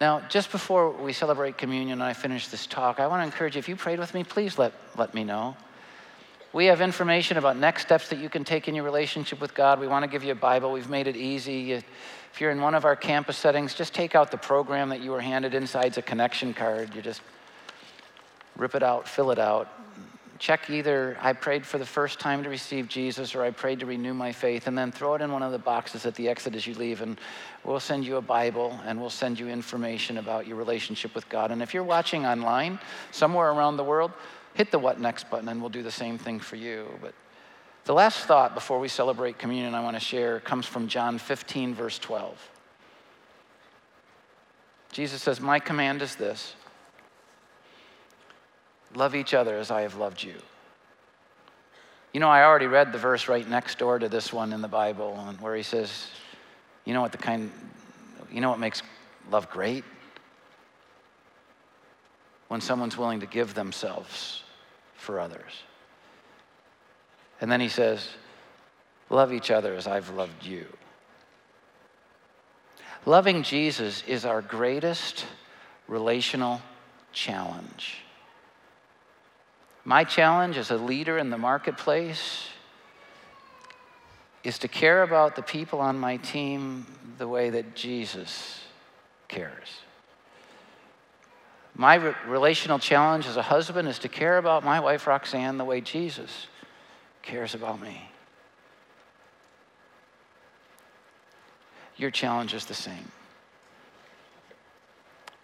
Now, 0.00 0.20
just 0.28 0.52
before 0.52 0.90
we 0.90 1.12
celebrate 1.12 1.58
communion 1.58 1.94
and 1.94 2.02
I 2.02 2.12
finish 2.12 2.46
this 2.48 2.66
talk, 2.66 3.00
I 3.00 3.08
want 3.08 3.20
to 3.20 3.24
encourage 3.24 3.56
you 3.56 3.58
if 3.58 3.68
you 3.68 3.74
prayed 3.74 3.98
with 3.98 4.14
me, 4.14 4.22
please 4.22 4.56
let, 4.56 4.72
let 4.96 5.12
me 5.12 5.24
know. 5.24 5.56
We 6.52 6.66
have 6.66 6.80
information 6.80 7.36
about 7.36 7.58
next 7.58 7.82
steps 7.82 8.08
that 8.08 8.18
you 8.18 8.30
can 8.30 8.42
take 8.42 8.68
in 8.68 8.74
your 8.74 8.84
relationship 8.84 9.40
with 9.40 9.54
God. 9.54 9.78
We 9.78 9.86
want 9.86 10.04
to 10.04 10.10
give 10.10 10.24
you 10.24 10.32
a 10.32 10.36
Bible. 10.36 10.72
We've 10.72 10.88
made 10.88 11.06
it 11.06 11.16
easy. 11.16 11.72
If 11.72 11.84
you're 12.40 12.50
in 12.50 12.62
one 12.62 12.74
of 12.74 12.86
our 12.86 12.96
campus 12.96 13.36
settings, 13.36 13.74
just 13.74 13.94
take 13.94 14.14
out 14.14 14.30
the 14.30 14.38
program 14.38 14.88
that 14.88 15.02
you 15.02 15.10
were 15.10 15.20
handed. 15.20 15.54
Inside's 15.54 15.98
a 15.98 16.02
connection 16.02 16.54
card. 16.54 16.94
You 16.94 17.02
just 17.02 17.20
rip 18.56 18.74
it 18.74 18.82
out, 18.82 19.06
fill 19.06 19.30
it 19.30 19.38
out, 19.38 19.68
check 20.38 20.70
either 20.70 21.16
I 21.20 21.32
prayed 21.32 21.66
for 21.66 21.78
the 21.78 21.86
first 21.86 22.20
time 22.20 22.42
to 22.44 22.48
receive 22.48 22.88
Jesus 22.88 23.34
or 23.34 23.42
I 23.42 23.50
prayed 23.50 23.80
to 23.80 23.86
renew 23.86 24.14
my 24.14 24.32
faith, 24.32 24.66
and 24.66 24.78
then 24.78 24.92
throw 24.92 25.14
it 25.14 25.22
in 25.22 25.32
one 25.32 25.42
of 25.42 25.52
the 25.52 25.58
boxes 25.58 26.06
at 26.06 26.14
the 26.14 26.28
exit 26.28 26.54
as 26.54 26.66
you 26.66 26.74
leave, 26.74 27.02
and 27.02 27.18
we'll 27.64 27.80
send 27.80 28.06
you 28.06 28.16
a 28.16 28.22
Bible 28.22 28.78
and 28.86 29.00
we'll 29.00 29.10
send 29.10 29.38
you 29.38 29.48
information 29.48 30.18
about 30.18 30.46
your 30.46 30.56
relationship 30.56 31.14
with 31.14 31.28
God. 31.28 31.50
And 31.50 31.62
if 31.62 31.74
you're 31.74 31.84
watching 31.84 32.24
online 32.24 32.78
somewhere 33.10 33.50
around 33.50 33.76
the 33.76 33.84
world, 33.84 34.12
hit 34.58 34.72
the 34.72 34.78
What 34.78 34.98
Next 34.98 35.30
button 35.30 35.48
and 35.48 35.60
we'll 35.60 35.70
do 35.70 35.84
the 35.84 35.90
same 35.90 36.18
thing 36.18 36.40
for 36.40 36.56
you. 36.56 36.88
But 37.00 37.14
the 37.84 37.94
last 37.94 38.24
thought 38.24 38.54
before 38.54 38.80
we 38.80 38.88
celebrate 38.88 39.38
communion 39.38 39.72
I 39.72 39.84
want 39.84 39.94
to 39.94 40.00
share 40.00 40.40
comes 40.40 40.66
from 40.66 40.88
John 40.88 41.16
15, 41.16 41.76
verse 41.76 41.96
12. 42.00 42.50
Jesus 44.90 45.22
says, 45.22 45.40
My 45.40 45.60
command 45.60 46.02
is 46.02 46.16
this 46.16 46.56
Love 48.96 49.14
each 49.14 49.32
other 49.32 49.56
as 49.56 49.70
I 49.70 49.82
have 49.82 49.94
loved 49.94 50.24
you. 50.24 50.34
You 52.12 52.18
know, 52.18 52.28
I 52.28 52.42
already 52.42 52.66
read 52.66 52.90
the 52.90 52.98
verse 52.98 53.28
right 53.28 53.48
next 53.48 53.78
door 53.78 54.00
to 54.00 54.08
this 54.08 54.32
one 54.32 54.52
in 54.52 54.60
the 54.60 54.66
Bible 54.66 55.14
where 55.38 55.54
he 55.54 55.62
says, 55.62 56.10
You 56.84 56.94
know 56.94 57.00
what 57.00 57.12
the 57.12 57.18
kind, 57.18 57.52
you 58.32 58.40
know 58.40 58.50
what 58.50 58.58
makes 58.58 58.82
love 59.30 59.48
great? 59.50 59.84
When 62.48 62.60
someone's 62.60 62.98
willing 62.98 63.20
to 63.20 63.26
give 63.26 63.54
themselves 63.54 64.42
for 64.98 65.18
others. 65.18 65.62
And 67.40 67.50
then 67.50 67.60
he 67.60 67.68
says, 67.68 68.06
Love 69.10 69.32
each 69.32 69.50
other 69.50 69.74
as 69.74 69.86
I've 69.86 70.10
loved 70.10 70.44
you. 70.44 70.66
Loving 73.06 73.42
Jesus 73.42 74.02
is 74.06 74.26
our 74.26 74.42
greatest 74.42 75.24
relational 75.86 76.60
challenge. 77.12 78.02
My 79.84 80.04
challenge 80.04 80.58
as 80.58 80.70
a 80.70 80.76
leader 80.76 81.16
in 81.16 81.30
the 81.30 81.38
marketplace 81.38 82.48
is 84.44 84.58
to 84.58 84.68
care 84.68 85.02
about 85.02 85.36
the 85.36 85.42
people 85.42 85.80
on 85.80 85.98
my 85.98 86.18
team 86.18 86.84
the 87.16 87.26
way 87.26 87.48
that 87.48 87.74
Jesus 87.74 88.60
cares. 89.28 89.80
My 91.78 91.94
re- 91.94 92.14
relational 92.26 92.80
challenge 92.80 93.26
as 93.26 93.36
a 93.36 93.42
husband 93.42 93.86
is 93.86 94.00
to 94.00 94.08
care 94.08 94.36
about 94.36 94.64
my 94.64 94.80
wife 94.80 95.06
Roxanne 95.06 95.58
the 95.58 95.64
way 95.64 95.80
Jesus 95.80 96.48
cares 97.22 97.54
about 97.54 97.80
me. 97.80 98.10
Your 101.96 102.10
challenge 102.10 102.52
is 102.52 102.64
the 102.66 102.74
same. 102.74 103.12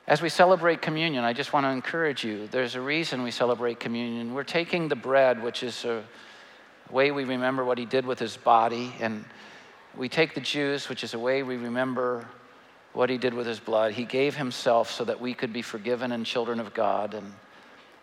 As 0.09 0.21
we 0.21 0.29
celebrate 0.29 0.83
communion, 0.83 1.25
I 1.25 1.33
just 1.33 1.53
want 1.53 1.65
to 1.65 1.71
encourage 1.71 2.25
you. 2.25 2.49
There's 2.49 2.75
a 2.75 2.81
reason 2.81 3.23
we 3.23 3.31
celebrate 3.31 3.79
communion. 3.79 4.35
We're 4.35 4.43
taking 4.43 4.89
the 4.89 4.97
bread, 4.97 5.41
which 5.43 5.63
is 5.63 5.85
a 5.85 6.03
way 6.91 7.13
we 7.13 7.25
remember 7.25 7.65
what 7.65 7.79
he 7.79 7.87
did 7.87 8.05
with 8.05 8.19
his 8.19 8.37
body, 8.37 8.93
and 9.01 9.25
we 9.97 10.09
take 10.09 10.35
the 10.35 10.41
juice, 10.41 10.89
which 10.89 11.05
is 11.05 11.15
a 11.15 11.19
way 11.19 11.45
we 11.45 11.57
remember 11.57 12.27
what 12.95 13.11
he 13.11 13.19
did 13.19 13.35
with 13.35 13.47
his 13.47 13.61
blood. 13.61 13.93
He 13.93 14.05
gave 14.05 14.37
himself 14.37 14.91
so 14.91 15.05
that 15.05 15.21
we 15.21 15.35
could 15.35 15.53
be 15.53 15.63
forgiven 15.63 16.13
and 16.13 16.25
children 16.25 16.59
of 16.59 16.73
God. 16.73 17.13
And 17.15 17.33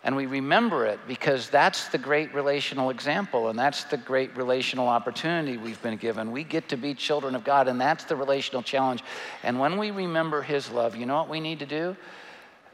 and 0.04 0.16
we 0.16 0.26
remember 0.26 0.84
it 0.84 0.98
because 1.06 1.48
that's 1.48 1.86
the 1.88 1.98
great 1.98 2.34
relational 2.34 2.90
example 2.90 3.48
and 3.48 3.58
that's 3.58 3.84
the 3.84 3.96
great 3.96 4.36
relational 4.36 4.88
opportunity 4.88 5.56
we've 5.56 5.80
been 5.80 5.96
given. 5.96 6.32
We 6.32 6.42
get 6.42 6.68
to 6.70 6.76
be 6.76 6.94
children 6.94 7.36
of 7.36 7.44
God, 7.44 7.68
and 7.68 7.80
that's 7.80 8.04
the 8.04 8.16
relational 8.16 8.62
challenge. 8.62 9.02
And 9.44 9.60
when 9.60 9.78
we 9.78 9.92
remember 9.92 10.42
His 10.42 10.70
love, 10.70 10.96
you 10.96 11.06
know 11.06 11.16
what 11.16 11.28
we 11.28 11.38
need 11.38 11.60
to 11.60 11.66
do? 11.66 11.96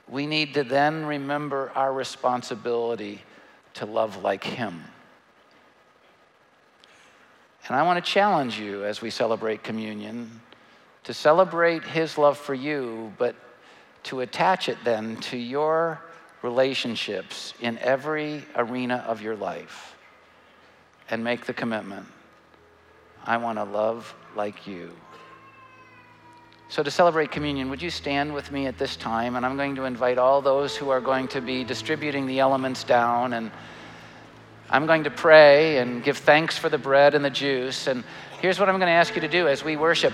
We 0.08 0.26
need 0.26 0.54
to 0.54 0.64
then 0.64 1.04
remember 1.04 1.70
our 1.74 1.92
responsibility 1.92 3.20
to 3.74 3.84
love 3.84 4.22
like 4.22 4.42
Him. 4.42 4.82
And 7.66 7.76
I 7.76 7.82
want 7.82 8.02
to 8.02 8.10
challenge 8.10 8.58
you 8.58 8.86
as 8.86 9.02
we 9.02 9.10
celebrate 9.10 9.62
communion 9.62 10.40
to 11.08 11.14
celebrate 11.14 11.84
His 11.84 12.18
love 12.18 12.36
for 12.36 12.52
you, 12.52 13.10
but 13.16 13.34
to 14.02 14.20
attach 14.20 14.68
it 14.68 14.76
then 14.84 15.16
to 15.16 15.38
your 15.38 16.02
relationships 16.42 17.54
in 17.62 17.78
every 17.78 18.44
arena 18.54 19.02
of 19.08 19.22
your 19.22 19.34
life 19.34 19.96
and 21.08 21.24
make 21.24 21.46
the 21.46 21.54
commitment 21.54 22.04
I 23.24 23.38
want 23.38 23.56
to 23.56 23.64
love 23.64 24.14
like 24.36 24.66
you. 24.66 24.90
So, 26.68 26.82
to 26.82 26.90
celebrate 26.90 27.30
communion, 27.30 27.70
would 27.70 27.80
you 27.80 27.88
stand 27.88 28.34
with 28.34 28.52
me 28.52 28.66
at 28.66 28.76
this 28.76 28.94
time? 28.94 29.34
And 29.34 29.46
I'm 29.46 29.56
going 29.56 29.76
to 29.76 29.84
invite 29.84 30.18
all 30.18 30.42
those 30.42 30.76
who 30.76 30.90
are 30.90 31.00
going 31.00 31.26
to 31.28 31.40
be 31.40 31.64
distributing 31.64 32.26
the 32.26 32.38
elements 32.38 32.84
down. 32.84 33.32
And 33.32 33.50
I'm 34.68 34.84
going 34.84 35.04
to 35.04 35.10
pray 35.10 35.78
and 35.78 36.04
give 36.04 36.18
thanks 36.18 36.58
for 36.58 36.68
the 36.68 36.76
bread 36.76 37.14
and 37.14 37.24
the 37.24 37.30
juice. 37.30 37.86
And 37.86 38.04
here's 38.42 38.60
what 38.60 38.68
I'm 38.68 38.76
going 38.76 38.88
to 38.88 38.92
ask 38.92 39.14
you 39.14 39.22
to 39.22 39.28
do 39.28 39.48
as 39.48 39.64
we 39.64 39.78
worship 39.78 40.12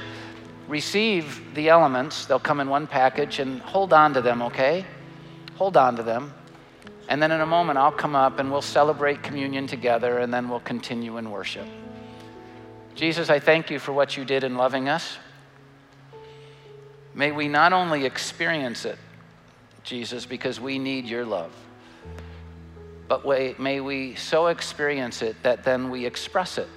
receive 0.69 1.55
the 1.55 1.69
elements, 1.69 2.27
they'll 2.27 2.39
come 2.39 2.61
in 2.61 2.69
one 2.69 2.87
package, 2.87 3.39
and 3.39 3.61
hold 3.61 3.93
on 3.93 4.15
to 4.15 4.21
them, 4.21 4.43
okay? 4.43 4.85
Hold 5.57 5.77
on 5.77 5.97
to 5.97 6.03
them. 6.03 6.33
And 7.09 7.23
then 7.23 7.31
in 7.31 7.41
a 7.41 7.47
moment, 7.47 7.79
I'll 7.79 7.93
come 7.93 8.17
up 8.17 8.39
and 8.39 8.51
we'll 8.51 8.63
celebrate 8.63 9.23
communion 9.23 9.67
together 9.67 10.19
and 10.19 10.33
then 10.33 10.49
we'll 10.49 10.61
continue 10.61 11.19
in 11.19 11.31
worship. 11.31 11.67
Jesus, 12.95 13.29
I 13.29 13.41
thank 13.41 13.71
you 13.71 13.79
for 13.79 13.93
what 13.93 14.17
you 14.17 14.25
did 14.25 14.43
in 14.43 14.57
loving 14.57 14.89
us. 14.89 15.19
May 17.15 17.31
we 17.31 17.47
not 17.47 17.73
only 17.73 18.07
experience 18.07 18.85
it, 18.85 18.99
Jesus, 19.83 20.25
because 20.25 20.59
we 20.59 20.79
need 20.79 21.05
your 21.05 21.27
love, 21.27 21.53
but 23.07 23.27
may 23.61 23.81
we 23.81 24.15
so 24.15 24.47
experience 24.47 25.21
it 25.21 25.37
that 25.43 25.63
then 25.63 25.91
we 25.91 26.07
express 26.07 26.57
it 26.57 26.69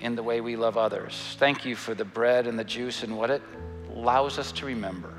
in 0.00 0.14
the 0.14 0.22
way 0.22 0.40
we 0.40 0.56
love 0.56 0.76
others. 0.76 1.36
Thank 1.38 1.64
you 1.64 1.76
for 1.76 1.94
the 1.94 2.04
bread 2.04 2.46
and 2.46 2.58
the 2.58 2.64
juice 2.64 3.02
and 3.02 3.16
what 3.16 3.30
it 3.30 3.42
allows 3.94 4.38
us 4.38 4.52
to 4.52 4.66
remember. 4.66 5.12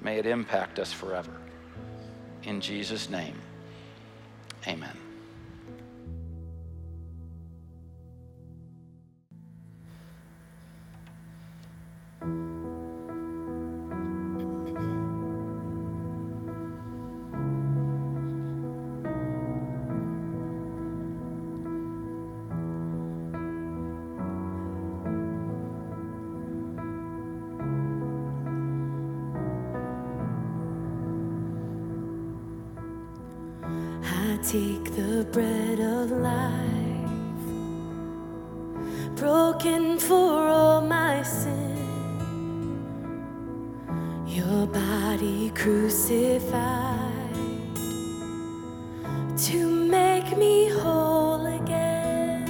May 0.00 0.18
it 0.18 0.26
impact 0.26 0.78
us 0.78 0.92
forever. 0.92 1.32
In 2.44 2.60
Jesus' 2.60 3.10
name, 3.10 3.34
amen. 4.66 4.96
take 12.20 12.57
to 49.38 49.70
make 49.70 50.36
me 50.36 50.68
whole 50.68 51.46
again. 51.46 52.44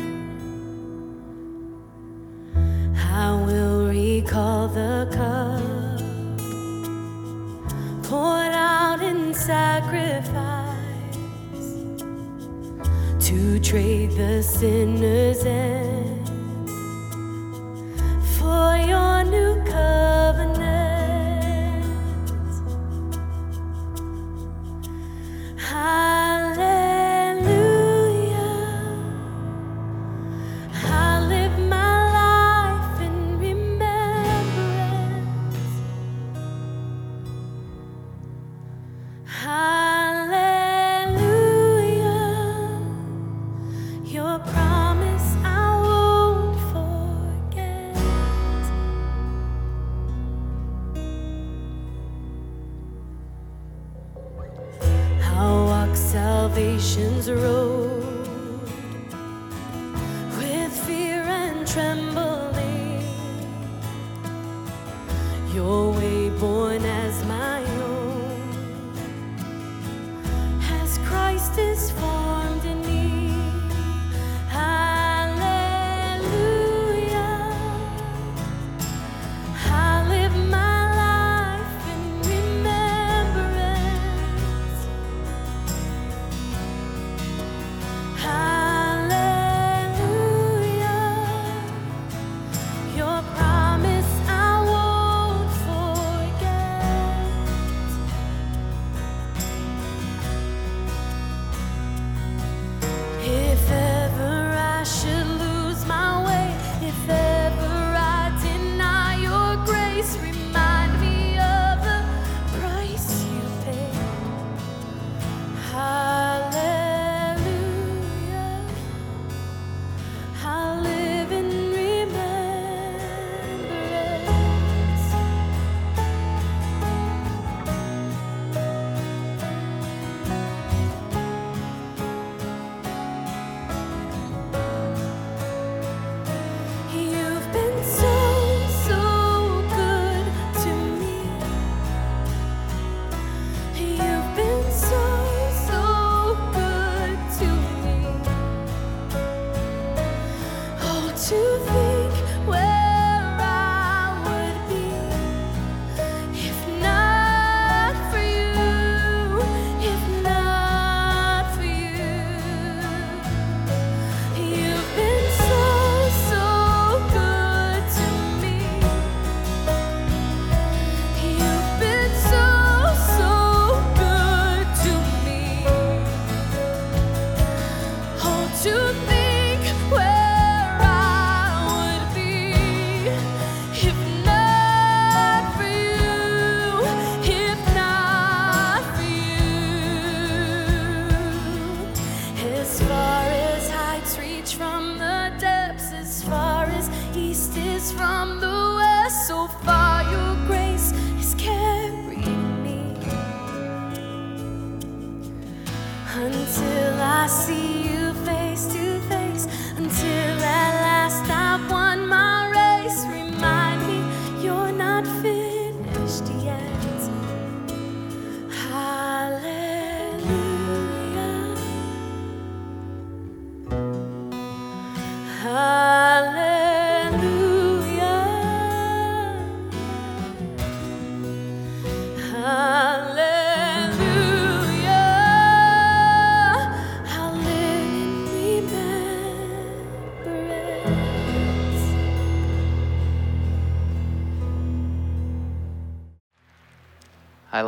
I 2.96 3.34
will 3.44 3.88
recall 3.88 4.68
the 4.68 5.06
cup 5.12 6.00
poured 8.04 8.54
out 8.54 9.02
in 9.02 9.34
sacrifice 9.34 10.74
to 13.20 13.60
trade 13.60 14.12
the 14.12 14.42
sinners 14.42 15.44
in 15.44 15.87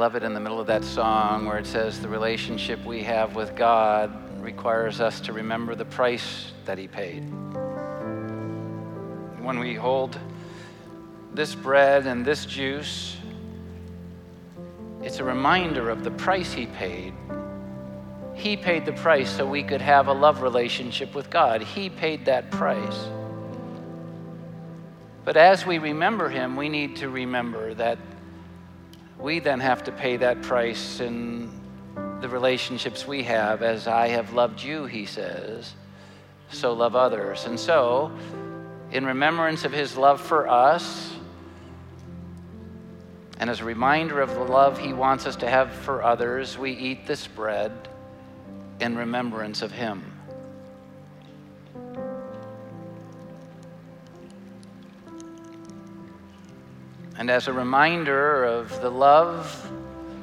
love 0.00 0.16
it 0.16 0.22
in 0.22 0.32
the 0.32 0.40
middle 0.40 0.58
of 0.58 0.66
that 0.66 0.82
song 0.82 1.44
where 1.44 1.58
it 1.58 1.66
says, 1.66 2.00
The 2.00 2.08
relationship 2.08 2.82
we 2.86 3.02
have 3.02 3.36
with 3.36 3.54
God 3.54 4.10
requires 4.40 4.98
us 4.98 5.20
to 5.20 5.34
remember 5.34 5.74
the 5.74 5.84
price 5.84 6.52
that 6.64 6.78
He 6.78 6.88
paid. 6.88 7.20
When 9.42 9.58
we 9.58 9.74
hold 9.74 10.18
this 11.34 11.54
bread 11.54 12.06
and 12.06 12.24
this 12.24 12.46
juice, 12.46 13.18
it's 15.02 15.18
a 15.18 15.24
reminder 15.24 15.90
of 15.90 16.02
the 16.02 16.12
price 16.12 16.50
He 16.50 16.64
paid. 16.64 17.12
He 18.34 18.56
paid 18.56 18.86
the 18.86 18.94
price 18.94 19.28
so 19.28 19.46
we 19.46 19.62
could 19.62 19.82
have 19.82 20.08
a 20.08 20.14
love 20.14 20.40
relationship 20.40 21.14
with 21.14 21.28
God. 21.28 21.60
He 21.60 21.90
paid 21.90 22.24
that 22.24 22.50
price. 22.50 23.04
But 25.26 25.36
as 25.36 25.66
we 25.66 25.76
remember 25.76 26.30
Him, 26.30 26.56
we 26.56 26.70
need 26.70 26.96
to 26.96 27.10
remember 27.10 27.74
that 27.74 27.98
we 29.20 29.38
then 29.38 29.60
have 29.60 29.84
to 29.84 29.92
pay 29.92 30.16
that 30.16 30.42
price 30.42 31.00
in 31.00 31.50
the 32.20 32.28
relationships 32.28 33.06
we 33.06 33.22
have. 33.24 33.62
As 33.62 33.86
I 33.86 34.08
have 34.08 34.32
loved 34.32 34.62
you, 34.62 34.86
He 34.86 35.06
says, 35.06 35.74
so 36.50 36.72
love 36.72 36.96
others. 36.96 37.44
And 37.44 37.58
so, 37.58 38.10
in 38.90 39.04
remembrance 39.04 39.64
of 39.64 39.72
His 39.72 39.96
love 39.96 40.20
for 40.20 40.48
us, 40.48 41.14
and 43.38 43.48
as 43.48 43.60
a 43.60 43.64
reminder 43.64 44.20
of 44.20 44.34
the 44.34 44.44
love 44.44 44.78
He 44.78 44.92
wants 44.92 45.26
us 45.26 45.36
to 45.36 45.48
have 45.48 45.72
for 45.72 46.02
others, 46.02 46.58
we 46.58 46.72
eat 46.72 47.06
this 47.06 47.26
bread 47.26 47.72
in 48.80 48.96
remembrance 48.96 49.62
of 49.62 49.72
Him. 49.72 50.09
And 57.20 57.28
as 57.28 57.48
a 57.48 57.52
reminder 57.52 58.44
of 58.44 58.80
the 58.80 58.88
love 58.88 59.70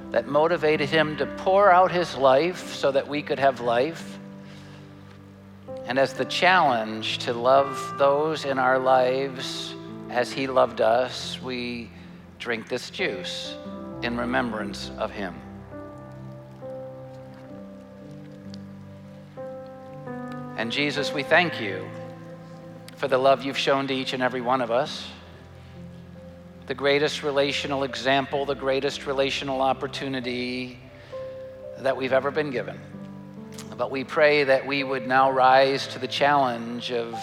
that 0.09 0.27
motivated 0.27 0.89
him 0.89 1.15
to 1.17 1.27
pour 1.27 1.71
out 1.71 1.91
his 1.91 2.15
life 2.15 2.73
so 2.73 2.91
that 2.91 3.07
we 3.07 3.21
could 3.21 3.37
have 3.37 3.61
life, 3.61 4.17
and 5.85 5.99
as 5.99 6.13
the 6.13 6.25
challenge 6.25 7.19
to 7.19 7.33
love 7.33 7.93
those 7.99 8.45
in 8.45 8.57
our 8.57 8.79
lives 8.79 9.75
as 10.09 10.31
he 10.31 10.47
loved 10.47 10.81
us, 10.81 11.39
we 11.39 11.91
drink 12.39 12.67
this 12.67 12.89
juice 12.89 13.55
in 14.01 14.17
remembrance 14.17 14.89
of 14.97 15.11
him. 15.11 15.35
And 20.57 20.71
Jesus, 20.71 21.13
we 21.13 21.21
thank 21.21 21.61
you 21.61 21.87
for 22.95 23.07
the 23.07 23.19
love 23.19 23.45
you've 23.45 23.55
shown 23.55 23.85
to 23.85 23.93
each 23.93 24.13
and 24.13 24.23
every 24.23 24.41
one 24.41 24.61
of 24.61 24.71
us 24.71 25.07
the 26.67 26.75
greatest 26.75 27.23
relational 27.23 27.83
example, 27.83 28.45
the 28.45 28.53
greatest 28.53 29.07
relational 29.07 29.61
opportunity 29.61 30.77
that 31.79 31.95
we've 31.95 32.11
ever 32.11 32.29
been 32.29 32.51
given. 32.51 32.77
But 33.77 33.89
we 33.89 34.03
pray 34.03 34.43
that 34.43 34.67
we 34.67 34.83
would 34.83 35.07
now 35.07 35.31
rise 35.31 35.87
to 35.87 35.99
the 35.99 36.07
challenge 36.07 36.91
of 36.91 37.17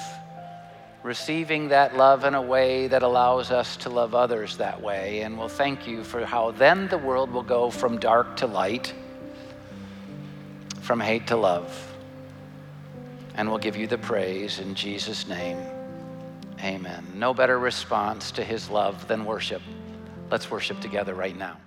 receiving 1.02 1.68
that 1.68 1.94
love 1.94 2.24
in 2.24 2.34
a 2.34 2.40
way 2.40 2.88
that 2.88 3.02
allows 3.02 3.50
us 3.50 3.76
to 3.78 3.90
love 3.90 4.14
others 4.14 4.56
that 4.56 4.80
way. 4.80 5.20
And 5.20 5.38
we'll 5.38 5.48
thank 5.48 5.86
you 5.86 6.02
for 6.02 6.24
how 6.24 6.52
then 6.52 6.88
the 6.88 6.96
world 6.96 7.30
will 7.30 7.42
go 7.42 7.68
from 7.68 7.98
dark 7.98 8.36
to 8.38 8.46
light, 8.46 8.94
from 10.80 11.00
hate 11.00 11.26
to 11.26 11.36
love. 11.36 11.94
And 13.34 13.50
we'll 13.50 13.58
give 13.58 13.76
you 13.76 13.86
the 13.86 13.98
praise 13.98 14.58
in 14.58 14.74
Jesus' 14.74 15.28
name. 15.28 15.58
Amen. 16.64 17.06
No 17.14 17.34
better 17.34 17.58
response 17.58 18.30
to 18.32 18.42
his 18.42 18.70
love 18.70 19.06
than 19.06 19.26
worship. 19.26 19.60
Let's 20.30 20.50
worship 20.50 20.80
together 20.80 21.14
right 21.14 21.36
now. 21.36 21.58